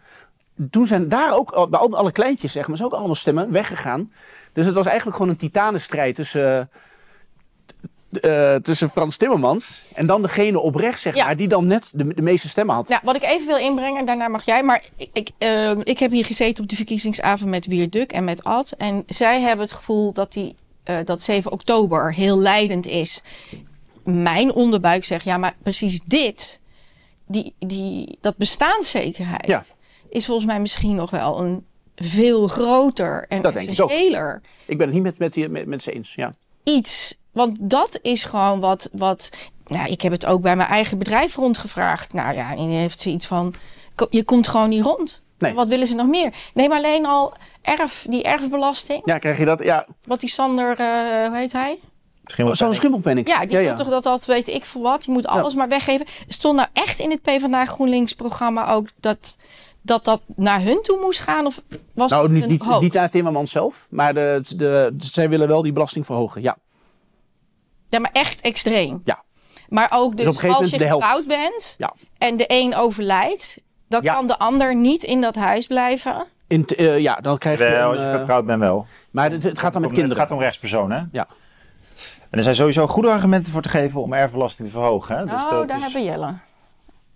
[0.69, 4.11] Toen zijn daar ook, bij alle kleintjes zeg maar, zijn ook allemaal stemmen weggegaan.
[4.53, 6.69] Dus het was eigenlijk gewoon een titanenstrijd tussen...
[6.73, 6.79] Uh,
[8.21, 12.13] uh, tussen Frans Timmermans en dan degene op rechts, zeg maar, die dan net de,
[12.13, 12.87] de, meeste stemmen had.
[12.87, 14.63] Ja, wat ik even wil inbrengen, daarna mag jij.
[14.63, 18.43] Maar ik, ik, uh, ik heb hier gezeten op de verkiezingsavond met Wierduk en met
[18.43, 18.71] Ad.
[18.71, 20.55] En zij hebben het gevoel dat, die,
[20.89, 23.21] uh, dat 7 oktober heel leidend is.
[24.03, 26.59] Mijn onderbuik zegt, ja, maar precies dit,
[27.27, 29.65] die, die, dat bestaanszekerheid, ja.
[30.09, 34.41] is volgens mij misschien nog wel een veel groter en dat essentieeler.
[34.43, 36.33] Ik, ik ben het niet met, met, met, met ze eens, ja.
[36.63, 39.29] Iets want dat is gewoon wat, wat.
[39.67, 42.13] Nou, ik heb het ook bij mijn eigen bedrijf rondgevraagd.
[42.13, 43.53] Nou ja, en heeft zoiets van.
[44.09, 45.23] Je komt gewoon niet rond.
[45.37, 45.53] Nee.
[45.53, 46.33] Wat willen ze nog meer?
[46.53, 49.01] Neem alleen al erf, die erfbelasting.
[49.05, 49.63] Ja, krijg je dat?
[49.63, 49.87] Ja.
[50.05, 51.79] Wat die Sander, uh, hoe heet hij?
[52.51, 53.27] Zo'n schimmelpenning.
[53.27, 55.05] Ja, die ja, toch dat dat weet ik voor wat.
[55.05, 56.05] Je moet alles maar weggeven.
[56.27, 59.37] Stond nou echt in het PvdA GroenLinks programma ook dat
[59.81, 61.45] dat dat naar hun toe moest gaan?
[61.45, 61.61] Of
[61.93, 65.71] was nou, niet, niet, niet, naar Timmermans zelf, maar de, de, zij willen wel die
[65.71, 66.57] belasting verhogen, ja.
[67.93, 69.01] Ja, maar echt extreem.
[69.05, 69.23] Ja.
[69.69, 71.93] Maar ook dus, dus als je getrouwd bent ja.
[72.17, 76.25] en de een overlijdt, dan kan de ander niet in dat huis blijven.
[76.47, 77.65] In uh, ja, dan krijg je.
[77.65, 78.85] Wel, als je getrouwd bent wel.
[79.11, 80.17] Maar het, het gaat dan met kinderen.
[80.17, 81.03] Het gaat om rechtspersonen, hè?
[81.11, 81.27] Ja.
[82.29, 85.17] En er zijn sowieso goede argumenten voor te geven om erfbelasting te verhogen.
[85.17, 85.23] Hè?
[85.23, 86.33] Dus oh, daar hebben Jelle.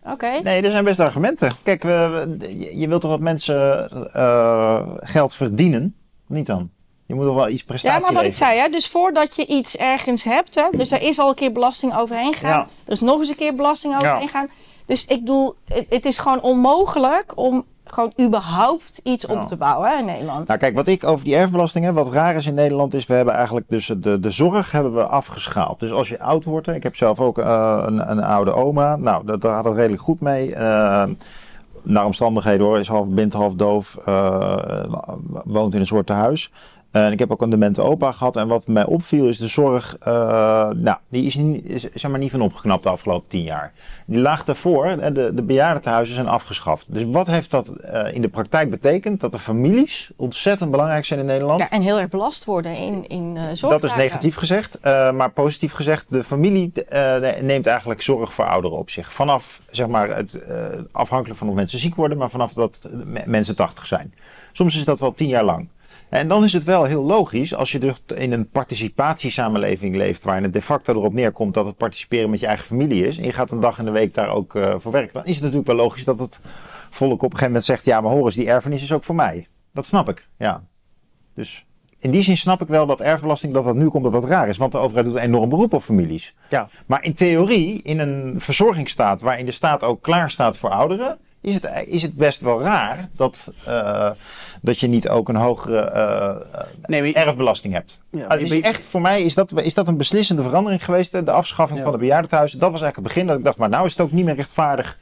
[0.04, 0.40] Oké.
[0.44, 1.52] Nee, er zijn best argumenten.
[1.64, 2.38] Kijk, we,
[2.74, 5.96] je wilt toch dat mensen uh, geld verdienen?
[6.28, 6.70] Niet dan?
[7.08, 9.46] Je moet er wel iets prestatie Ja, maar wat ik zei, hè, dus voordat je
[9.46, 12.68] iets ergens hebt, hè, dus er is al een keer belasting overheen gegaan.
[12.86, 14.50] Er is nog eens een keer belasting overheen gegaan.
[14.86, 15.56] Dus ik bedoel,
[15.90, 20.48] het, is gewoon onmogelijk om gewoon überhaupt iets op te bouwen hè, in Nederland.
[20.48, 23.34] Nou kijk, wat ik over die erfbelastingen, wat raar is in Nederland is, we hebben
[23.34, 25.80] eigenlijk dus de, de zorg hebben we afgeschaald.
[25.80, 29.26] Dus als je oud wordt, ik heb zelf ook uh, een, een oude oma, nou
[29.26, 30.50] dat, daar gaat het redelijk goed mee.
[30.50, 31.04] Uh,
[31.84, 34.84] naar omstandigheden hoor, is half blind, half doof, uh,
[35.46, 36.52] woont in een soort huis.
[37.06, 38.36] En ik heb ook een demente opa gehad.
[38.36, 39.98] En wat mij opviel is de zorg.
[40.08, 40.08] Uh,
[40.70, 43.74] nou, die is, niet, is zeg maar niet van opgeknapt de afgelopen tien jaar.
[44.06, 46.94] Die laag daarvoor, de, de bejaardentehuizen zijn afgeschaft.
[46.94, 49.20] Dus wat heeft dat uh, in de praktijk betekend?
[49.20, 51.60] Dat de families ontzettend belangrijk zijn in Nederland.
[51.60, 53.74] Ja, en heel erg belast worden in, in zorg.
[53.74, 54.80] Dat is negatief gezegd.
[55.14, 56.72] maar positief gezegd, de familie
[57.42, 59.14] neemt eigenlijk zorg voor ouderen op zich.
[59.14, 60.40] Vanaf, zeg maar, het,
[60.92, 62.90] afhankelijk van of mensen ziek worden, maar vanaf dat
[63.26, 64.14] mensen 80 zijn.
[64.52, 65.68] Soms is dat wel tien jaar lang.
[66.10, 70.44] En dan is het wel heel logisch als je dus in een participatiesamenleving leeft, waarin
[70.44, 73.34] het de facto erop neerkomt dat het participeren met je eigen familie is, en je
[73.34, 75.68] gaat een dag in de week daar ook uh, voor werken, dan is het natuurlijk
[75.68, 76.42] wel logisch dat het
[76.90, 79.16] volk op een gegeven moment zegt, ja maar hoor eens, die erfenis is ook voor
[79.16, 79.48] mij.
[79.74, 80.64] Dat snap ik, ja.
[81.34, 81.66] Dus
[82.00, 84.50] in die zin snap ik wel dat erfbelasting, dat dat nu komt, dat dat raar
[84.50, 84.58] is.
[84.58, 86.36] Want de overheid doet een enorm beroep op families.
[86.50, 86.70] Ja.
[86.86, 91.18] Maar in theorie, in een verzorgingsstaat waarin de staat ook klaar staat voor ouderen,
[91.48, 94.10] is het, is het best wel raar dat, uh,
[94.62, 98.02] dat je niet ook een hogere uh, nee, erfbelasting hebt.
[98.12, 101.82] Ja, dus echt, voor mij is dat, is dat een beslissende verandering geweest, de afschaffing
[101.82, 102.60] van de bejaardentehuizen.
[102.60, 104.36] Dat was eigenlijk het begin dat ik dacht, maar nou is het ook niet meer
[104.36, 104.98] rechtvaardig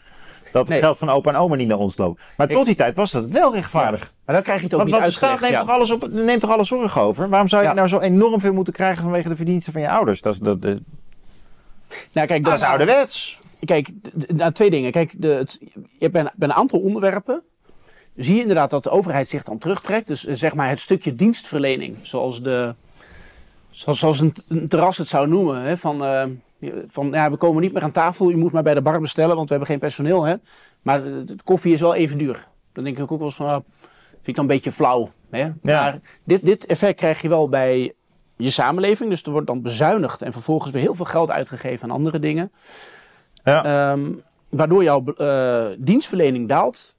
[0.52, 2.22] dat het geld van opa en oma niet naar ons loopt.
[2.38, 4.14] Maar tot die tijd was dat wel rechtvaardig.
[4.26, 6.08] Maar dan krijg je het ook want, niet want de staat neemt, toch alles op,
[6.12, 7.30] neemt toch alle zorg over?
[7.30, 10.22] Waarom zou je nou zo enorm veel moeten krijgen vanwege de verdiensten van je ouders?
[10.22, 10.80] Dat is, dat, dat,
[12.12, 13.92] nou, kijk, dat, dat is ouderwets kijk,
[14.28, 14.92] nou, twee dingen.
[14.92, 17.44] Kijk, de, het, je hebt bij een, aantal onderwerpen.
[18.16, 20.08] Zie je inderdaad dat de overheid zich dan terugtrekt.
[20.08, 21.98] Dus eh, zeg maar het stukje dienstverlening.
[22.02, 22.76] Zoals, de,
[23.70, 25.62] zoals, zoals een, terras het zou noemen.
[25.62, 26.24] Hè, van, uh,
[26.88, 28.30] van ja, we komen niet meer aan tafel.
[28.30, 30.24] Je moet maar bij de bar bestellen, want we hebben geen personeel.
[30.24, 30.36] Hè.
[30.82, 32.48] Maar de, koffie is wel even duur.
[32.74, 33.46] Dan denk ik ook wel eens van.
[33.46, 33.64] Nou,
[34.12, 35.12] vind ik dan een beetje flauw.
[35.30, 35.52] Hè?
[35.62, 37.94] Maar dit, dit effect krijg je wel bij
[38.38, 39.10] je samenleving.
[39.10, 42.52] Dus er wordt dan bezuinigd en vervolgens weer heel veel geld uitgegeven aan andere dingen.
[43.46, 43.92] Ja.
[43.92, 46.96] Um, waardoor jouw uh, dienstverlening daalt,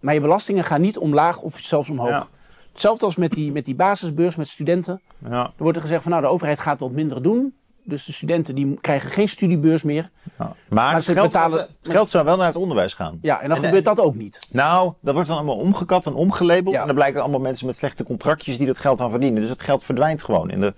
[0.00, 2.08] maar je belastingen gaan niet omlaag of zelfs omhoog.
[2.08, 2.26] Ja.
[2.72, 5.00] Hetzelfde als met die, met die basisbeurs met studenten.
[5.28, 5.44] Ja.
[5.44, 7.54] Er wordt er gezegd van nou de overheid gaat wat minder doen.
[7.86, 10.08] Dus de studenten die krijgen geen studiebeurs meer.
[10.38, 10.52] Ja.
[10.68, 13.18] Maar, het, geld, betalen, het geld zou wel naar het onderwijs gaan.
[13.22, 14.46] Ja, en dan gebeurt dat ook niet.
[14.50, 16.74] Nou, dat wordt dan allemaal omgekat en omgelabeld.
[16.74, 19.40] En dan blijken allemaal mensen met slechte contractjes die dat geld aan verdienen.
[19.40, 20.50] Dus het geld verdwijnt gewoon.
[20.50, 20.74] In de...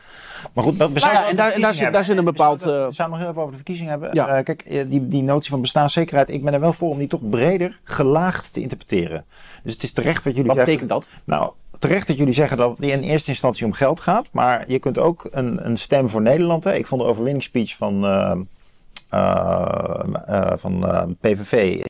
[0.53, 2.63] Maar goed, dat, we nou ja, en daar, en daar, zit, daar zit een bepaald...
[2.63, 3.09] We zouden, uh...
[3.09, 4.11] nog heel even over de verkiezing hebben.
[4.13, 4.39] Ja.
[4.39, 6.31] Uh, kijk, eh, die, die notie van bestaanszekerheid.
[6.31, 9.25] Ik ben er wel voor om die toch breder gelaagd te interpreteren.
[9.67, 11.09] Dus het is terecht wat jullie wat betekent dat?
[11.25, 14.29] Nou, terecht dat jullie zeggen dat het in eerste instantie om geld gaat.
[14.33, 16.65] Maar je kunt ook een, een stem voor Nederland.
[16.65, 16.75] Hè.
[16.75, 18.37] Ik vond de overwinningsspeech van, uh,
[19.15, 19.99] uh,
[20.29, 20.87] uh, van
[21.21, 21.81] PVV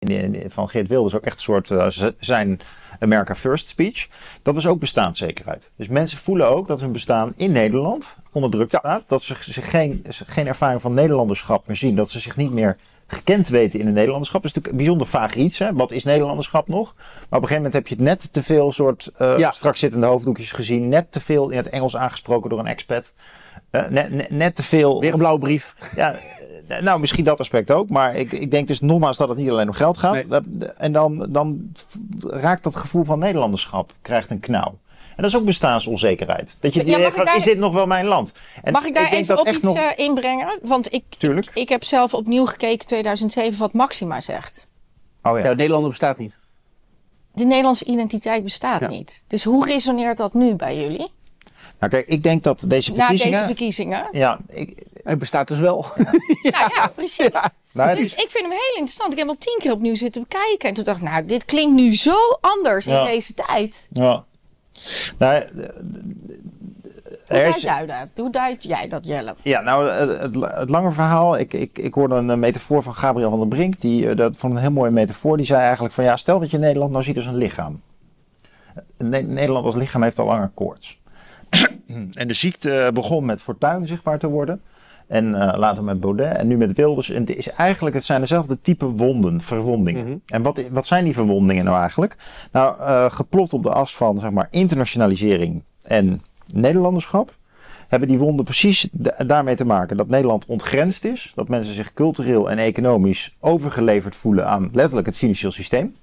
[0.47, 1.73] van Geert Wilders ook echt een soort
[2.19, 2.61] zijn
[3.01, 4.07] America First speech.
[4.43, 5.71] Dat was ook bestaanszekerheid.
[5.77, 9.03] Dus mensen voelen ook dat hun bestaan in Nederland onder druk staat.
[9.07, 11.97] Dat ze geen, geen ervaring van Nederlanderschap meer zien.
[11.97, 14.43] Dat ze zich niet meer gekend weten in het Nederlanderschap.
[14.43, 15.59] Dat is natuurlijk een bijzonder vaag iets.
[15.59, 15.73] Hè?
[15.73, 16.95] Wat is Nederlanderschap nog?
[16.97, 19.51] Maar op een gegeven moment heb je het net te veel soort uh, ja.
[19.51, 20.89] strak zittende hoofddoekjes gezien.
[20.89, 23.13] Net te veel in het Engels aangesproken door een expat.
[23.71, 25.01] Uh, net, net, net, te veel.
[25.01, 25.75] Weer een blauwe brief.
[25.97, 26.19] Ja,
[26.81, 27.89] nou, misschien dat aspect ook.
[27.89, 30.29] Maar ik, ik denk dus nogmaals dat het niet alleen om geld gaat.
[30.29, 30.41] Nee.
[30.77, 31.73] En dan, dan
[32.27, 34.79] raakt dat gevoel van Nederlanderschap, krijgt een knauw.
[35.17, 36.57] En dat is ook bestaansonzekerheid.
[36.61, 37.37] Dat je ja, denkt, daar...
[37.37, 38.33] is dit nog wel mijn land?
[38.63, 39.77] En mag ik daar ik even op iets nog...
[39.77, 40.59] uh, inbrengen?
[40.63, 41.47] Want ik, Tuurlijk.
[41.47, 44.67] Ik, ik, heb zelf opnieuw gekeken 2007 wat Maxima zegt.
[45.23, 45.45] Oh ja.
[45.45, 46.39] ja Nederland bestaat niet.
[47.35, 48.89] De Nederlandse identiteit bestaat ja.
[48.89, 49.25] niet.
[49.27, 51.11] Dus hoe resoneert dat nu bij jullie?
[51.79, 53.33] Nou kijk, ik denk dat deze verkiezingen...
[53.33, 54.09] Na deze verkiezingen?
[54.13, 54.39] Ja.
[54.49, 54.85] Ik...
[55.03, 55.87] Het bestaat dus wel.
[56.43, 56.51] ja.
[56.51, 57.33] Nou ja, precies.
[57.33, 57.53] Ja.
[57.73, 59.13] Nou, dus ik vind hem heel interessant.
[59.13, 60.69] Ik heb hem al tien keer opnieuw zitten bekijken.
[60.69, 63.89] En toen dacht ik, nou, dit klinkt nu zo anders in deze tijd.
[63.93, 64.25] Ja.
[65.19, 65.45] Nou,
[67.27, 68.09] hoe duid jij dat?
[68.15, 69.35] Hoe duid jij dat, Jelle?
[69.43, 71.39] Ja, nou, het, het, het lange verhaal.
[71.39, 73.81] Ik, ik, ik hoorde een metafoor van Gabriel van der Brink.
[73.81, 75.37] Die, dat vond een heel mooie metafoor.
[75.37, 77.81] Die zei eigenlijk van ja, stel dat je Nederland nou ziet als een lichaam.
[78.99, 81.01] Nederland als lichaam heeft al langer koorts.
[82.13, 84.61] en de ziekte begon met Fortuin zichtbaar te worden.
[85.07, 87.11] En uh, later met Baudet en nu met Wilders.
[87.11, 90.05] En het, is eigenlijk, het zijn dezelfde type wonden, verwondingen.
[90.05, 90.21] Mm -hmm.
[90.27, 92.17] En wat, wat zijn die verwondingen nou eigenlijk?
[92.53, 96.23] Nou, uh, geplot op de as van zeg maar, internationalisering en
[96.55, 97.35] Nederlanderschap.
[97.89, 98.89] Hebben die wonden precies
[99.27, 101.33] daarmee te maken dat Nederland ontgrensd is.
[101.35, 105.95] Dat mensen zich cultureel en economisch overgeleverd voelen aan letterlijk het financieel systeem.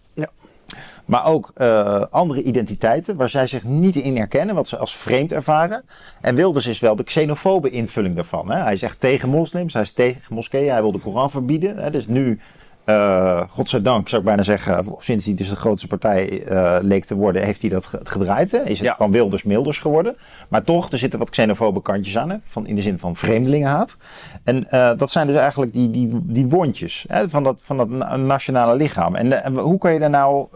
[1.06, 5.32] Maar ook uh, andere identiteiten waar zij zich niet in herkennen, wat ze als vreemd
[5.32, 5.84] ervaren.
[6.22, 8.52] En Wilders is wel de xenofobe invulling daarvan.
[8.52, 8.62] Hè?
[8.62, 11.78] Hij echt tegen moslims, hij is tegen moskeeën, hij wil de Koran verbieden.
[11.78, 11.92] Hè?
[11.92, 12.40] Dus nu,
[12.86, 17.16] uh, godzijdank zou ik bijna zeggen, sinds hij dus de grootste partij uh, leek te
[17.16, 18.52] worden, heeft hij dat gedraaid.
[18.52, 18.64] Hè?
[18.64, 18.96] Is het ja.
[18.96, 20.16] van Wilders Milders geworden.
[20.48, 22.38] Maar toch, er zitten wat xenofobe kantjes aan, hè?
[22.44, 23.98] Van, in de zin van vreemdelingenhaat.
[24.44, 27.30] En uh, dat zijn dus eigenlijk die, die, die wondjes hè?
[27.30, 29.16] Van, dat, van dat nationale lichaam.
[29.16, 30.48] En, en hoe kan je daar nou,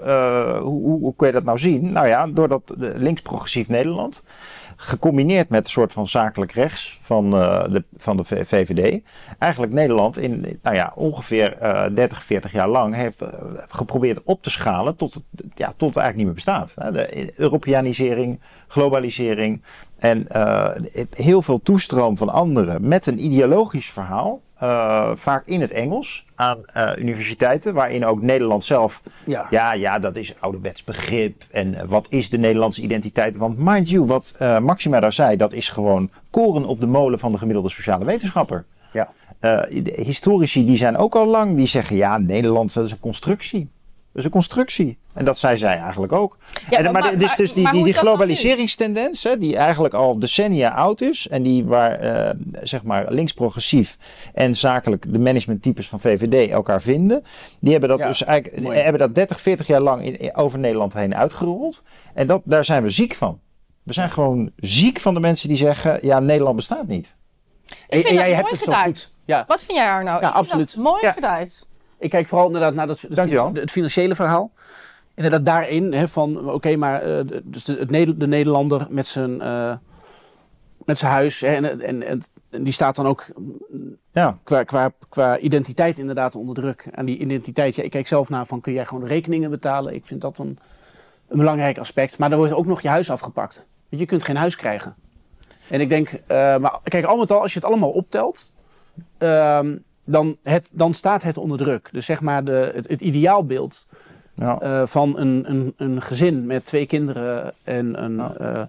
[0.61, 1.91] hoe, hoe, hoe kun je dat nou zien?
[1.91, 4.23] Nou ja, doordat links-progressief Nederland
[4.79, 9.01] gecombineerd met een soort van zakelijk rechts van, uh, de, van de VVD.
[9.39, 13.29] Eigenlijk Nederland in nou ja, ongeveer uh, 30, 40 jaar lang heeft uh,
[13.67, 15.15] geprobeerd op te schalen tot,
[15.55, 16.93] ja, tot het eigenlijk niet meer bestaat.
[16.93, 19.61] De Europeanisering, globalisering
[19.97, 20.27] en
[21.09, 24.41] heel veel toestroom van anderen met een ideologisch verhaal.
[24.63, 29.01] Uh, vaak in het Engels aan uh, universiteiten, waarin ook Nederland zelf.
[29.23, 29.47] Ja.
[29.49, 31.43] ja, ja, dat is ouderwets begrip.
[31.51, 33.37] En uh, wat is de Nederlandse identiteit?
[33.37, 37.31] Want mind you, wat Maxima daar zei, dat is gewoon koren op de molen van
[37.31, 38.65] de gemiddelde sociale wetenschapper.
[38.93, 39.09] Ja.
[39.95, 43.69] historici die zijn ook al lang, die zeggen ja, Nederland dat is een constructie.
[44.17, 44.97] Dat is een constructie.
[45.13, 46.37] En dat zei zij eigenlijk ook.
[46.69, 50.69] Ja, en, maar, maar, dus, dus die, die, die globaliseringstendens, hè, die eigenlijk al decennia
[50.69, 51.27] oud is.
[51.27, 52.29] En die waar, uh,
[52.63, 53.97] zeg maar, links-progressief
[54.33, 57.23] en zakelijk de managementtypes van VVD elkaar vinden.
[57.59, 58.77] Die hebben dat Ja, dus eigenlijk mooi.
[58.77, 61.83] hebben dat 30, 40 jaar lang in, over Nederland heen uitgerold.
[62.13, 63.39] En dat, daar zijn we ziek van.
[63.83, 67.13] We zijn gewoon ziek van de mensen die zeggen, ja, Nederland bestaat niet.
[67.67, 69.11] En, vind en jij hebt mooi het zo goed.
[69.25, 69.43] Ja.
[69.47, 70.13] Wat vind jij Arno?
[70.13, 70.75] Ik vind absoluut.
[70.75, 71.11] dat mooi Ja.
[71.11, 71.66] geduid.
[71.99, 74.51] Ik kijk vooral inderdaad naar dat, het, het financiële verhaal.
[75.15, 79.73] Inderdaad daarin, hè, van oké, maar eh, dus de, het de Nederlander met zijn, eh,
[80.85, 81.41] met zijn huis.
[81.41, 83.25] Hè, en, en, en, en die staat dan ook
[84.11, 86.87] Ja, qua, qua, qua identiteit inderdaad onder druk.
[86.91, 89.93] En die identiteit, ja, ik kijk zelf naar van kun jij gewoon rekeningen betalen.
[89.93, 90.59] Ik vind dat een,
[91.27, 92.17] een belangrijk aspect.
[92.17, 93.67] Maar dan wordt ook nog je huis afgepakt.
[93.89, 94.95] Want je kunt geen huis krijgen.
[95.69, 98.53] En ik denk, eh, maar kijk, al met al, als je het allemaal optelt,
[99.17, 99.75] ehm,
[100.07, 101.89] dan, het, dan staat het onder druk.
[101.91, 103.87] Dus zeg maar de, het, het ideaalbeeld
[104.33, 104.59] ja.
[104.59, 108.33] eh, van een, een, een gezin met twee kinderen en een, Ja.
[108.39, 108.61] eh,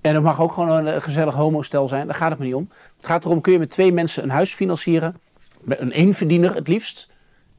[0.00, 2.06] En het mag ook gewoon een gezellig homostel zijn.
[2.06, 2.68] Daar gaat het me niet om.
[2.96, 5.16] Het gaat erom, kun je met twee mensen een huis financieren?
[5.66, 7.08] Een eenverdiener het liefst.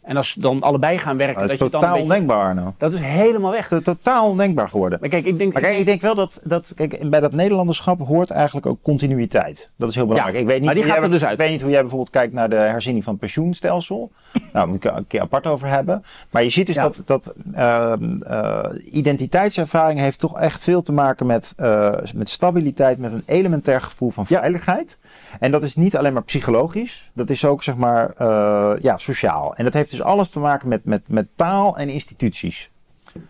[0.07, 1.41] En als ze dan allebei gaan werken...
[1.41, 2.71] Dat is dat totaal ondenkbaar, nou.
[2.77, 3.67] Dat is helemaal weg.
[3.67, 4.97] Dat is totaal ondenkbaar geworden.
[5.01, 8.07] Maar kijk, ik denk, maar kijk, ik denk wel dat, dat kijk, bij dat Nederlanderschap
[8.07, 9.69] hoort eigenlijk ook continuïteit.
[9.75, 10.35] Dat is heel belangrijk.
[10.35, 11.33] Ja, ik weet niet maar die gaat er dus uit.
[11.33, 14.11] Ik weet niet hoe jij bijvoorbeeld kijkt naar de herziening van het pensioenstelsel.
[14.53, 16.03] Nou, moet ik een keer apart over hebben.
[16.29, 21.25] Maar je ziet dus dat, dat uh, uh, identiteitservaring heeft toch echt veel te maken
[21.25, 24.97] met, uh, met stabiliteit, met een elementair gevoel van veiligheid.
[25.39, 29.55] En dat is niet alleen maar psychologisch, dat is ook zeg maar uh, ja, sociaal.
[29.55, 32.69] En dat heeft dus alles te maken met, met, met taal en instituties.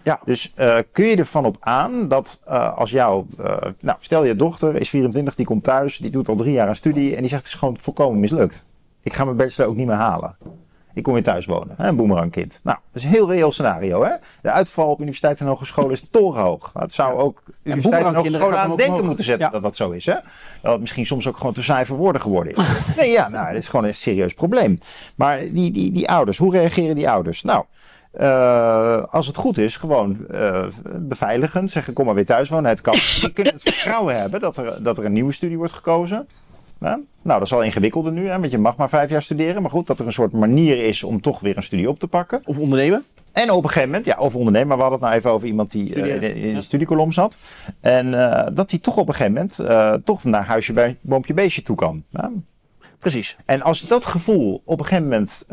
[0.03, 0.19] Ja.
[0.25, 3.25] Dus uh, kun je ervan op aan dat uh, als jou,
[3.79, 6.75] nou stel je dochter is 24, die komt thuis, die doet al drie jaar een
[6.75, 8.65] studie en die zegt het is gewoon volkomen mislukt.
[9.03, 10.35] Ik ga mijn bachelor ook niet meer halen.
[10.97, 11.75] Ik kom weer thuis wonen.
[11.77, 12.59] Hè, een boemerangkind.
[12.63, 14.03] Nou, dat is een heel reëel scenario.
[14.03, 14.11] Hè?
[14.41, 16.71] De uitval op universiteiten en hogescholen is torenhoog.
[16.79, 19.51] Het zou ook universiteiten en hogescholen aan denken moeten zetten ja.
[19.51, 20.05] dat dat zo is.
[20.05, 20.15] Hè?
[20.61, 22.65] Dat het misschien soms ook gewoon te saai voor woorden geworden is.
[22.97, 24.79] nee, ja, nou, dat is gewoon een serieus probleem.
[25.15, 27.43] Maar die, die, die ouders, hoe reageren die ouders?
[27.43, 27.63] Nou,
[28.19, 31.69] uh, als het goed is, gewoon uh, beveiligen.
[31.69, 32.69] Zeggen, kom maar weer thuis wonen.
[32.69, 32.93] Het kan.
[32.93, 36.27] Je kunt het vertrouwen hebben dat er, dat er een nieuwe studie wordt gekozen.
[36.79, 36.99] Ja?
[37.21, 39.61] Nou, dat is al ingewikkelder nu, hè, want je mag maar vijf jaar studeren.
[39.61, 42.07] Maar goed, dat er een soort manier is om toch weer een studie op te
[42.07, 42.41] pakken.
[42.45, 43.05] Of ondernemen.
[43.33, 44.67] En op een gegeven moment, ja, of ondernemen.
[44.67, 47.37] Maar we hadden het nou even over iemand die uh, in, in de studiekolom zat.
[47.79, 51.33] En uh, dat hij toch op een gegeven moment uh, toch naar huisje bij boompje
[51.33, 52.03] beestje toe kan.
[52.09, 52.31] Ja?
[52.99, 53.37] Precies.
[53.45, 55.45] En als dat gevoel op een gegeven moment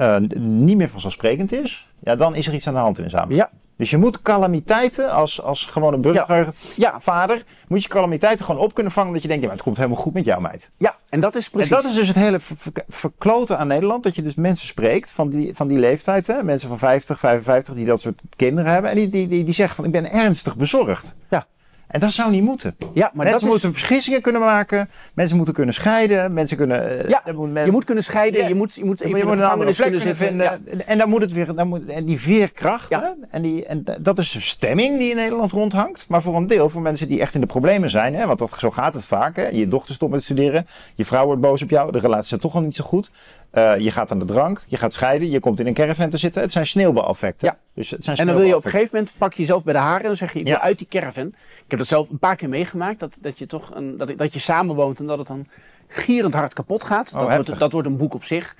[0.64, 3.49] niet meer vanzelfsprekend is, ja, dan is er iets aan de hand in een samenleving.
[3.53, 3.59] Ja.
[3.77, 7.01] Dus je moet calamiteiten als, als gewone burger, ja.
[7.01, 9.12] vader, moet je calamiteiten gewoon op kunnen vangen.
[9.12, 10.70] Dat je denkt, ja, maar het komt helemaal goed met jou, meid.
[10.77, 11.70] Ja, en dat is precies.
[11.70, 14.03] En dat is dus het hele ver verkloten aan Nederland.
[14.03, 16.27] Dat je dus mensen spreekt van die, van die leeftijd.
[16.27, 16.43] Hè?
[16.43, 18.91] Mensen van 50, 55 die dat soort kinderen hebben.
[18.91, 21.14] En die, die, die, die zeggen van, ik ben ernstig bezorgd.
[21.31, 21.47] Ja.
[21.87, 22.76] En dat zou niet moeten.
[22.95, 23.78] Ja, maar mensen dat moeten is...
[23.78, 24.91] vergissingen kunnen maken.
[25.14, 26.32] Mensen moeten kunnen scheiden.
[26.32, 27.03] Mensen kunnen.
[27.03, 27.64] Uh, ja, moet men...
[27.64, 28.41] je moet kunnen scheiden.
[28.41, 28.49] Ja.
[28.49, 30.47] Je moet, je moet even je moet een andere plek kunnen vinden.
[30.47, 30.59] Ja.
[30.87, 31.55] En dan moet het weer.
[31.55, 32.89] Dan moet, en die veerkracht.
[32.89, 33.14] Ja.
[33.30, 36.05] En, die, en dat is een stemming die in Nederland rondhangt.
[36.09, 38.14] Maar voor een deel, voor mensen die echt in de problemen zijn.
[38.14, 39.37] Hè, want dat, zo gaat het vaak.
[39.37, 39.49] Hè.
[39.49, 40.66] Je dochter stopt met studeren.
[40.95, 41.93] Je vrouw wordt boos op jou.
[41.93, 43.11] De relatie is toch al niet zo goed.
[43.55, 46.16] Uh, je gaat aan de drank, je gaat scheiden, je komt in een caravan te
[46.16, 46.42] zitten.
[46.42, 47.48] Het zijn sneeuwbaleffecten.
[47.48, 47.57] Ja.
[47.74, 49.72] Dus het zijn en dan wil je op een gegeven moment, pak je jezelf bij
[49.72, 50.61] de haren en dan zeg je, ik wil ja.
[50.61, 51.26] uit die caravan.
[51.26, 54.32] Ik heb dat zelf een paar keer meegemaakt, dat, dat je toch een, dat, dat
[54.32, 55.46] je samenwoont en dat het dan
[55.88, 57.12] gierend hard kapot gaat.
[57.14, 58.57] Oh, dat, wordt, dat wordt een boek op zich.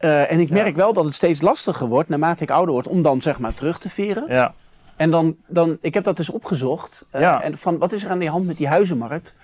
[0.00, 0.74] Uh, en ik merk ja.
[0.74, 3.78] wel dat het steeds lastiger wordt, naarmate ik ouder word, om dan zeg maar terug
[3.78, 4.24] te veren.
[4.28, 4.54] Ja.
[4.96, 7.06] En dan, dan, ik heb dat dus opgezocht.
[7.14, 7.42] Uh, ja.
[7.42, 9.34] En van, wat is er aan die hand met die huizenmarkt?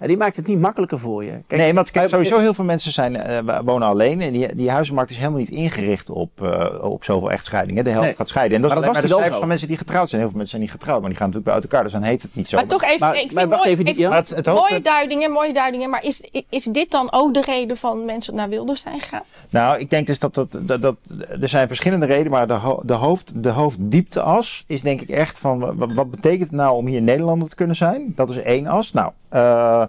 [0.00, 1.30] Ja, die maakt het niet makkelijker voor je.
[1.46, 4.20] Kijk, nee, want kijk, sowieso heel veel mensen zijn, uh, wonen alleen.
[4.20, 7.84] En die, die huizenmarkt is helemaal niet ingericht op, uh, op zoveel echtscheidingen.
[7.84, 8.16] De helft nee.
[8.16, 8.56] gaat scheiden.
[8.56, 9.40] En dat, maar is dat maar was de cijfers zo.
[9.40, 10.20] van mensen die getrouwd zijn.
[10.20, 11.82] Heel veel mensen zijn niet getrouwd, maar die gaan natuurlijk bij uit elkaar.
[11.82, 12.56] Dus dan heet het niet zo.
[12.56, 15.52] Maar, toch even, maar, ik maar vind wacht mooi, even, het, het mooie duidingen, mooie
[15.52, 15.90] duidingen.
[15.90, 19.22] Maar is, is dit dan ook de reden van mensen naar Wilders zijn gegaan?
[19.50, 20.96] Nou, ik denk dus dat, dat, dat, dat
[21.40, 22.30] er zijn verschillende redenen.
[22.30, 25.76] Maar de, ho de, hoofd, de hoofddiepteas is denk ik echt van...
[25.76, 28.12] Wat, wat betekent het nou om hier Nederlander te kunnen zijn?
[28.16, 28.92] Dat is één as.
[28.92, 29.12] Nou...
[29.34, 29.84] Uh,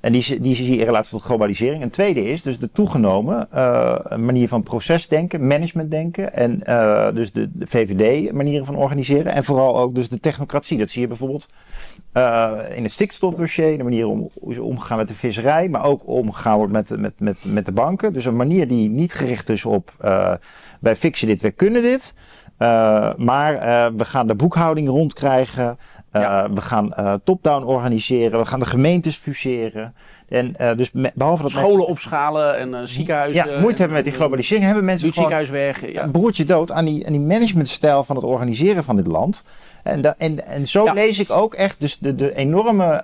[0.00, 1.82] en die, die zie je in relatie tot globalisering.
[1.82, 6.32] Een tweede is dus de toegenomen uh, manier van procesdenken, managementdenken.
[6.32, 9.32] En uh, dus de, de VVD-manieren van organiseren.
[9.32, 10.78] En vooral ook dus de technocratie.
[10.78, 11.48] Dat zie je bijvoorbeeld
[12.74, 13.78] in het stikstofdossier.
[13.78, 14.30] De manier om
[14.60, 15.68] omgegaan met de visserij.
[15.68, 18.12] Maar ook omgegaan wordt met, met, met, met de banken.
[18.12, 19.94] Dus een manier die niet gericht is op
[20.80, 22.14] wij fixen dit, wij kunnen dit.
[23.16, 23.52] maar
[23.96, 25.78] we gaan de boekhouding rondkrijgen.
[26.12, 26.50] Uh, ja.
[26.52, 28.38] We gaan uh, top-down organiseren.
[28.38, 29.94] We gaan de gemeentes fuseren.
[30.28, 33.50] En uh, dus me, behalve dat scholen mensen, opschalen en ziekenhuizen.
[33.50, 34.64] Ja, moeite hebben met die globalisering.
[34.64, 35.92] Hebben mensen gewoon ziekenhuis weg.
[35.92, 36.02] Ja.
[36.02, 39.44] een broertje dood aan die, aan die managementstijl van het organiseren van dit land.
[39.82, 40.92] En, da, en, en zo ja.
[40.92, 43.02] lees ik ook echt dus de, de enorme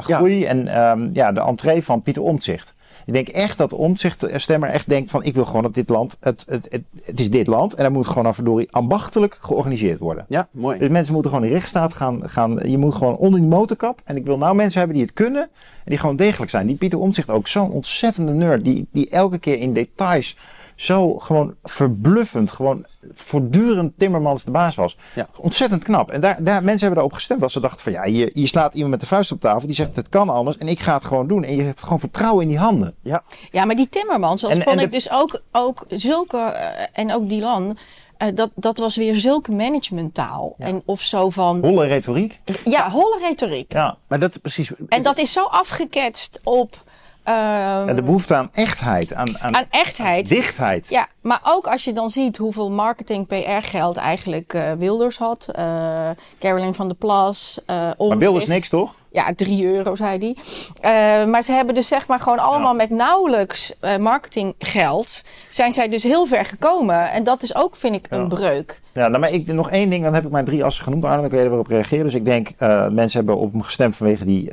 [0.00, 0.48] groei ja.
[0.48, 2.74] en um, ja, de entree van Pieter Omtzigt.
[3.06, 6.44] Ik denk echt dat omtzichtstemmer echt denkt van ik wil gewoon dat dit land, het,
[6.48, 10.24] het, het, het is dit land en dat moet gewoon verdorie ambachtelijk georganiseerd worden.
[10.28, 10.78] Ja, mooi.
[10.78, 14.16] Dus mensen moeten gewoon in rechtsstaat gaan, gaan, je moet gewoon onder die motorkap en
[14.16, 15.50] ik wil nou mensen hebben die het kunnen en
[15.90, 16.66] die gewoon degelijk zijn.
[16.66, 20.36] Die Pieter Omtzigt ook zo'n ontzettende nerd die, die elke keer in details
[20.76, 24.96] zo gewoon verbluffend, gewoon voortdurend Timmermans de baas was.
[25.14, 25.28] Ja.
[25.36, 26.10] Ontzettend knap.
[26.10, 27.42] En daar, daar, mensen hebben daarop gestemd.
[27.42, 29.66] Als ze dachten van ja, je, je slaat iemand met de vuist op tafel.
[29.66, 31.44] Die zegt het kan anders en ik ga het gewoon doen.
[31.44, 32.94] En je hebt gewoon vertrouwen in die handen.
[33.02, 34.96] Ja, ja maar die Timmermans, zoals en, vond en ik de...
[34.96, 37.76] dus ook, ook zulke, uh, en ook Dylan...
[38.18, 40.54] Uh, dat, dat was weer zulke managementtaal.
[40.58, 40.66] Ja.
[40.66, 41.60] En of zo van.
[41.60, 42.40] Holle retoriek?
[42.64, 43.72] Ja, holle retoriek.
[43.72, 44.70] Ja, maar dat precies.
[44.88, 46.83] En dat is zo afgeketst op.
[47.28, 49.14] Um, de behoefte aan echtheid.
[49.14, 50.28] Aan, aan, aan echtheid.
[50.28, 50.88] Dichtheid.
[50.88, 55.48] Ja, Maar ook als je dan ziet hoeveel marketing PR geld eigenlijk uh, Wilders had.
[55.58, 57.60] Uh, Caroline van der Plas.
[57.66, 57.76] Uh,
[58.08, 58.94] maar Wilders niks toch?
[59.10, 60.36] Ja, 3 euro, zei
[60.80, 61.26] hij.
[61.26, 65.22] maar ze hebben dus zeg maar gewoon allemaal met nauwelijks marketinggeld...
[65.50, 67.10] zijn zij dus heel ver gekomen.
[67.10, 68.80] En dat is ook, vind ik, een breuk.
[68.92, 71.04] Ja, nou, maar ik, nog één ding, dan heb ik mijn drie assen genoemd.
[71.04, 72.04] Arno, dan kun je erop reageren.
[72.04, 72.48] Dus ik denk,
[72.90, 74.50] mensen hebben op hem gestemd vanwege die,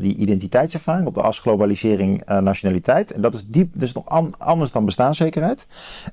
[0.00, 1.06] die identiteitservaring.
[1.06, 3.12] Op de as globalisering, nationaliteit.
[3.12, 5.66] En dat is, diep, dat is nog an, anders dan bestaanszekerheid.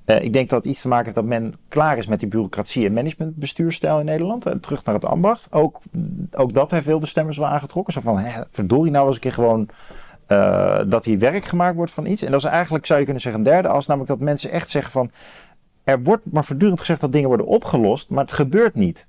[0.06, 2.86] Ik denk dat het iets te maken heeft dat men klaar is met die bureaucratie
[2.86, 4.45] en managementbestuurstijl in Nederland.
[4.45, 5.48] En terug naar het ambacht.
[5.52, 5.80] Ook,
[6.32, 7.93] ook dat heeft veel de stemmers wel aangetrokken.
[7.93, 9.70] Zo van, hè, verdorie nou eens een keer gewoon...
[10.32, 12.22] Uh, dat hier werk gemaakt wordt van iets.
[12.22, 13.88] En dat is eigenlijk, zou je kunnen zeggen, een derde as.
[13.88, 15.12] Namelijk dat mensen echt zeggen van
[15.88, 19.08] er wordt maar voortdurend gezegd dat dingen worden opgelost, maar het gebeurt niet.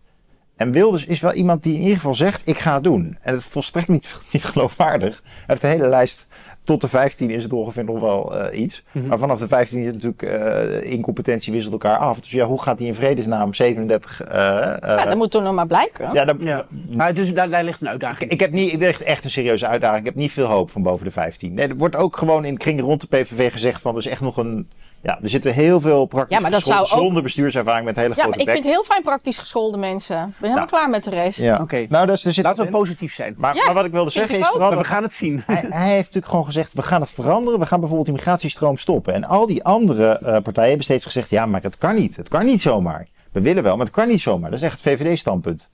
[0.58, 3.18] En Wilders is wel iemand die in ieder geval zegt: Ik ga het doen.
[3.20, 5.22] En het is volstrekt niet, niet geloofwaardig.
[5.24, 6.26] Hij heeft de hele lijst.
[6.64, 8.82] Tot de 15 is het ongeveer nog wel uh, iets.
[8.92, 9.10] Mm -hmm.
[9.10, 12.20] Maar vanaf de 15 is het natuurlijk uh, incompetentie wisselt elkaar af.
[12.20, 14.22] Dus ja, hoe gaat hij in vredesnaam 37?
[14.22, 16.12] Uh, ja, dat moet toch nog maar blijken.
[16.12, 16.66] Ja, dat, ja.
[16.96, 18.30] Maar dus daar, daar, ligt een uitdaging.
[18.30, 20.00] Ik, ik heb niet echt, echt een serieuze uitdaging.
[20.00, 21.54] Ik heb niet veel hoop van boven de 15.
[21.54, 24.20] Nee, er wordt ook gewoon in kring rond de PVV gezegd van, er is echt
[24.20, 24.68] nog een
[25.08, 27.22] ja, er zitten heel veel praktisch ja, maar dat zou zonder ook...
[27.22, 30.16] bestuurservaring met hele ja, grote Ja, ik vind heel fijn praktisch geschoolde mensen.
[30.16, 30.68] Ik ben helemaal nou.
[30.68, 31.38] klaar met de rest.
[31.38, 31.58] Ja.
[31.62, 33.34] Oké, nou, dus er zit laten we positief zijn.
[33.36, 34.76] Maar, maar wat ik wilde zeggen is vooral...
[34.76, 35.42] we gaan het zien.
[35.46, 37.60] Hij, hij, heeft natuurlijk gewoon gezegd, we gaan het veranderen.
[37.60, 39.14] We gaan bijvoorbeeld die migratiestroom stoppen.
[39.14, 42.16] En al die andere uh, partijen hebben steeds gezegd, ja, maar dat kan niet.
[42.16, 43.06] Het kan niet zomaar.
[43.32, 44.50] We willen wel, maar het kan niet zomaar.
[44.50, 45.68] Dat is echt het VVD-standpunt.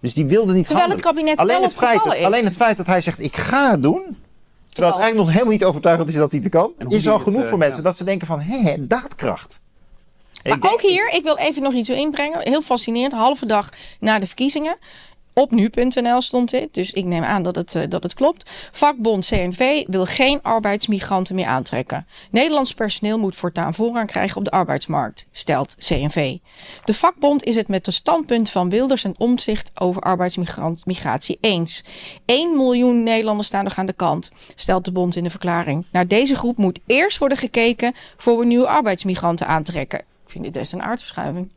[0.00, 2.86] Dus die wilde niet Terwijl het kabinet alleen het feit dat, Alleen het feit dat
[2.86, 4.16] hij zegt, ik ga het doen
[4.78, 6.72] Terwijl het eigenlijk nog helemaal niet overtuigend is dat hij het kan.
[6.88, 9.60] Is al genoeg voor eh, mensen dat ze denken van, hé, daadkracht.
[10.44, 12.40] Maar ook hier, ik wil even nog iets inbrengen.
[12.42, 13.12] Heel fascinerend.
[13.12, 13.68] Halve dag
[14.00, 14.76] na de verkiezingen.
[15.38, 18.50] Op nu.nl stond dit, dus ik neem aan dat het, uh, dat het klopt.
[18.72, 22.06] Vakbond CNV wil geen arbeidsmigranten meer aantrekken.
[22.30, 26.36] Nederlands personeel moet voortaan voorrang krijgen op de arbeidsmarkt, stelt CNV.
[26.84, 31.84] De vakbond is het met de standpunt van Wilders en Omtzigt over arbeidsmigratie eens.
[32.24, 35.84] 1 miljoen Nederlanders staan nog aan de kant, stelt de bond in de verklaring.
[35.92, 39.98] Naar deze groep moet eerst worden gekeken voor we nieuwe arbeidsmigranten aantrekken.
[39.98, 41.50] Ik vind dit best een aardverschuiving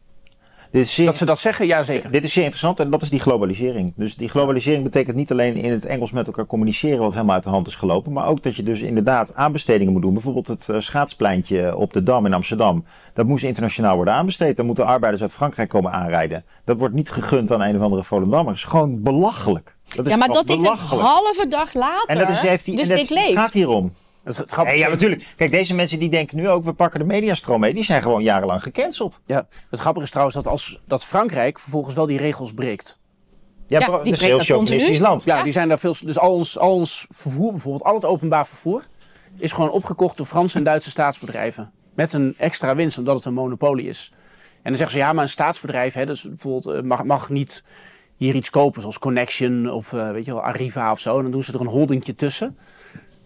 [0.72, 2.12] dat ze dat zeggen, ja zeker.
[2.12, 3.94] Dit is zeer interessant en dat is die globalisering.
[3.96, 7.44] Dus die globalisering betekent niet alleen in het Engels met elkaar communiceren wat helemaal uit
[7.44, 8.12] de hand is gelopen.
[8.12, 10.14] Maar ook dat je dus inderdaad aanbestedingen moet doen.
[10.14, 12.86] Bijvoorbeeld het uh, schaatspleintje op de Dam in Amsterdam.
[13.14, 14.58] Dat moest internationaal worden aanbesteed.
[14.58, 16.46] Dan moeten arbeiders uit Frankrijk komen aanrijden.
[16.66, 18.54] Dat wordt niet gegund aan een of andere Volendammer.
[18.54, 19.76] Dat is gewoon belachelijk.
[19.96, 22.08] Dat is ja, maar dat is een halve dag later.
[22.08, 23.94] En dat is, heeft die, dus en dat, het gaat hierom.
[24.24, 25.34] Dat is het ja, natuurlijk.
[25.36, 27.74] Kijk, deze mensen die denken nu ook, we pakken de mediastroom mee.
[27.74, 29.22] Die zijn gewoon jarenlang gecanceld.
[29.26, 33.00] Ja, het grappige is trouwens dat, als, dat Frankrijk vervolgens wel die regels breekt.
[33.68, 35.24] Ja, ja dat is een heel chauvinistisch land.
[35.24, 35.96] Ja, die zijn daar veel.
[36.04, 38.84] Dus al ons, al ons vervoer, bijvoorbeeld al het openbaar vervoer,
[39.38, 41.72] is gewoon opgekocht door Franse en Duitse staatsbedrijven.
[41.96, 44.12] Met een extra winst, omdat het een monopolie is.
[44.56, 47.64] En dan zeggen ze ja, maar een staatsbedrijf, hè, dus bijvoorbeeld, eh, mag, mag niet
[48.16, 51.16] hier iets kopen, zoals Connection of uh, weet je wel, Arriva of zo.
[51.18, 52.58] En dan doen ze er een holdingje tussen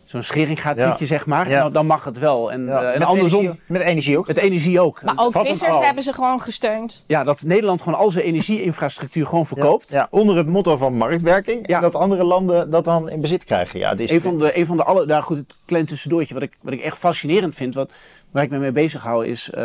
[0.06, 0.97] zo'n schering gaat ja.
[0.99, 1.49] zeg maar.
[1.49, 2.51] Nou, dan mag het wel.
[2.51, 2.84] En, ja.
[2.84, 3.39] uh, en andersom.
[3.39, 4.28] Energie, met energie ook.
[4.28, 5.03] Met energie ook.
[5.03, 7.03] Maar ook vissers hebben ze gewoon gesteund.
[7.08, 9.91] Ja, dat Nederland gewoon al zijn energieinfrastructuur gewoon verkoopt.
[9.91, 11.68] Ja, onder het motto van marktwerking.
[11.68, 13.80] En dat andere landen dat dan in bezit krijgen.
[13.80, 15.06] Ja, is een, van de, een van de alle.
[15.06, 16.34] Daar goed, het klein tussendoortje.
[16.34, 17.76] Wat ik, wat ik echt fascinerend vind.
[17.76, 17.91] Wat,
[18.32, 19.49] waar ik me mee bezig hou is.
[19.58, 19.62] Uh,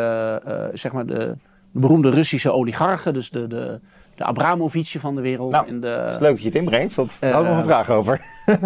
[0.49, 1.37] uh, zeg maar de, de,
[1.71, 3.15] beroemde Russische oligarchen.
[3.15, 3.47] Dus de.
[3.47, 3.81] de
[4.27, 5.51] de van de wereld.
[5.51, 7.91] Nou, de, het is leuk dat je het inbrengt, want daar had nog een vraag
[7.91, 8.21] over.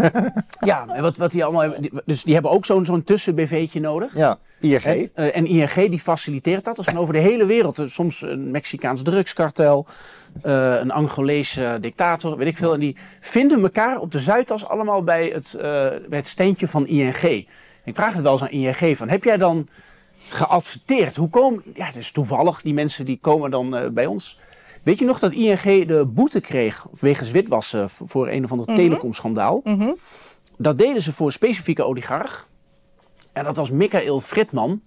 [0.61, 4.16] ja, en wat, wat die allemaal hebben, dus die hebben ook zo'n zo'n tussen-BV'tje nodig.
[4.16, 5.11] Ja, ING.
[5.14, 6.76] En, en ING die faciliteert dat.
[6.76, 7.76] Dus van over de hele wereld.
[7.76, 9.86] Dus soms een Mexicaans drugskartel,
[10.42, 12.74] een Angolese dictator, weet ik veel.
[12.74, 15.57] En die vinden elkaar op de Zuidas allemaal bij het,
[16.09, 17.46] bij het steentje van ING.
[17.84, 19.68] Ik vraag het wel eens aan ING van, heb jij dan
[20.28, 21.16] geadverteerd?
[21.16, 24.38] Hoe komen, ja, het is toevallig, die mensen die komen dan bij ons.
[24.85, 28.76] Weet je nog dat ING de boete kreeg wegens witwassen voor een of ander mm
[28.76, 29.61] telecomschandaal?
[29.64, 29.93] Mhm.
[30.59, 32.49] Dat deden ze voor een specifieke oligarch.
[33.32, 34.80] En dat was Michael Fritman.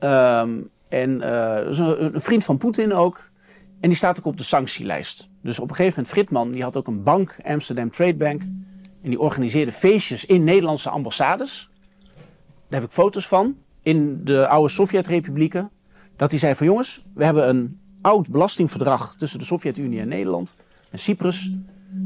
[0.00, 3.30] Um, en een, een, vriend van Poetin ook.
[3.80, 5.28] En die staat ook op de sanctielijst.
[5.42, 8.42] Dus op een gegeven moment, Fritman, die had ook een bank, Amsterdam Trade Bank.
[9.02, 11.70] En die organiseerde feestjes in Nederlandse ambassades.
[12.68, 13.56] Daar heb ik foto's van.
[13.82, 15.70] In de oude Sovjet-republieken.
[16.16, 20.56] Dat hij zei van jongens, we hebben een oud belastingverdrag tussen de Sovjet-Unie en Nederland
[20.90, 21.50] en Cyprus.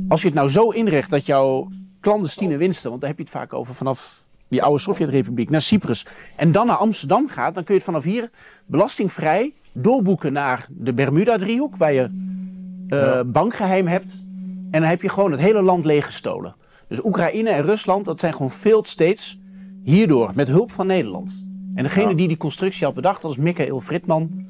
[0.08, 1.68] Als je het nou zo inricht dat jouw
[2.00, 6.06] clandestine winsten, want daar heb je het vaak over vanaf die oude Sovjet-republiek naar Cyprus
[6.36, 8.30] en dan naar Amsterdam gaat, dan kun je het vanaf hier
[8.66, 12.10] belastingvrij doorboeken naar de Bermuda-driehoek, waar je
[12.88, 14.26] uh, bankgeheim hebt.
[14.70, 16.54] En dan heb je gewoon het hele land leeggestolen.
[16.88, 19.38] Dus Oekraïne en Rusland, dat zijn gewoon failed states
[19.84, 21.48] hierdoor, met hulp van Nederland.
[21.74, 24.48] En En degene die die constructie had bedacht, dat is Michael Fritman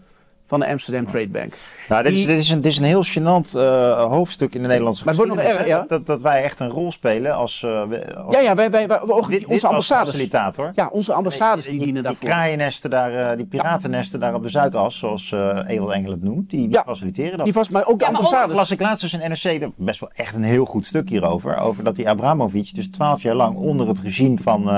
[0.51, 1.55] van de Amsterdam Trade Bank.
[1.89, 4.69] Nou, dit, is, dit, is een, dit is een heel gênant uh, hoofdstuk in de
[4.69, 5.85] Nederlandse maar het wordt nog erg, ja?
[5.89, 7.63] dat, dat wij echt een rol spelen als...
[7.63, 10.09] Uh, als ja, ja, wij, wij, wij dit, onze ambassades.
[10.09, 10.73] facilitator.
[10.75, 12.21] Ja, onze ambassades die, die, dienen daarvoor.
[12.21, 14.27] Die kraaiennesten daar, uh, die piratennesten ja.
[14.27, 16.83] daar op de Zuidas, zoals uh, Ewald Engel het noemt, die, die ja.
[16.87, 17.45] faciliteren dat.
[17.45, 18.57] Die vast, maar ook de ambassades.
[18.57, 21.85] las ik laatst dus in NRC, best wel echt een heel goed stuk hierover, over
[21.85, 24.69] dat die Abramovic dus twaalf jaar lang onder het regime van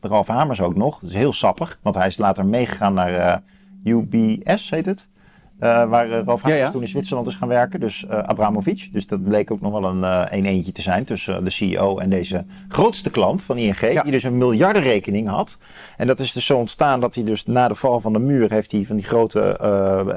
[0.00, 3.42] Ralf Hamers ook nog, dat is heel sappig, want hij is later meegegaan naar
[3.84, 5.06] UBS, heet het?
[5.60, 6.70] Uh, waar uh, Ralf ja, ja.
[6.70, 7.80] toen in Zwitserland is gaan werken.
[7.80, 8.88] Dus uh, Abramovic.
[8.92, 10.02] Dus dat bleek ook nog wel een
[10.36, 13.80] een eentje te zijn tussen de CEO en deze grootste klant van ING.
[13.80, 14.02] Ja.
[14.02, 15.58] Die dus een miljardenrekening had.
[15.96, 18.50] En dat is dus zo ontstaan dat hij dus na de val van de muur
[18.50, 19.56] heeft hij van die grote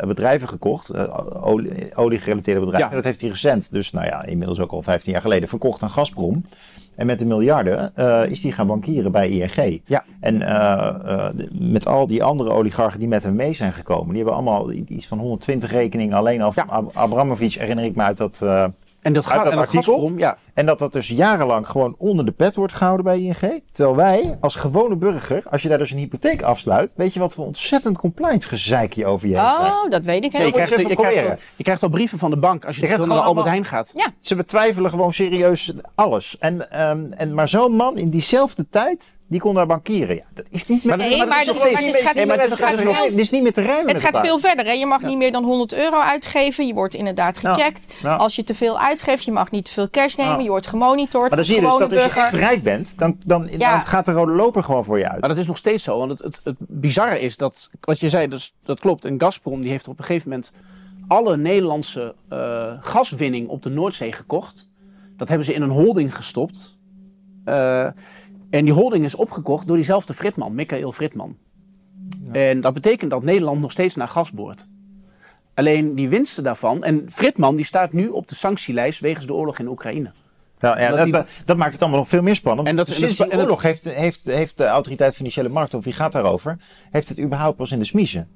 [0.07, 1.11] bedrijven gekocht.
[1.41, 2.89] olie, oliegerelateerde bedrijven.
[2.89, 5.83] En dat heeft hij recent, dus nou ja, inmiddels ook al 15 jaar geleden, verkocht
[5.83, 6.45] aan Gazprom.
[6.97, 9.81] En met de miljarden uh, is hij gaan bankieren bij ING.
[9.85, 10.03] Ja.
[10.19, 14.15] En uh, uh, met al die andere oligarchen die met hem mee zijn gekomen, die
[14.15, 16.83] hebben allemaal iets van 120 rekeningen alleen al ja.
[16.93, 18.41] Abramovic, herinner ik me uit dat.
[19.01, 19.93] En dat, gaat, en artikel.
[19.93, 20.37] Gazprom, ja.
[20.57, 23.63] En dat dat dus jarenlang gewoon onder de pet wordt gehouden bij ING.
[23.71, 27.33] Terwijl wij als gewone burger, als je daar dus een hypotheek afsluit, weet je wat
[27.33, 29.91] voor ontzettend compliance gezeik je over je heen Oh, krijgt.
[29.91, 32.37] dat weet ik helemaal nee, je, krijgt, je, krijgt, je krijgt al brieven van de
[32.37, 33.91] bank als je, je naar Albert Heijn gaat.
[33.95, 34.07] Ja.
[34.21, 36.35] Ze betwijfelen gewoon serieus alles.
[36.39, 40.15] En, um, en, maar zo'n man in diezelfde tijd die kon daar bankieren.
[40.15, 40.97] Ja, dat is niet meer.
[40.97, 43.93] Nee, maar, het is niet meer te rijmen.
[43.93, 44.65] Het gaat veel verder.
[44.65, 44.71] Hè?
[44.71, 45.07] Je mag ja.
[45.07, 46.67] niet meer dan 100 euro uitgeven.
[46.67, 47.93] Je wordt inderdaad gecheckt.
[48.01, 48.15] Ja.
[48.15, 50.43] Als je te veel uitgeeft, je mag niet te veel cash nemen.
[50.47, 51.27] Je wordt gemonitord.
[51.27, 54.05] Maar dan zie je dus dat als je echt rijk bent, dan, dan, dan, gaat
[54.05, 55.19] de rode loper gewoon voor je uit.
[55.19, 55.97] Maar dat is nog steeds zo.
[55.97, 59.05] Want het, het, het bizarre is dat, wat je zei, dus, dat klopt.
[59.05, 60.53] En Gazprom die heeft op een gegeven moment
[61.07, 64.69] alle Nederlandse uh, gaswinning op de Noordzee gekocht.
[65.17, 66.77] Dat hebben ze in een holding gestopt.
[67.45, 67.83] Uh,
[68.49, 71.37] en die holding is opgekocht door diezelfde Fritman, Michael Fritman.
[72.23, 72.33] Ja.
[72.33, 74.67] En dat betekent dat Nederland nog steeds naar gas boort.
[75.53, 76.83] Alleen die winsten daarvan.
[76.83, 80.11] En Fritman die staat nu op de sanctielijst wegens de oorlog in Oekraïne.
[80.59, 81.13] Ja, ja dat, die,
[81.45, 82.67] dat, maakt het allemaal nog veel meer spannend.
[82.67, 86.11] En dat, Sinds de oorlog heeft, heeft, heeft de autoriteit financiële markten, of wie gaat
[86.11, 86.57] daarover,
[86.91, 88.27] heeft het überhaupt pas in de smiezen.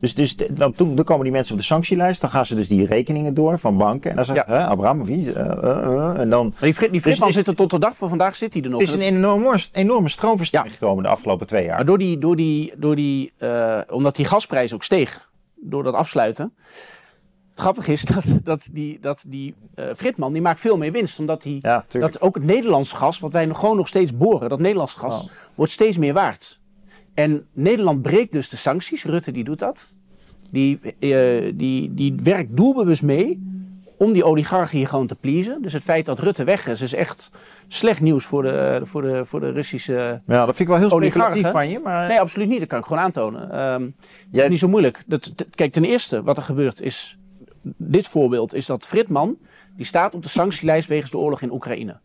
[0.00, 2.20] Dus, dus dan, toen, dan komen die mensen op de sanctielijst.
[2.20, 4.10] Dan gaan ze dus die rekeningen door van banken.
[4.10, 4.64] En dan zeggen ja.
[4.64, 5.26] Abramovic.
[5.26, 8.08] Uh, uh, en dan, die, Frit, die Fritman dus, zit er tot de dag van
[8.08, 8.80] vandaag zit hij er nog.
[8.80, 10.78] Het is een enorme, enorme stroomverstijging ja.
[10.78, 11.76] gekomen de afgelopen twee jaar.
[11.76, 13.32] Maar door die, door die, door die,
[13.88, 16.52] omdat die gasprijs ook steeg door dat afsluiten.
[17.58, 21.18] Het grappige is dat, dat die, dat die uh, Fritman die maakt veel meer winst.
[21.18, 24.48] Omdat hij, ja, dat ook het Nederlands gas, wat wij nog gewoon nog steeds boren,
[24.48, 25.30] dat Nederlands gas, oh.
[25.54, 26.60] wordt steeds meer waard.
[27.14, 29.04] En Nederland breekt dus de sancties.
[29.04, 29.96] Rutte die doet dat.
[30.50, 33.42] Die, uh, die, die werkt doelbewust mee
[33.96, 35.62] om die oligarchen hier gewoon te pleasen.
[35.62, 37.30] Dus het feit dat Rutte weg is, is echt
[37.68, 40.90] slecht nieuws voor de, voor de, voor de Russische Ja, dat vind ik wel heel
[40.90, 41.78] speculatief van je.
[41.78, 42.08] Maar...
[42.08, 42.58] Nee, absoluut niet.
[42.58, 43.72] Dat kan ik gewoon aantonen.
[43.72, 43.94] Um,
[44.30, 44.44] Jij...
[44.44, 45.02] is niet zo moeilijk.
[45.06, 47.18] Dat, kijk, ten eerste, wat er gebeurt is...
[47.76, 49.38] Dit voorbeeld is dat Fritman,
[49.76, 52.00] die staat op de sanctielijst wegens de oorlog in Oekraïne.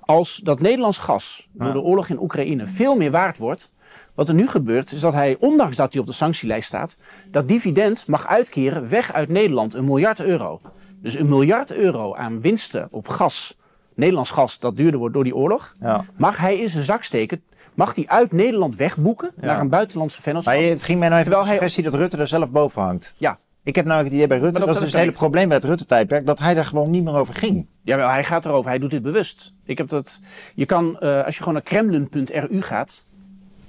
[0.00, 3.72] Als dat Nederlands gas door de oorlog in Oekraïne veel meer waard wordt
[4.14, 6.98] wat er nu gebeurt, is dat hij, ondanks dat hij op de sanctielijst staat,
[7.30, 10.60] dat dividend mag uitkeren weg uit Nederland, een miljard euro.
[11.02, 13.56] Dus een miljard euro aan winsten op gas,
[13.94, 16.04] Nederlands gas, dat duurder wordt door die oorlog, ja.
[16.16, 17.42] mag hij in zijn zak steken.
[17.74, 19.46] Mag hij uit Nederland wegboeken ja.
[19.46, 20.54] naar een buitenlandse vennootschap.
[20.54, 21.92] Maar het ging mij nou even de suggestie hij...
[21.92, 23.14] dat Rutte er zelf boven hangt.
[23.16, 23.38] Ja,
[23.68, 25.56] ik heb nou het idee bij Rutte, dat, dat is dus het hele probleem bij
[25.56, 27.66] het Rutte-tijdperk, dat hij daar gewoon niet meer over ging.
[27.82, 29.52] Ja, wel, hij gaat erover, hij doet dit bewust.
[29.64, 30.20] Ik heb dat,
[30.54, 33.06] je kan, uh, als je gewoon naar kremlin.ru gaat,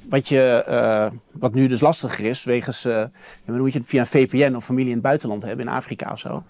[0.09, 3.03] wat, je, uh, wat nu dus lastiger is, wegens, uh,
[3.45, 6.11] dan moet je het via een VPN of familie in het buitenland hebben, in Afrika
[6.11, 6.43] of zo.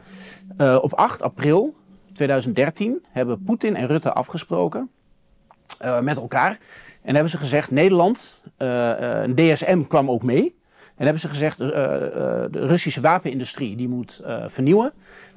[0.82, 1.76] Op 8 april
[2.14, 4.90] 2013 hebben Poetin en Rutte afgesproken
[6.02, 6.58] met elkaar.
[7.02, 10.59] En hebben ze gezegd, Nederland, een DSM kwam ook mee.
[11.00, 14.94] En hebben ze gezegd, de Russische wapenindustrie die moet vernieuwen.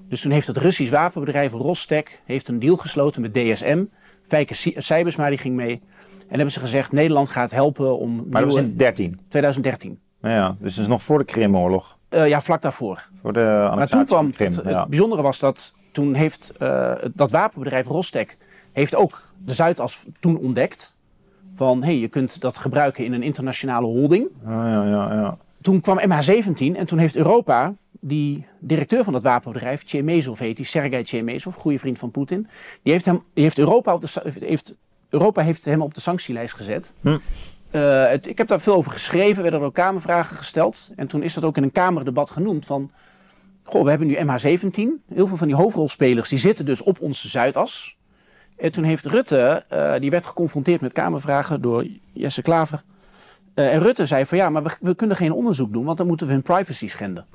[0.09, 3.85] Dus toen heeft het Russisch wapenbedrijf Rostek heeft een deal gesloten met DSM.
[4.23, 5.81] Fijke Cybersma die ging mee.
[6.29, 8.27] En hebben ze gezegd, Nederland gaat helpen om...
[8.31, 9.21] Maar dat was in 13?
[9.29, 9.99] 2013.
[10.21, 11.99] Nou ja, dus dat is nog voor de Krimoorlog.
[12.11, 13.09] Uh, ja, vlak daarvoor.
[13.23, 14.81] Voor de maar toen kwam, Krim, het, ja.
[14.81, 18.37] het, bijzondere was dat toen heeft uh, dat wapenbedrijf Rostek
[18.73, 20.97] heeft ook de Zuidas toen ontdekt.
[21.55, 24.29] Van, hé, hey, je kunt dat gebruiken in een internationale holding.
[24.45, 25.39] Ah, ja, ja, ja.
[25.63, 30.67] Toen kwam MH17 en toen heeft Europa die directeur van dat wapenbedrijf, Chemezov heet die,
[30.67, 32.49] Sergei Chemezov, goede vriend van Poetin,
[32.83, 34.75] die heeft, hem, die heeft Europa op de, heeft
[35.09, 36.93] Europa heeft hem op de sanctielijst gezet.
[37.01, 37.09] Hm.
[37.09, 40.91] Uh, het, ik heb daar veel over geschreven, werden er ook kamervragen gesteld.
[40.97, 42.91] En toen is dat ook in een kamerdebat genoemd van...
[43.63, 45.15] Goh, we hebben nu MH17.
[45.15, 47.97] Heel veel van die hoofdrolspelers die zitten dus op onze Zuidas.
[48.57, 52.83] En toen heeft Rutte, uh, die werd geconfronteerd met kamervragen door Jesse Klaver...
[53.55, 56.27] en Rutte zei van ja, maar we, we kunnen geen onderzoek doen, want dan moeten
[56.27, 57.27] we hun privacy schenden.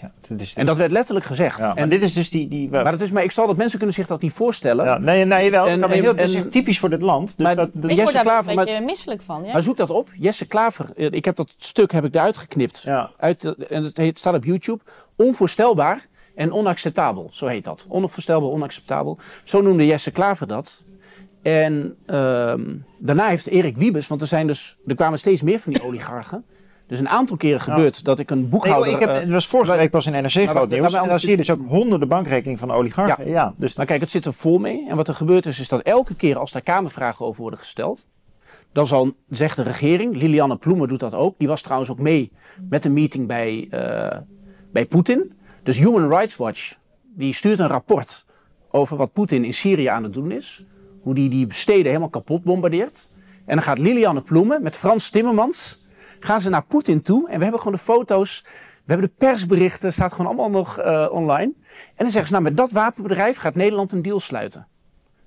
[0.00, 1.58] Ja, dat is, en dat werd letterlijk gezegd.
[1.58, 2.48] Ja, en dit is dus die.
[2.48, 4.84] die maar, het is, maar ik zal dat mensen kunnen zich dat niet voorstellen.
[4.84, 5.66] Ja, nee, nee, wel.
[5.66, 7.26] En, heel, en, is typisch voor dit land.
[7.36, 9.44] Dus maar, dat, dat, ik Jesse Klaver, een beetje misselijk van.
[9.44, 9.52] Ja.
[9.52, 10.10] Maar zoek dat op.
[10.18, 10.90] Jesse Klaver.
[10.96, 12.82] Eh, ik heb dat stuk heb ik eruit geknipt.
[12.82, 13.10] Ja.
[13.16, 14.80] Uit, en het, heet, staat op YouTube.
[15.16, 17.28] Onvoorstelbaar en onacceptabel.
[17.32, 17.86] Zo heet dat.
[17.88, 19.18] Onvoorstelbaar, onacceptabel.
[19.44, 20.82] Zo noemde Jesse Klaver dat.
[21.46, 22.54] En uh,
[22.98, 26.44] daarna heeft Erik Wiebes, want er, zijn dus, er kwamen steeds meer van die oligarchen.
[26.86, 28.92] Dus een aantal keren gebeurd dat ik een boekhouder...
[28.92, 30.94] ik heb, het was vorige week pas in NRC groot nieuws.
[30.94, 33.28] En dan zie je dus ook honderden bankrekeningen van oligarchen.
[33.28, 33.54] Ja.
[33.56, 34.88] dus maar kijk, het zit er vol mee.
[34.88, 38.06] En wat er gebeurt is, is dat elke keer als daar kamervragen over worden gesteld...
[38.72, 41.34] dan zal, zegt de regering, Lilianne Ploemen doet dat ook.
[41.38, 42.32] Die was trouwens ook mee
[42.68, 44.18] met een meeting bij, uh,
[44.72, 45.32] bij Poetin.
[45.62, 46.74] Dus Human Rights Watch,
[47.14, 48.26] die stuurt een rapport
[48.70, 50.64] over wat Poetin in Syrië aan het doen is.
[51.06, 53.08] Hoe die die steden helemaal kapot bombardeert.
[53.44, 55.84] En dan gaat Lilianne Ploemen met Frans Timmermans
[56.20, 57.28] gaan ze naar Poetin toe.
[57.28, 58.42] En we hebben gewoon de foto's,
[58.84, 61.52] we hebben de persberichten, staat gewoon allemaal nog uh, online.
[61.72, 64.66] En dan zeggen ze, nou met dat wapenbedrijf gaat Nederland een deal sluiten.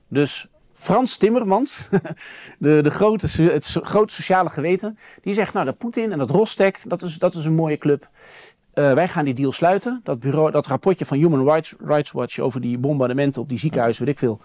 [0.07, 1.85] Dus Frans Timmermans,
[2.59, 6.81] de, de grote, het grote sociale geweten, die zegt, nou dat Poetin en dat Rostek,
[6.85, 8.09] dat is, dat is een mooie club.
[8.73, 9.99] Uh, wij gaan die deal sluiten.
[10.03, 14.05] Dat, bureau, dat rapportje van Human Rights, Rights Watch over die bombardementen op die ziekenhuizen,
[14.05, 14.39] weet ik veel.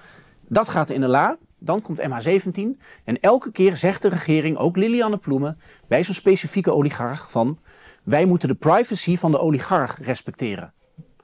[0.48, 1.36] Dat gaat in de la.
[1.58, 2.80] Dan komt MH17.
[3.04, 7.58] En elke keer zegt de regering, ook Lilianne Ploemen, bij zo'n specifieke oligarch van...
[8.02, 10.72] wij moeten de privacy van de oligarch respecteren.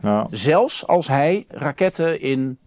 [0.00, 0.26] Ja.
[0.30, 2.58] Zelfs als hij raketten in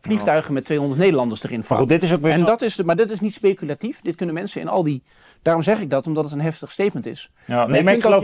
[0.00, 1.88] vliegtuigen met 200 Nederlanders erin vangt.
[1.88, 4.00] dit is ook en dat is maar dit is niet speculatief.
[4.00, 5.02] Dit kunnen mensen in al die...
[5.42, 7.30] Daarom zeg ik dat, omdat het een heftig statement is.
[7.46, 8.20] Ja, nee, maar je dat,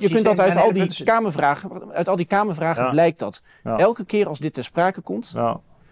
[0.00, 3.42] je kunt dat uit, al die kamervragen, uit al die kamervragen blijkt dat.
[3.62, 5.34] Elke keer als dit ter sprake komt...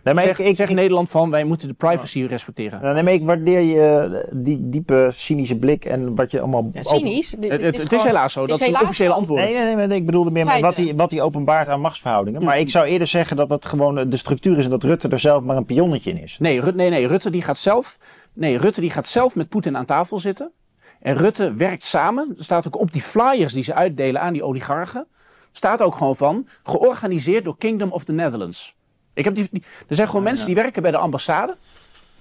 [0.05, 2.95] Nee, maar zeg, ik, zeg Nederland van wij moeten de privacy respecteren.
[2.95, 6.69] Nee, maar ik waardeer je die diepe cynische blik en wat je allemaal.
[6.73, 7.37] Ja, cynisch?
[7.41, 8.47] Het, het, is, helaas zo.
[8.47, 9.45] Dat is een officiële antwoord.
[9.45, 12.45] Nee, nee, nee, ik bedoelde meer wat hij wat die openbaart aan machtsverhoudingen.
[12.45, 15.19] Maar ik zou eerder zeggen dat dat gewoon de structuur is en dat Rutte er
[15.19, 16.37] zelf maar een pionnetje in is.
[16.39, 17.99] Nee, Rut, nee, nee Rutte die gaat zelf.
[18.33, 20.53] Nee, Rutte die gaat zelf met Poetin aan tafel zitten.
[21.01, 22.35] En Rutte werkt samen.
[22.39, 25.07] Er staat ook op die flyers die ze uitdelen aan die oligarchen.
[25.53, 26.47] Staat ook gewoon van.
[26.63, 28.75] Georganiseerd door Kingdom of the Netherlands.
[29.15, 29.49] Ik heb die,
[29.89, 31.57] er zijn gewoon mensen die werken bij de ambassade.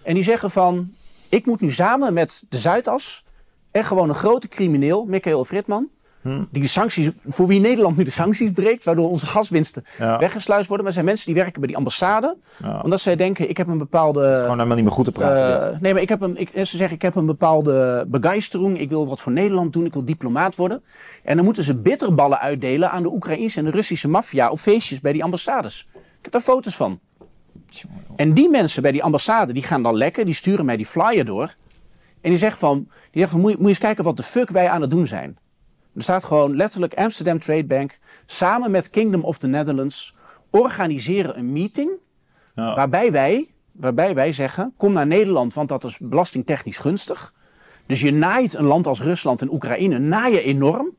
[0.02, 0.92] En die zeggen van,
[1.30, 3.24] ik moet nu samen met de Zuidas
[3.72, 5.88] en gewoon een grote crimineel, Michael Fritman,
[6.22, 6.44] hm.
[6.52, 10.78] die de sancties, voor wie Nederland nu de sancties breekt, waardoor onze gaswinsten weggesluist worden.
[10.78, 12.38] Maar er zijn mensen die werken bij die ambassade,
[12.84, 14.22] omdat zij denken, ik heb een bepaalde...
[14.22, 15.74] Het is gewoon helemaal niet meer goed te praten.
[15.74, 18.90] Uh, nee, maar ik heb een, ik, ze zeggen, ik heb een bepaalde begeistering, ik
[18.90, 20.84] wil wat voor Nederland doen, ik wil diplomaat worden.
[21.24, 25.02] En dan moeten ze bitterballen uitdelen aan de Oekraïnse en de Russische maffia op feestjes
[25.02, 25.88] bij die ambassades.
[26.30, 27.00] Heb daar foto's van.
[28.16, 31.26] En die mensen bij die ambassade, die gaan dan lekker, die sturen mij die flyer
[31.26, 31.56] door.
[32.22, 32.78] En die zeggen van,
[33.12, 34.90] die zeggen van moet, je, moet je eens kijken wat de fuck wij aan het
[34.90, 35.38] doen zijn.
[35.96, 40.16] Er staat gewoon letterlijk Amsterdam Trade Bank samen met Kingdom of the Netherlands
[40.50, 41.92] organiseren een meeting
[42.56, 42.76] ja.
[42.76, 47.34] waarbij, wij, waarbij wij zeggen, kom naar Nederland, want dat is belastingtechnisch gunstig.
[47.86, 50.90] Dus je naait een land als Rusland en Oekraïne, naaien enorm.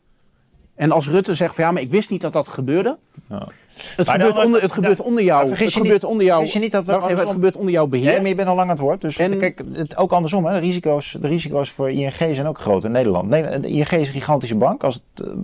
[0.75, 2.99] En als Rutte zegt van ja, maar ik wist niet dat dat gebeurde.
[3.29, 3.49] Ja.
[3.97, 5.55] Het, gebeurt, onder, het gebeurt onder jou.
[5.55, 6.47] Het gebeurt onder jou.
[6.47, 8.13] Je niet dat het, het gebeurt onder jouw beheer.
[8.13, 9.01] Ja, maar je bent al lang aan het woord.
[9.01, 10.45] Dus en, kijk, het, ook andersom.
[10.45, 10.53] Hè.
[10.53, 13.31] De, risico's, de risico's voor ING zijn ook groot in Nederland.
[13.31, 14.85] De ING is een gigantische bank.
[14.85, 15.35] Als het uh,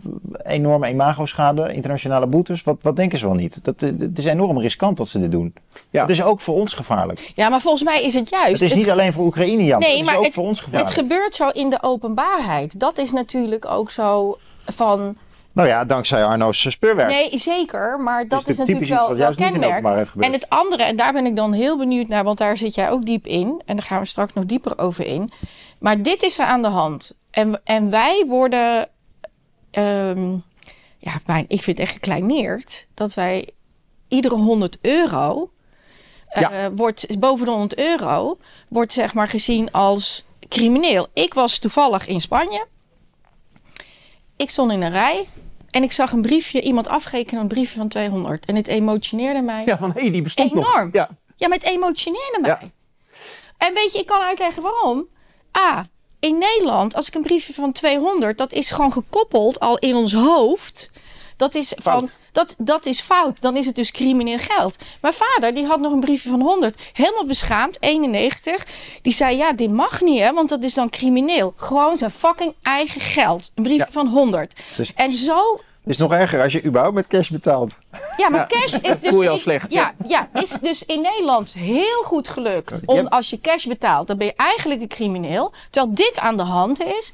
[0.53, 2.62] enorme imago-schade, internationale boetes.
[2.62, 3.64] Wat, wat denken ze wel niet?
[3.64, 5.55] Dat, eh, het is enorm riskant dat ze dit doen.
[5.91, 6.01] Ja.
[6.01, 7.32] Het is ook voor ons gevaarlijk.
[7.34, 8.61] Ja, maar volgens mij is het juist.
[8.61, 9.80] Het is niet alleen voor Oekraïne, Jan.
[9.80, 10.89] Nee, het is maar ook het, voor ons gevaarlijk.
[10.89, 12.80] Het gebeurt zo in de openbaarheid.
[12.80, 15.16] Dat is natuurlijk ook zo van
[15.57, 17.09] nou ja, dankzij Arno's speurwerk.
[17.09, 18.00] Nee, zeker.
[18.00, 20.09] Maar dat is, natuurlijk wel, wel kenmerk.
[20.18, 22.90] En het andere, en daar ben ik dan heel benieuwd naar, want daar zit jij
[22.90, 23.62] ook diep in.
[23.64, 25.30] En daar gaan we straks nog dieper over in.
[25.78, 27.14] Maar dit is er aan de hand.
[27.30, 28.88] En, en wij worden,
[29.72, 30.42] um,
[30.98, 31.12] ja,
[31.48, 33.48] ik vind het echt gekleineerd dat wij
[34.09, 35.50] iedere 100 euro,
[36.38, 38.38] uh, wordt, boven de 100 euro,
[38.68, 41.07] wordt zeg maar gezien als crimineel.
[41.12, 42.66] Ik was toevallig in Spanje.
[44.36, 45.26] Ik stond in een rij.
[45.77, 48.45] En ik zag een briefje, iemand afrekenen, een briefje van 200.
[48.45, 49.62] En het emotioneerde mij.
[49.66, 50.85] Ja, van hé, hey, die bestond enorm.
[50.85, 50.93] nog.
[50.93, 51.09] Ja.
[51.37, 52.51] ja, maar het emotioneerde mij.
[52.51, 52.61] Ja.
[53.59, 55.09] En weet je, ik kan uitleggen waarom.
[55.59, 55.87] A,
[56.20, 60.12] in Nederland, als ik een briefje van 200, dat is gewoon gekoppeld al in ons
[60.12, 60.91] hoofd
[61.37, 63.41] dat is, van, dat, dat is fout.
[63.41, 64.76] Dan is het dus crimineel geld.
[65.01, 66.91] Mijn vader, die had nog een briefje van 100.
[66.93, 68.66] Helemaal beschaamd, 91.
[69.03, 71.55] Die zei, ja, dit mag niet, hè, want dat is dan crimineel.
[71.57, 73.51] Gewoon zijn fucking eigen geld.
[73.55, 74.61] Een briefje van 100.
[74.76, 77.78] Dus en zo is nog erger als je überhaupt met cash betaalt.
[78.16, 79.11] Ja, maar cash is dus.
[79.11, 79.72] Voel je al slecht.
[79.72, 82.72] Ja, ja, is dus in Nederland heel goed gelukt.
[82.84, 85.53] Om, als je cash betaalt, dan ben je eigenlijk een crimineel.
[85.70, 87.12] Terwijl dit aan de hand is,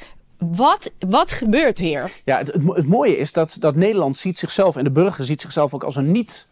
[0.51, 2.11] wat, wat gebeurt hier?
[2.25, 5.75] Ja, het, het, mooie is dat, dat Nederland ziet zichzelf en de burger ziet zichzelf
[5.75, 6.49] ook als een niet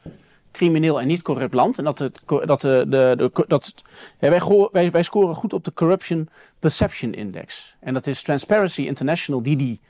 [0.52, 1.78] crimineel en niet corrupt land.
[1.78, 3.74] En dat, het, dat, de, de, de dat
[4.18, 6.28] wij, wij, wij scoren goed op de Corruption
[6.58, 7.76] Perception Index.
[7.80, 9.80] En dat is Transparency International die die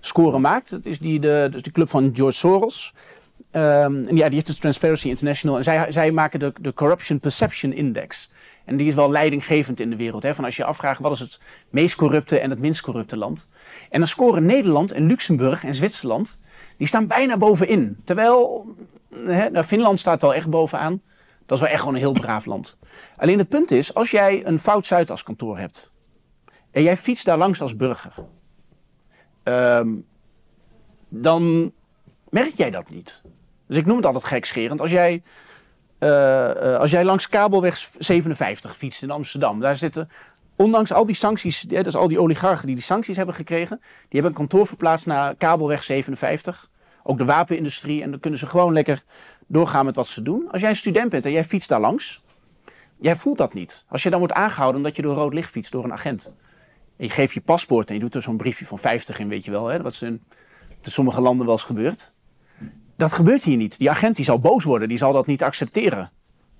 [0.00, 0.70] score maakt.
[0.70, 2.94] Dat is die, de, dus de club van George Soros.
[3.50, 5.56] En ja, die heeft de Transparency International.
[5.56, 8.30] En zij, zij maken de, de Corruption Perception Index.
[8.66, 10.22] En die is wel leidinggevend in de wereld.
[10.22, 10.34] Hè?
[10.34, 11.40] Van als je afvraagt wat is het
[11.70, 13.50] meest corrupte en het minst corrupte land.
[13.90, 16.42] En dan scoren Nederland en Luxemburg en Zwitserland.
[16.76, 18.00] Die staan bijna bovenin.
[18.04, 18.66] Terwijl
[19.10, 21.02] hè, nou, Finland staat wel echt bovenaan.
[21.46, 22.78] Dat is wel echt gewoon een heel braaf land.
[23.16, 25.90] Alleen het punt is, als jij een fout Zuid kantoor hebt.
[26.70, 28.12] En jij fietst daar langs als burger.
[29.44, 30.06] Um,
[31.08, 31.72] dan
[32.28, 33.22] merk jij dat niet.
[33.66, 34.80] Dus ik noem het altijd gekscherend.
[34.80, 35.22] Als jij
[36.78, 40.08] als jij langs kabelweg 57 fietst in Amsterdam, daar zitten,
[40.56, 44.30] ondanks al die sancties, dus al die oligarchen die die sancties hebben gekregen, die hebben
[44.30, 46.70] een kantoor verplaatst naar kabelweg 57.
[47.02, 48.02] Ook de wapenindustrie.
[48.02, 49.02] En dan kunnen ze gewoon lekker
[49.46, 50.48] doorgaan met wat ze doen.
[50.50, 52.22] Als jij een student bent en jij fietst daar langs,
[53.00, 53.84] jij voelt dat niet.
[53.88, 56.32] Als je dan wordt aangehouden omdat je door rood licht fietst door een agent.
[56.96, 59.44] En je geeft je paspoort en je doet er zo'n briefje van 50 in, weet
[59.44, 59.66] je wel.
[59.66, 60.22] Hè, wat in
[60.82, 62.12] sommige landen wel eens gebeurt.
[62.96, 63.78] Dat gebeurt hier niet.
[63.78, 66.10] Die agent die zal boos worden, die zal dat niet accepteren.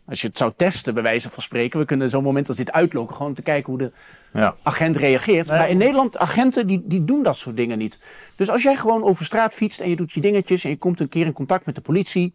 [0.06, 2.72] Als je het zou testen, bij wijze van spreken, we kunnen zo'n moment als dit
[2.72, 3.92] uitlokken, gewoon te kijken hoe de
[4.32, 4.54] ja.
[4.62, 5.48] agent reageert.
[5.48, 8.00] Maar in Nederland, agenten die, die doen dat soort dingen niet.
[8.36, 11.00] Dus als jij gewoon over straat fietst en je doet je dingetjes en je komt
[11.00, 12.34] een keer in contact met de politie.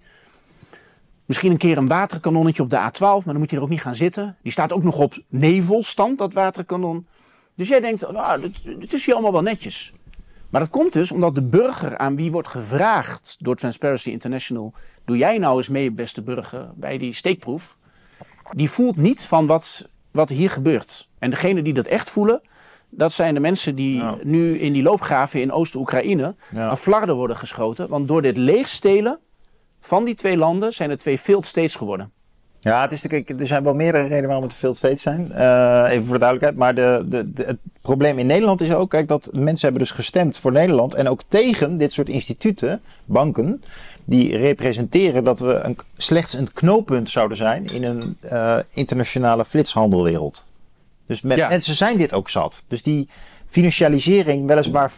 [1.26, 3.82] Misschien een keer een waterkanonnetje op de A12, maar dan moet je er ook niet
[3.82, 4.38] gaan zitten.
[4.41, 7.08] Die staat ook nog op nevelstand, dat waterkanon.
[7.56, 8.41] Dus jij denkt, ah,
[8.80, 9.93] dit is hier allemaal wel netjes.
[10.52, 14.74] Maar dat komt dus omdat de burger aan wie wordt gevraagd door Transparency International:
[15.06, 17.76] doe jij nou eens mee, beste burger, bij die steekproef?
[18.52, 21.10] Die voelt niet van wat, wat hier gebeurt.
[21.20, 22.41] En degene die dat echt voelen,
[22.89, 26.70] dat zijn de mensen die nu in die loopgraven in Oost-Oekraïne ja.
[26.70, 27.89] aan flarden worden geschoten.
[27.89, 29.20] Want door dit leegstelen
[29.80, 32.12] van die twee landen zijn er twee failed states geworden.
[32.64, 33.03] Ja, het is,
[33.39, 35.32] er zijn wel meerdere redenen waarom het veel steeds zijn.
[35.32, 36.55] Uh, even voor de duidelijkheid.
[36.55, 40.38] Maar de, de, het probleem in Nederland is ook kijk, dat mensen hebben dus gestemd
[40.38, 40.93] voor Nederland.
[40.93, 43.64] En ook tegen dit soort instituten, banken.
[44.05, 50.45] Die representeren dat we een, slechts een knooppunt zouden zijn in een uh, internationale flitshandelwereld.
[51.05, 52.64] Dus mensen zijn dit ook zat.
[52.68, 53.07] Dus die
[53.49, 54.91] financialisering, weliswaar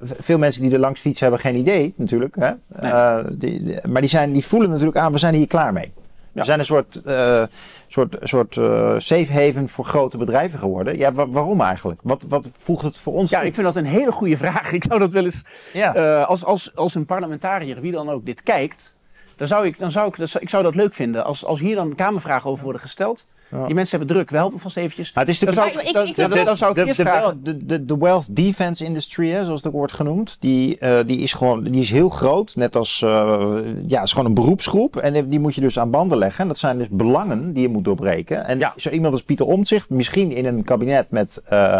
[0.00, 2.36] veel mensen die er langs fietsen hebben geen idee natuurlijk.
[2.38, 2.52] Hè?
[2.82, 5.92] Uh, die, maar die, zijn, die voelen natuurlijk aan, we zijn hier klaar mee.
[6.34, 7.42] We zijn een soort, uh,
[7.88, 10.98] soort, soort uh, safe haven voor grote bedrijven geworden.
[10.98, 12.00] Ja, waarom eigenlijk?
[12.02, 13.30] Wat, wat voegt het voor ons?
[13.30, 14.72] Ja, ik vind dat een hele goede vraag.
[14.84, 15.96] Ik zou dat wel eens, ja.
[15.96, 18.94] uh, als, als, als een parlementariër, wie dan ook, dit kijkt,
[19.36, 21.24] dan zou ik, dan zou ik, ik zou dat leuk vinden.
[21.24, 23.26] Als, als hier dan kamervragen over worden gesteld.
[23.66, 24.30] Die mensen hebben druk.
[24.30, 25.10] We helpen vast eventjes.
[25.14, 27.40] het is dan, zou ik, dan, zou ik eerst vragen.
[27.42, 31.18] De, de, de wealth defense industry, hè, zoals het ook wordt genoemd, die, uh, die,
[31.18, 32.56] is gewoon, die is heel groot.
[32.56, 34.96] Net als, uh, ja, is gewoon een beroepsgroep.
[34.96, 36.40] En die moet je dus aan banden leggen.
[36.40, 38.44] En dat zijn dus belangen die je moet doorbreken.
[38.46, 38.74] En ja.
[38.76, 41.42] zo iemand als Pieter Omtzigt, misschien in een kabinet met...
[41.52, 41.78] Uh,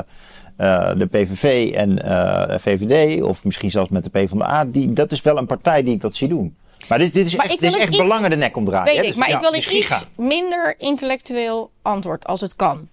[0.58, 5.22] uh, de PVV en uh, VVD, of misschien zelfs met de PvdA, die, dat is
[5.22, 6.56] wel een partij die ik dat zie doen.
[6.88, 8.94] Maar dit, dit is echt, dit is echt belangen de nek omdraaien.
[8.94, 12.88] Weet ik, dus maar ik wil een iets minder intellectueel antwoord als het kan.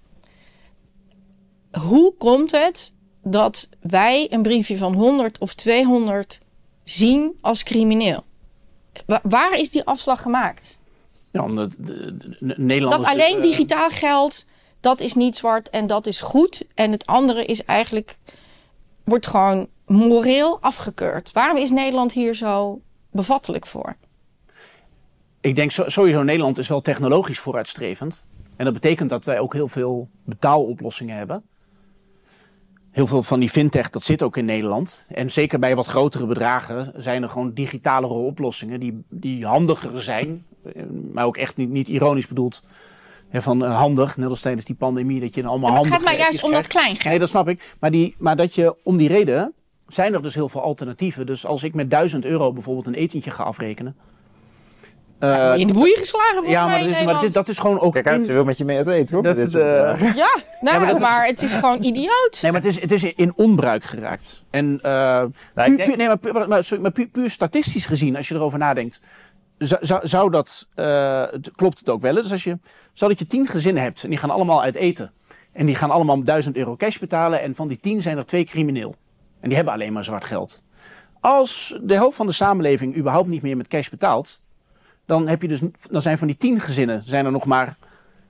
[1.71, 6.39] Hoe komt het dat wij een briefje van 100 of 200
[6.83, 8.23] zien als crimineel?
[9.23, 10.77] waar is die afslag gemaakt?
[11.31, 13.11] Ja, omdat de, de, Nederlanders...
[13.11, 14.45] Dat alleen digitaal geld,
[14.79, 16.63] dat is niet zwart en dat is goed.
[16.75, 18.17] En het andere is eigenlijk,
[19.03, 21.31] wordt gewoon moreel afgekeurd.
[21.31, 22.81] Waarom is Nederland hier zo
[23.11, 23.95] bevattelijk voor?
[25.41, 28.25] Ik denk sowieso Nederland is wel technologisch vooruitstrevend.
[28.55, 31.43] En dat betekent dat wij ook heel veel betaaloplossingen hebben.
[32.91, 35.05] Heel veel van die fintech, dat zit ook in Nederland.
[35.07, 40.45] En zeker bij wat grotere bedragen zijn er gewoon digitalere oplossingen die, die handiger zijn.
[41.13, 42.63] Maar ook echt niet, niet ironisch bedoeld
[43.33, 45.91] van uh, handig, net als tijdens die pandemie, dat je allemaal handig...
[45.91, 47.03] Het gaat maar juist om dat kleingeld.
[47.03, 47.75] Nee, dat snap ik.
[47.79, 49.53] Maar, die, maar dat je om die reden
[49.93, 51.25] zijn er dus heel veel alternatieven.
[51.25, 53.95] Dus als ik met 1000 euro bijvoorbeeld een etentje ga afrekenen.
[55.19, 57.93] Uh, in de boeien geslagen Ja, maar, dat is, maar dat is gewoon ook...
[57.93, 59.23] Kijk uit, ze wil met je mee uit eten hoor.
[59.23, 59.61] Dat, is, uh,
[60.15, 62.39] ja, nou, ja, maar, het is gewoon idioot.
[62.41, 64.43] Nee, maar het is, het is in onbruik geraakt.
[64.49, 65.95] En uh, nou, puur, denk...
[65.95, 69.01] nee, maar, maar, sorry, maar puur, puur, statistisch gezien, als je erover nadenkt...
[69.57, 70.67] Zou, zou dat,
[71.55, 72.13] klopt het ook wel?
[72.13, 72.57] Dus als je,
[72.93, 75.11] stel dat je tien gezinnen hebt en die gaan allemaal uit eten.
[75.51, 77.41] En die gaan allemaal 1000 euro cash betalen.
[77.41, 78.95] En van die tien zijn er twee crimineel.
[79.41, 80.63] En die hebben alleen maar zwart geld.
[81.19, 84.43] Als de helft van de samenleving überhaupt niet meer met cash betaalt,
[85.05, 85.61] dan, heb je dus,
[85.91, 87.77] dan zijn van die tien gezinnen zijn er nog maar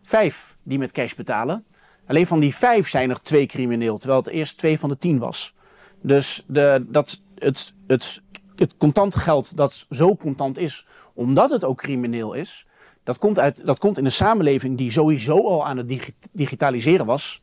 [0.02, 1.66] vijf die met cash betalen.
[2.08, 5.20] Alleen van die vijf zijn er twee crimineel, terwijl het eerst twee van de tien
[5.20, 5.54] was.
[6.02, 8.22] Dus de, dat het, het,
[8.56, 12.66] het contant geld dat zo contant is, omdat het ook crimineel is,
[13.04, 17.42] dat komt, uit, dat komt in een samenleving die sowieso al aan het digitaliseren was,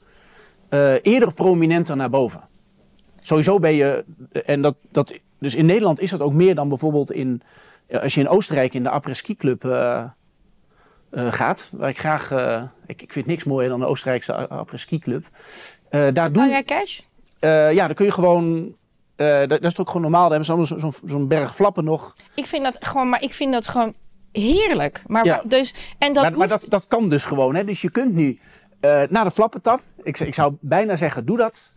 [0.70, 2.47] uh, eerder prominenter naar boven.
[3.28, 4.04] Sowieso ben je,
[4.44, 7.42] en dat, dat, dus in Nederland is dat ook meer dan bijvoorbeeld in,
[7.90, 10.04] als je in Oostenrijk in de après-ski club uh,
[11.10, 12.32] uh, gaat, waar ik graag,
[12.86, 15.24] ik, ik vind niks mooier dan de Oostenrijkse après-ski club.
[15.90, 17.00] daar doen, jij cash?
[17.74, 18.74] ja, dan kun je gewoon
[19.16, 20.28] dat, dat, is ook gewoon normaal.
[20.28, 22.14] Daar hebben ze zo'n zo, berg flappen nog.
[22.34, 23.94] Ik vind dat gewoon, maar ik vind dat gewoon
[24.32, 25.02] heerlijk.
[25.06, 25.42] Maar, ja.
[25.44, 27.54] dus, en dat maar, maar dat, dat kan dus gewoon.
[27.54, 27.64] Hè?
[27.64, 28.38] Dus je kunt nu
[28.80, 29.80] uh, naar de flappentap.
[30.02, 31.74] Ik, ik zou bijna zeggen, doe dat.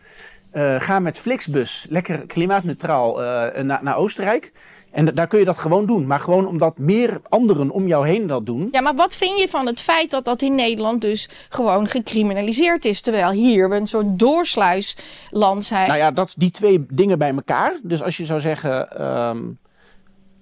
[0.53, 4.51] Uh, ga met Flixbus, lekker klimaatneutraal, uh, naar, naar Oostenrijk.
[4.91, 6.07] En daar kun je dat gewoon doen.
[6.07, 8.67] Maar gewoon omdat meer anderen om jou heen dat doen.
[8.71, 12.85] Ja, maar wat vind je van het feit dat dat in Nederland dus gewoon gecriminaliseerd
[12.85, 13.01] is?
[13.01, 15.87] Terwijl hier we een soort doorsluisland zijn.
[15.87, 17.79] Nou ja, dat die twee dingen bij elkaar.
[17.83, 19.59] Dus als je zou zeggen, um,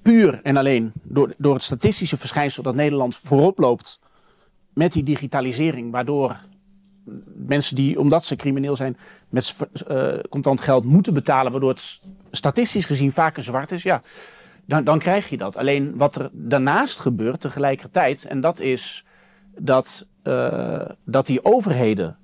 [0.01, 3.99] puur en alleen door, door het statistische verschijnsel dat Nederland voorop loopt
[4.73, 6.37] met die digitalisering, waardoor
[7.35, 8.97] mensen die, omdat ze crimineel zijn,
[9.29, 9.55] met
[9.91, 14.01] uh, contant geld moeten betalen, waardoor het statistisch gezien vaker zwart is, ja,
[14.65, 15.57] dan, dan krijg je dat.
[15.57, 19.05] Alleen wat er daarnaast gebeurt tegelijkertijd, en dat is
[19.57, 22.17] dat, uh, dat die overheden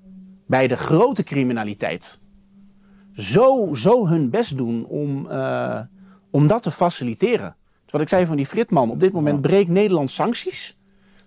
[0.47, 2.19] bij de grote criminaliteit
[3.13, 5.79] zo, zo hun best doen om, uh,
[6.31, 7.55] om dat te faciliteren.
[7.83, 10.77] Dus wat ik zei van die Fritman, op dit moment breekt Nederland sancties.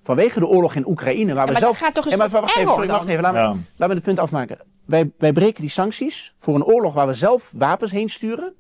[0.09, 1.78] Vanwege de oorlog in Oekraïne, waar we maar zelf.
[1.78, 3.22] Gaat toch eens maar, wacht even, sorry, wacht even.
[3.22, 4.59] Laat, me, laat me het punt afmaken.
[4.85, 8.55] Wij, wij breken die sancties voor een oorlog waar we zelf wapens heen sturen.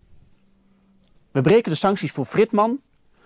[1.32, 2.80] We breken de sancties voor Fritman,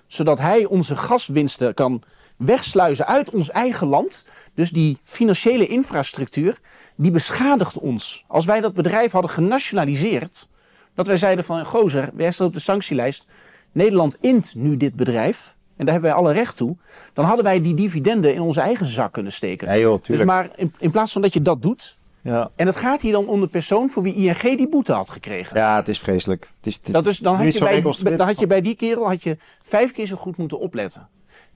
[0.06, 2.02] zodat hij onze gaswinsten kan
[2.36, 4.26] wegsluizen uit ons eigen land.
[4.54, 6.58] Dus die financiële infrastructuur,
[6.96, 8.24] die beschadigt ons.
[8.28, 10.48] Als wij dat bedrijf hadden genationaliseerd,
[10.94, 13.26] dat wij zeiden van, gozer, wij staan op de sanctielijst.
[13.72, 16.76] Nederland int nu dit bedrijf en daar hebben wij alle recht toe,
[17.12, 19.68] dan hadden wij die dividenden in onze eigen zak kunnen steken.
[19.68, 21.98] Ja, joh, dus maar in, in, plaats van dat je dat doet.
[22.20, 22.50] Ja.
[22.56, 25.56] En het gaat hier dan om de persoon voor wie ING die boete had gekregen.
[25.56, 26.50] Ja, het is vreselijk.
[26.56, 27.60] Het is, dat is, dan, had je
[28.02, 31.08] bij, dan had je bij die kerel had je vijf keer zo goed moeten opletten.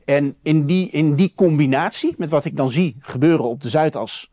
[0.05, 4.31] En in die, in die combinatie met wat ik dan zie gebeuren op de Zuidas.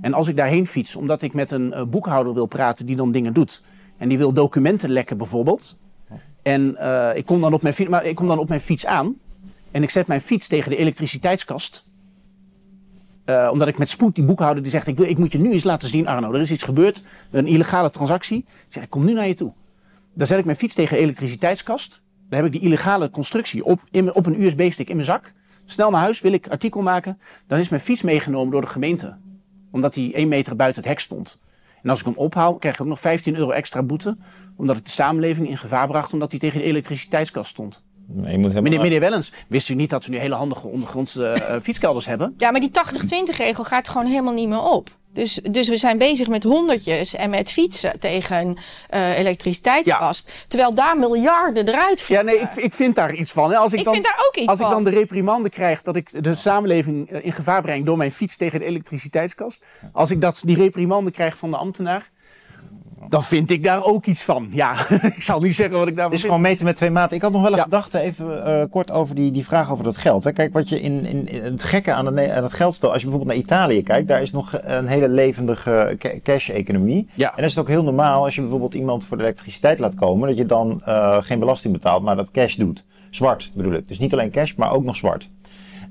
[0.00, 3.12] En als ik daarheen fiets, omdat ik met een uh, boekhouder wil praten die dan
[3.12, 3.62] dingen doet.
[3.98, 5.78] En die wil documenten lekken bijvoorbeeld.
[6.46, 9.14] En uh, ik, kom dan op mijn, maar ik kom dan op mijn fiets aan.
[9.76, 11.84] En ik zet mijn fiets tegen de elektriciteitskast.
[13.24, 15.52] Uh, omdat ik met spoed die boekhouder die zegt: ik, wil, ik moet je nu
[15.52, 16.32] eens laten zien, Arno.
[16.32, 18.38] Er is iets gebeurd, een illegale transactie.
[18.38, 19.52] Ik zeg: Ik kom nu naar je toe.
[20.14, 22.02] Dan zet ik mijn fiets tegen de elektriciteitskast.
[22.28, 25.32] Dan heb ik die illegale constructie op, in, op een USB-stick in mijn zak.
[25.64, 27.18] Snel naar huis, wil ik artikel maken.
[27.46, 29.16] Dan is mijn fiets meegenomen door de gemeente.
[29.70, 31.42] Omdat hij één meter buiten het hek stond.
[31.82, 34.16] En als ik hem ophoud, krijg ik ook nog 15 euro extra boete.
[34.56, 37.84] Omdat ik de samenleving in gevaar bracht omdat hij tegen de elektriciteitskast stond.
[38.08, 41.56] Nee, moet meneer, meneer Wellens, wist u niet dat we nu hele handige ondergrondse uh,
[41.62, 42.34] fietskelders hebben?
[42.36, 42.70] Ja, maar die
[43.32, 44.90] 80-20 regel gaat gewoon helemaal niet meer op.
[45.12, 48.56] Dus, dus we zijn bezig met honderdjes en met fietsen tegen
[48.94, 50.44] uh, elektriciteitskast.
[50.48, 52.26] Terwijl daar miljarden eruit vliegen.
[52.26, 53.54] Ja, nee, ik, ik vind daar iets van.
[53.54, 54.66] Als ik, ik dan, vind daar ook iets als van.
[54.66, 58.36] ik dan de reprimande krijg dat ik de samenleving in gevaar breng door mijn fiets
[58.36, 59.64] tegen de elektriciteitskast.
[59.92, 62.10] Als ik dat, die reprimande krijg van de ambtenaar
[63.08, 64.46] dan vind ik daar ook iets van.
[64.50, 67.16] Ja, ik zal niet zeggen wat ik daarvan Het is gewoon meten met twee maten.
[67.16, 69.96] Ik had nog wel een gedachte even uh, kort over die, die vraag over dat
[69.96, 70.24] geld.
[70.24, 70.32] Hè.
[70.32, 73.08] Kijk, wat je in, in, in het gekke aan, het, aan het geldstel, als je
[73.08, 77.08] bijvoorbeeld naar Italië kijkt, daar is nog een hele levendige cash-economie.
[77.14, 77.28] Ja.
[77.28, 79.94] En dan is het ook heel normaal als je bijvoorbeeld iemand voor de elektriciteit laat
[79.94, 82.84] komen, dat je dan uh, geen belasting betaalt, maar dat cash doet.
[83.10, 83.88] Zwart bedoel ik.
[83.88, 85.30] Dus niet alleen cash, maar ook nog zwart.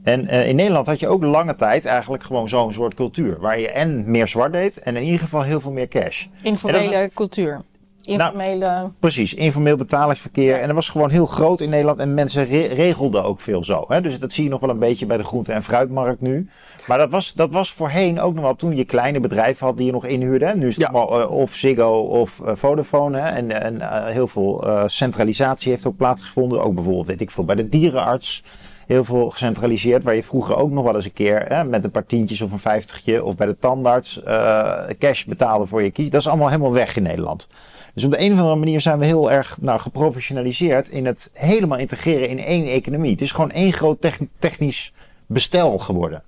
[0.06, 3.40] En uh, in Nederland had je ook lange tijd eigenlijk gewoon zo'n soort cultuur.
[3.40, 6.26] Waar je en meer zwart deed en in ieder geval heel veel meer cash.
[6.42, 7.62] Informele dat, cultuur.
[8.02, 8.66] Informele...
[8.66, 10.60] Nou, precies, informeel betalingsverkeer.
[10.60, 13.86] En dat was gewoon heel groot in Nederland en mensen re regelden ook veel zo.
[13.88, 14.02] Hè?
[14.02, 16.50] Dus dat zie je nog wel een beetje bij de groente- en fruitmarkt nu.
[16.88, 19.86] Maar dat was, dat was voorheen ook nog wel toen je kleine bedrijven had die
[19.86, 20.54] je nog inhuurde.
[20.56, 20.92] Nu is het ja.
[20.92, 23.20] allemaal uh, of Ziggo of uh, Vodafone.
[23.20, 23.30] Hè?
[23.30, 26.64] En, en uh, heel veel centralisatie heeft ook plaatsgevonden.
[26.64, 28.44] Ook bijvoorbeeld, weet ik veel, bij de dierenarts
[28.88, 30.04] heel veel gecentraliseerd.
[30.04, 32.52] Waar je vroeger ook nog wel eens een keer hè, met een paar tientjes of
[32.52, 36.10] een vijftigje of bij de tandarts uh, cash betalen voor je kies.
[36.10, 37.48] Dat is allemaal helemaal weg in Nederland.
[37.94, 41.30] Dus op de een of andere manier zijn we heel erg nou, geprofessionaliseerd in het
[41.34, 43.12] helemaal integreren in één economie.
[43.12, 44.94] Het is gewoon één groot technisch
[45.26, 46.24] bestel geworden.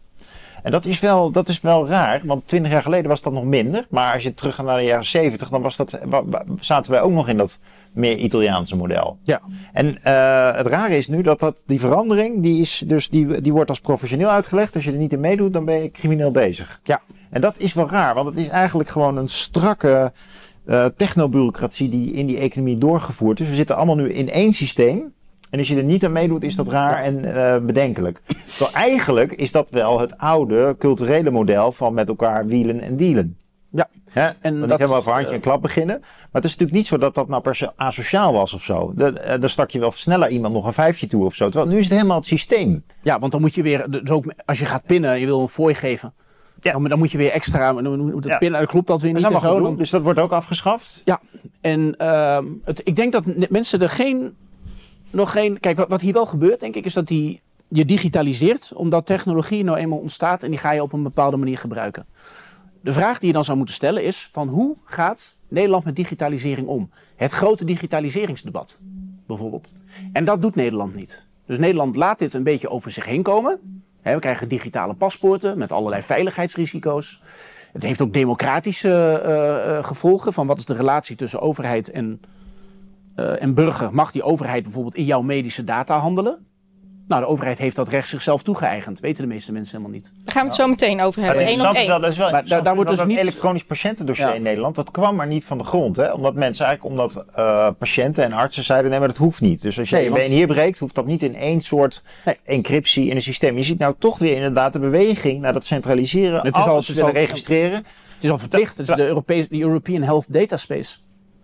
[0.67, 3.43] En dat is, wel, dat is wel raar, want twintig jaar geleden was dat nog
[3.43, 3.87] minder.
[3.89, 5.99] Maar als je terug gaat naar de jaren zeventig, dan was dat,
[6.59, 7.59] zaten wij ook nog in dat
[7.91, 9.17] meer Italiaanse model.
[9.23, 9.41] Ja.
[9.73, 13.53] En uh, het rare is nu dat, dat die verandering, die, is dus, die, die
[13.53, 14.75] wordt als professioneel uitgelegd.
[14.75, 16.79] Als je er niet in meedoet, dan ben je crimineel bezig.
[16.83, 17.01] Ja.
[17.29, 20.11] En dat is wel raar, want het is eigenlijk gewoon een strakke
[20.65, 23.47] uh, technobureaucratie die in die economie doorgevoerd is.
[23.47, 25.13] We zitten allemaal nu in één systeem.
[25.49, 28.21] En als je er niet aan meedoet, is dat raar en uh, bedenkelijk.
[28.45, 33.37] Terwijl eigenlijk is dat wel het oude culturele model van met elkaar wielen en dealen.
[33.71, 33.87] Ja.
[34.09, 34.27] Hè?
[34.41, 35.99] En niet helemaal over handje en klap beginnen.
[35.99, 38.93] Maar het is natuurlijk niet zo dat dat nou per se asociaal was of zo.
[38.97, 41.49] Eh, dan stak je wel sneller iemand nog een vijfje toe of zo.
[41.49, 42.83] Terwijl nu is het helemaal het systeem.
[43.01, 45.41] Ja, want dan moet je weer, dus ook als je gaat pinnen en je wil
[45.41, 46.13] een fooi geven.
[46.61, 46.71] Ja.
[46.71, 49.21] Dan, dan, moet je weer extra, dan moet het pinnen, dan klopt dat weer niet.
[49.21, 51.01] Dat zo, dus dat wordt ook afgeschaft?
[51.05, 51.21] Ja,
[51.61, 54.35] en uh, het, ik denk dat mensen er geen,
[55.11, 59.05] nog geen, kijk wat, hier wel gebeurt denk ik is dat die, je digitaliseert omdat
[59.05, 62.05] technologie nou eenmaal ontstaat en die ga je op een bepaalde manier gebruiken.
[62.81, 66.67] De vraag die je dan zou moeten stellen is van hoe gaat Nederland met digitalisering
[66.67, 66.89] om?
[67.15, 68.79] Het grote digitaliseringsdebat
[69.27, 69.73] bijvoorbeeld.
[70.13, 71.27] En dat doet Nederland niet.
[71.45, 73.81] Dus Nederland laat dit een beetje over zich heen komen.
[74.01, 77.21] we krijgen digitale paspoorten met allerlei veiligheidsrisico's.
[77.71, 82.21] Het heeft ook democratische uh, uh, gevolgen van wat is de relatie tussen overheid en,
[83.19, 83.93] uh, en burger.
[83.93, 86.45] Mag die overheid bijvoorbeeld in jouw medische data handelen?
[87.07, 88.99] Nou, de overheid heeft dat recht zichzelf toegeëigend.
[88.99, 90.11] Weten de meeste mensen helemaal niet.
[90.23, 91.47] Daar gaan we het zo meteen over hebben.
[91.47, 91.87] Eén op één.
[92.01, 93.17] Dat is wel maar daar, daar wordt dus een niet...
[93.17, 94.75] elektronisch patiëntendossier in Nederland.
[94.75, 95.95] Dat kwam maar niet van de grond.
[95.95, 96.11] Hè?
[96.11, 99.61] Omdat mensen eigenlijk, omdat uh, patiënten en artsen zeiden, nee, maar dat hoeft niet.
[99.61, 100.23] Dus als je nee, je want...
[100.23, 102.37] been hier breekt, hoeft dat niet in één soort nee.
[102.45, 103.57] encryptie in een systeem.
[103.57, 106.45] Je ziet nou toch weer inderdaad de beweging naar dat centraliseren.
[106.45, 107.77] Het is al, het is al, registreren.
[108.13, 108.77] Het is al verplicht.
[108.77, 110.97] Het is de, Europese, de European Health Data Space.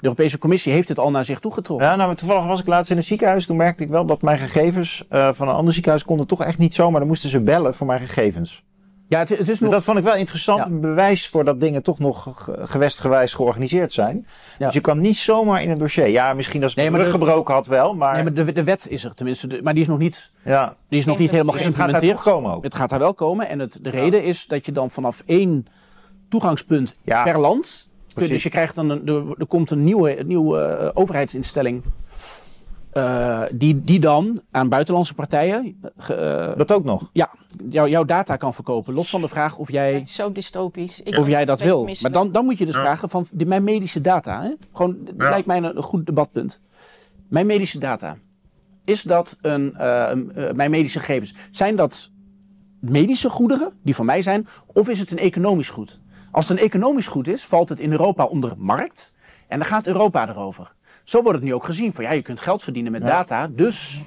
[0.03, 1.87] De Europese Commissie heeft het al naar zich toegetrokken.
[1.87, 3.45] Ja, nou, toevallig was ik laatst in een ziekenhuis.
[3.45, 6.57] Toen merkte ik wel dat mijn gegevens uh, van een ander ziekenhuis konden toch echt
[6.57, 6.99] niet zomaar.
[6.99, 8.63] Dan moesten ze bellen voor mijn gegevens.
[9.07, 9.71] Ja, het, het is dus nog...
[9.71, 10.59] dat vond ik wel interessant.
[10.59, 10.65] Ja.
[10.65, 14.27] Een bewijs voor dat dingen toch nog gewestgewijs georganiseerd zijn.
[14.57, 14.65] Ja.
[14.65, 16.07] Dus je kan niet zomaar in een dossier.
[16.07, 17.95] Ja, misschien als het nee, gebroken had wel.
[17.95, 18.13] Maar...
[18.13, 19.47] Nee, maar de, de wet is er tenminste.
[19.47, 20.75] De, maar die is nog niet, ja.
[20.89, 22.01] die is nog niet helemaal geïmplementeerd.
[22.01, 22.63] Het gaat daar komen ook.
[22.63, 23.49] Het gaat daar wel komen.
[23.49, 25.65] En het, de reden is dat je dan vanaf één
[26.29, 28.31] toegangspunt per land Precies.
[28.31, 31.83] Dus je krijgt dan een, er, er komt een nieuwe, een nieuwe uh, overheidsinstelling.
[32.93, 35.81] Uh, die, die dan aan buitenlandse partijen.
[36.11, 37.09] Uh, dat ook nog?
[37.13, 37.29] Ja,
[37.69, 38.93] jou, jouw data kan verkopen.
[38.93, 39.93] Los van de vraag of jij.
[39.93, 41.01] Het is zo dystopisch.
[41.01, 41.89] Ik of jij dat wil.
[42.01, 42.81] Maar dan, dan moet je dus ja.
[42.81, 44.41] vragen van die, mijn medische data.
[44.41, 44.53] Hè?
[44.73, 45.29] Gewoon, dat ja.
[45.29, 46.61] lijkt mij een, een, goed debatpunt.
[47.27, 48.17] Mijn medische data.
[48.85, 50.11] Is dat een, uh,
[50.51, 51.33] mijn medische gegevens?
[51.51, 52.11] Zijn dat
[52.79, 54.47] medische goederen die van mij zijn?
[54.73, 55.99] Of is het een economisch goed?
[56.33, 59.13] Als het een economisch goed is, valt het in Europa onder markt.
[59.47, 60.73] En dan gaat Europa erover.
[61.03, 61.93] Zo wordt het nu ook gezien.
[61.93, 63.07] Van ja, je kunt geld verdienen met ja.
[63.07, 63.47] data.
[63.47, 64.03] Dus.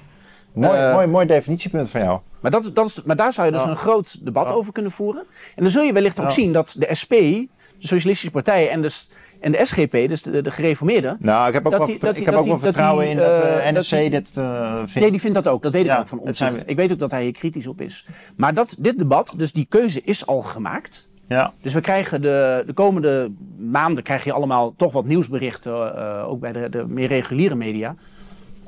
[0.52, 2.20] Mooi, uh, mooi, mooi definitiepunt van jou.
[2.40, 5.24] Maar, dat, dat is, maar daar zou je dus een groot debat over kunnen voeren.
[5.54, 7.48] En dan zul je wellicht ook zien dat de SP, de
[7.78, 9.00] Socialistische Partij en de,
[9.40, 11.16] en de SGP, dus de, de gereformeerden.
[11.20, 13.70] Nou, ik heb ook wel, die, ik heb ook wel vertrouwen die, in dat uh,
[13.70, 14.94] NSC die, dit uh, vindt.
[14.94, 15.62] Nee, die vindt dat ook.
[15.62, 16.40] Dat weet ik ook van ons.
[16.66, 18.06] Ik weet ook dat hij hier kritisch op is.
[18.36, 21.05] Maar dat, dit debat, dus die keuze is al gemaakt.
[21.28, 21.52] Ja.
[21.60, 26.40] Dus we krijgen de, de komende maanden krijg je allemaal toch wat nieuwsberichten, uh, ook
[26.40, 27.94] bij de, de meer reguliere media.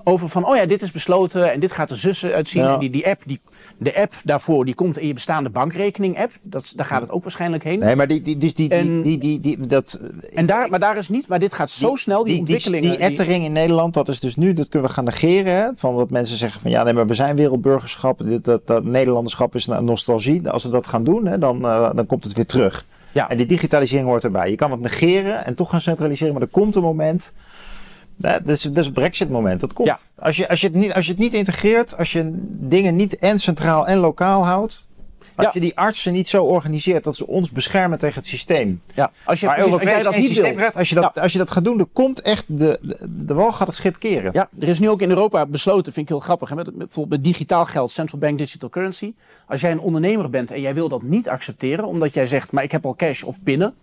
[0.05, 2.63] Over van, oh ja, dit is besloten en dit gaat er zussen uitzien.
[2.63, 2.73] Ja.
[2.73, 3.41] En die, die app, die,
[3.79, 6.33] de app daarvoor, die komt in je bestaande bankrekening-app.
[6.43, 7.79] Dat, daar gaat het ook waarschijnlijk heen.
[7.79, 10.01] Nee, maar die, die, dus die, en, die, die, die, dat...
[10.35, 12.89] En daar, maar daar is niet, maar dit gaat zo snel, die, ontwikkelingen.
[12.89, 15.53] Die, die ettering in Nederland, dat is dus nu, dat kunnen we gaan negeren.
[15.53, 15.69] Hè?
[15.75, 18.21] Van wat mensen zeggen van, ja, nee, maar we zijn wereldburgerschap.
[18.25, 20.51] Dit, dat, dat Nederlanderschap is een nostalgie.
[20.51, 22.87] Als we dat gaan doen, hè, dan, uh, dan komt het weer terug.
[23.13, 23.31] Ja.
[23.31, 24.51] En die digitalisering hoort erbij.
[24.51, 27.33] Je kan het negeren en toch gaan centraliseren, maar er komt een moment...
[28.19, 29.61] Dat is, dat is het Brexit-moment.
[29.61, 29.89] Dat komt.
[29.89, 29.99] Ja.
[30.19, 33.19] Als, je, als, je het niet, als je het niet integreert, als je dingen niet
[33.19, 34.87] en centraal en lokaal houdt.
[35.35, 35.53] Als ja.
[35.55, 38.83] je die artsen niet zo organiseert dat ze ons beschermen tegen het systeem.
[38.95, 40.71] Ja, als, je, maar precies, als jij dat niet wil.
[40.71, 41.23] Als je dat, ja.
[41.23, 43.99] als je dat gaat doen, dan komt echt de, de, de wal gaat het schip
[43.99, 44.31] keren.
[44.33, 46.49] Ja, er is nu ook in Europa besloten, vind ik heel grappig.
[46.49, 49.15] Hè, met, met, bijvoorbeeld met digitaal geld, Central Bank Digital Currency.
[49.47, 52.65] Als jij een ondernemer bent en jij wil dat niet accepteren, omdat jij zegt, maar
[52.65, 53.75] ik heb al cash of pinnen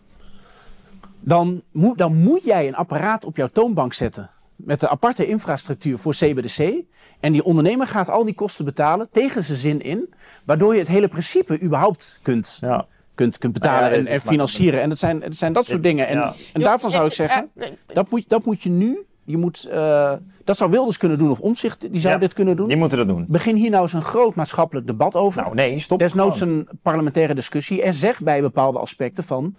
[1.25, 4.29] dan moet, dan moet jij een apparaat op jouw toonbank zetten.
[4.55, 6.83] Met de aparte infrastructuur voor CBDC.
[7.19, 10.13] En die ondernemer gaat al die kosten betalen tegen zijn zin in.
[10.45, 12.85] Waardoor je het hele principe überhaupt kunt, ja.
[13.15, 14.81] kunt, kunt betalen ja, en, en, financieren.
[14.81, 16.07] En dat zijn, dat zijn dat soort dingen.
[16.07, 17.49] En, en daarvan zou ik zeggen,
[17.85, 21.39] dat moet, dat moet je nu je moet, uh, dat zou Wilders kunnen doen of
[21.39, 22.67] Omzicht, die zou ja, dit kunnen doen.
[22.67, 23.25] Die moeten dat doen.
[23.27, 25.41] Begin hier nou eens een groot maatschappelijk debat over.
[25.41, 25.99] Nou nee, stop.
[25.99, 29.55] Desnoods een parlementaire discussie en zeg bij bepaalde aspecten van,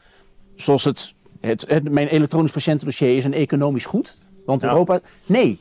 [0.55, 1.15] zoals het,
[1.47, 4.19] het, het mijn elektronisch patiëntendossier is een economisch goed.
[4.47, 4.69] Want ja.
[4.69, 5.61] Europa, nee,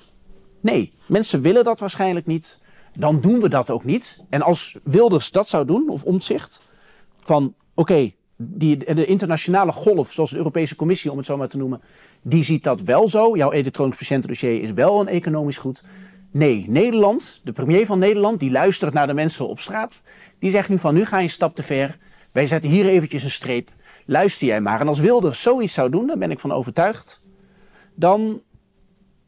[0.60, 2.60] nee, mensen willen dat waarschijnlijk niet.
[2.98, 4.24] Dan doen we dat ook niet.
[4.30, 6.62] En als Wilders dat zou doen, of Omtzigt,
[7.24, 7.44] van
[7.74, 11.82] oké, okay, de internationale golf, zoals de Europese Commissie om het zo maar te noemen,
[12.22, 13.38] die ziet dat wel zo.
[13.38, 15.84] Jouw elektronisch patiëntendossier is wel een economisch goed.
[16.32, 20.02] Nee, Nederland, de premier van Nederland, die luistert naar de mensen op straat,
[20.40, 21.98] die zegt nu van nu ga je een stap te ver.
[22.32, 23.70] Wij zetten hier eventjes een streep.
[24.06, 24.80] Luister jij maar.
[24.80, 27.22] En als Wilders zoiets zou doen, dan ben ik van overtuigd
[27.96, 28.42] dan,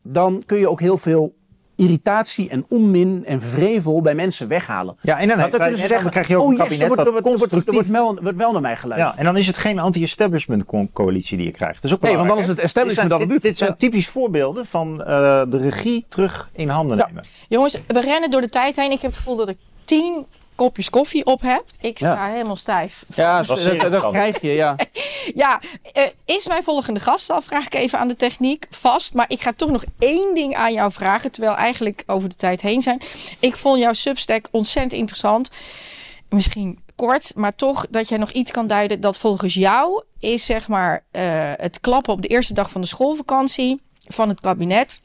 [0.03, 1.35] dan kun je ook heel veel
[1.75, 4.97] irritatie en onmin en vrevel bij mensen weghalen.
[5.01, 6.81] Ja, en dan, Want dan kunnen ze zeggen, krijg je ook oh een yes, kabinet
[6.81, 7.91] er wordt, dat er wordt, er wordt, er wordt, constructief...
[7.93, 9.13] wel, wordt wel naar mij geluisterd.
[9.13, 11.75] Ja, en dan is het geen anti-establishment co- coalitie die je krijgt.
[11.81, 13.49] Dat is ook Nee, want dan is het establishment dit dat zijn, het doet.
[13.51, 13.75] Dit zijn Ja.
[13.75, 15.07] typisch voorbeelden van eh,
[15.49, 17.05] de regie terug in handen Ja.
[17.07, 17.23] nemen.
[17.47, 18.91] Jongens, we rennen door de tijd heen.
[18.91, 20.25] Ik heb het gevoel dat ik tien
[20.57, 21.63] kopjes koffie op heb.
[21.81, 22.31] Ik sta Ja.
[22.31, 23.05] helemaal stijf.
[23.15, 24.75] Ja, dat, dat, krijg je, ja.
[25.33, 25.61] Ja,
[25.93, 27.41] eh, is mijn volgende gast al?
[27.41, 29.13] Vraag ik even aan de techniek vast.
[29.13, 31.31] Maar ik ga toch nog één ding aan jou vragen.
[31.31, 33.01] Terwijl we eigenlijk over de tijd heen zijn.
[33.39, 35.49] Ik vond jouw Substack ontzettend interessant.
[36.29, 39.01] Misschien kort, maar toch dat jij nog iets kan duiden.
[39.01, 42.87] Dat volgens jou is zeg maar eh, het klappen op de eerste dag van de
[42.87, 45.01] schoolvakantie van het kabinet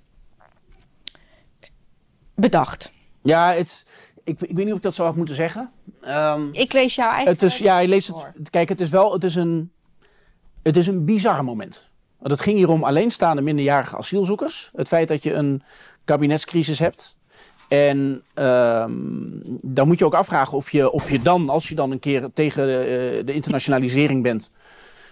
[2.35, 2.91] bedacht.
[3.23, 3.85] Ja, het,
[4.25, 5.71] ik, ik weet niet of ik dat zo had moeten zeggen.
[6.01, 7.41] Ehm, Ik lees jou eigenlijk.
[7.41, 8.51] het is, ja, je leest het.
[8.51, 9.73] Kijk, het is wel, het is een,
[10.63, 11.91] het is een bizar moment.
[12.19, 14.71] Want het ging hier om alleenstaande minderjarige asielzoekers.
[14.75, 15.63] Het feit dat je een
[16.05, 17.17] kabinetscrisis hebt.
[17.69, 18.83] En ehm,
[19.63, 22.29] dan moet je ook afvragen of je, of je dan, als je dan een keer
[22.35, 24.51] tegen eh, de internationalisering bent,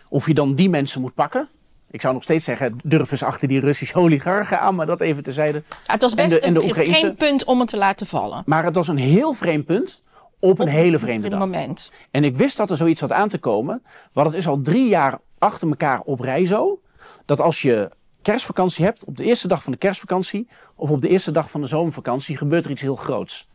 [0.09, 1.49] of je dan die mensen moet pakken.
[1.91, 5.23] Ik zou nog steeds zeggen, durf eens achter die Russische oligarchen aan, maar dat even
[5.23, 5.63] terzijde.
[5.69, 8.43] Ja, het was en best de- en de een punt om het te laten vallen.
[8.47, 10.01] Maar het was een heel vreemd punt
[10.39, 11.39] op een hele vreemde dag.
[11.39, 11.93] moment.
[12.11, 13.83] En ik wist dat er zoiets had aan te komen.
[14.13, 16.81] Want het is al drie jaar achter elkaar op rij zo.
[17.25, 17.91] Dat als je
[18.23, 20.49] kerstvakantie hebt, op de eerste dag van de kerstvakantie.
[20.77, 22.37] of op de eerste dag van de zomervakantie.
[22.37, 23.49] gebeurt er iets heel groots.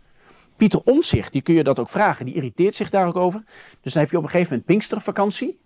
[0.58, 3.44] Pieter Omtzigt, die kun je dat ook vragen, die irriteert zich daar ook over.
[3.82, 5.60] Dus dan heb je op een gegeven moment Pinkstervakantie.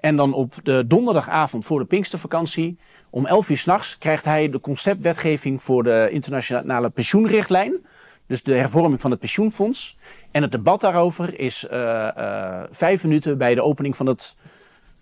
[0.00, 2.78] En dan op de donderdagavond voor de Pinkstervakantie.
[3.10, 7.86] om 11 uur s'nachts krijgt hij de conceptwetgeving voor de internationale pensioenrichtlijn.
[8.26, 9.96] Dus de hervorming van het pensioenfonds.
[10.30, 14.36] En het debat daarover is eh, eh, vijf minuten bij de opening van, het,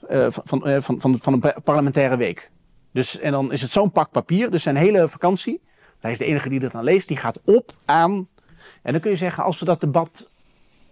[0.09, 2.51] eh, van, van, van, van, van een pa- parlementaire week.
[2.93, 4.51] Dus, en dan is het zo'n pak papier.
[4.51, 5.61] Dus zijn hele vakantie,
[6.01, 8.29] hij is de enige die dat dan leest, die gaat op aan.
[8.83, 10.31] En dan kun je zeggen, als we dat debat,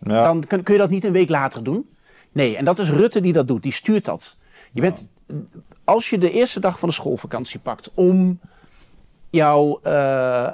[0.01, 0.23] Ja.
[0.25, 1.89] dan kun, kun je dat niet een week later doen.
[2.37, 4.37] Nee, en dat is Rutte die dat doet, die stuurt dat.
[4.73, 5.07] Je bent,
[5.85, 8.41] als je de eerste dag van de schoolvakantie pakt om,
[9.31, 10.53] jou, eh,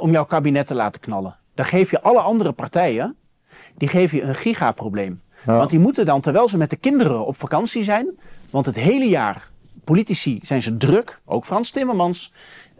[0.00, 3.16] om jouw kabinet te laten knallen, dan geef je alle andere partijen,
[3.74, 5.20] die geef je een gigaprobleem.
[5.46, 5.56] Ja.
[5.56, 8.08] Want die moeten dan, terwijl ze met de kinderen op vakantie zijn,
[8.50, 9.50] want het hele jaar,
[9.84, 12.32] politici zijn ze druk, ook Frans Timmermans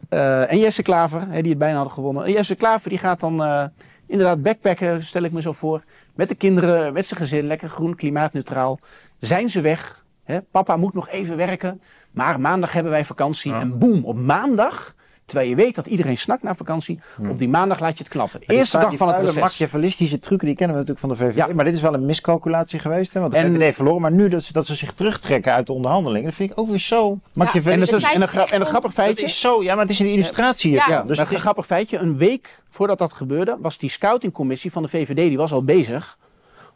[0.09, 2.25] eh, en Jesse Klaver, hè, die het bijna hadden gewonnen.
[2.25, 3.65] En Jesse Klaver die gaat dan eh,
[4.07, 5.83] inderdaad backpacken, stel ik me zo voor,
[6.21, 8.79] met de kinderen, met zijn gezin, lekker groen, klimaatneutraal.
[9.19, 10.05] Zijn ze weg?
[10.25, 10.43] Hè?
[10.43, 11.81] Papa moet nog even werken,
[12.11, 13.53] maar maandag hebben wij vakantie.
[13.53, 14.95] En boem, op maandag,
[15.31, 17.01] terwijl je weet dat iedereen snakt naar vakantie,
[17.31, 18.41] op die maandag laat je het klappen.
[18.41, 19.37] Die Eerste dag van het reces.
[19.37, 21.49] machiavellistische trucken, die kennen we natuurlijk van de VVD.
[21.49, 21.55] Ja.
[21.55, 23.15] Maar dit is wel een miscalculatie geweest.
[23.15, 23.21] Hè?
[23.21, 24.01] Want de En- VVD heeft verloren.
[24.01, 26.25] Maar nu dat ze, dat ze zich terugtrekken uit de onderhandelingen.
[26.27, 27.91] Dat vind ik ook weer zo En, machiavellistisch.
[27.91, 29.25] het is, feit en, een, en een grappig Dat feitje.
[29.25, 30.71] is zo, ja, maar het is een illustratie.
[30.71, 30.77] Ja.
[30.77, 30.95] hiervan.
[30.95, 31.99] Ja, dus een is, grappig feitje.
[31.99, 36.19] Een week voordat dat gebeurde, was die scoutingcommissie van de VVD, die was al bezig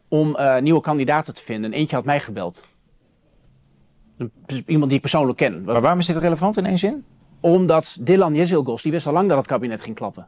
[0.08, 1.72] om eh, nieuwe kandidaten te vinden.
[1.72, 2.66] En eentje had mij gebeld.
[4.18, 4.32] Een-
[4.66, 5.64] Iemand die ik persoonlijk ken.
[5.64, 7.04] maar waarom is dit relevant in één zin?
[7.44, 10.26] Omdat Dylan Jezilgos, die wist al lang dat het kabinet ging klappen.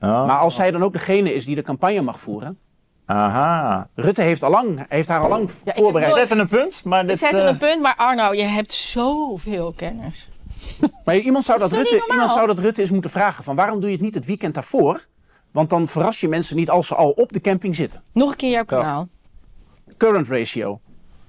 [0.00, 0.26] Oh.
[0.26, 2.58] Maar als zij dan ook degene is die de campagne mag voeren.
[3.06, 3.88] Aha.
[3.94, 6.12] Rutte heeft, al lang, heeft haar al lang voorbereid.
[6.12, 6.84] Zet een punt.
[6.84, 10.28] Maar Ik dit, zet eh, een punt, maar Arno, je hebt zoveel kennis.
[11.04, 13.44] Maar iemand zou, Dat Rutte, iemand zou dat Rutte eens moeten vragen.
[13.44, 15.06] Van waarom doe je het niet het weekend daarvoor?
[15.50, 18.02] Want dan verras je mensen niet als ze al op de camping zitten.
[18.12, 19.08] Nog een keer jouw kanaal.
[19.96, 20.80] Current ratio.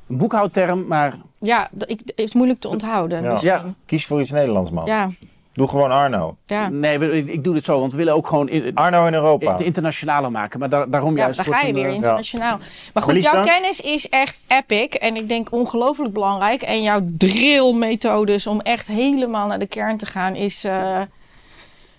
[0.07, 3.23] Een boekhoudterm, maar Ja, ik, het is moeilijk te onthouden.
[3.23, 3.29] Ja.
[3.29, 3.73] Dus, ja.
[3.85, 4.85] kies voor iets Nederlands, man.
[4.85, 5.09] ja,
[5.53, 6.37] Doe gewoon Arno.
[6.45, 6.69] ja.
[6.69, 9.55] Nee, ik doe dit zo, want we willen ook gewoon in- Arno in Europa.
[9.55, 10.59] de internationale maken.
[10.59, 11.37] Maar daar- daarom Ja, juist.
[11.37, 12.57] daar wordt ga je weer eh, internationaal.
[12.93, 14.85] Maar goed, jouw kennis is echt epic.
[14.87, 16.61] En ik denk ongelooflijk belangrijk.
[16.61, 21.01] En jouw drillmethodes om echt helemaal naar de kern te gaan is eh,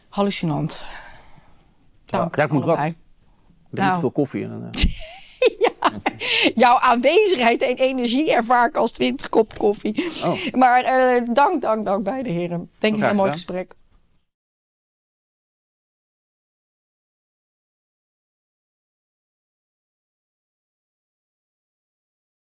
[0.08, 0.84] hallucinant.
[2.06, 2.36] Dank.
[2.36, 2.84] Ja, ik moet wat.
[2.84, 2.94] Ik
[3.70, 4.00] drink Nou.
[4.00, 4.44] veel koffie.
[4.44, 5.89] En, dan, eh,
[6.54, 10.04] Jouw aanwezigheid en energie ervaar ik als 20 kop koffie.
[10.24, 10.52] Oh.
[10.52, 12.70] Maar eh, dank, dank, dank beide heren.
[12.78, 13.32] Denk ik een mooi gedaan.
[13.32, 13.74] gesprek.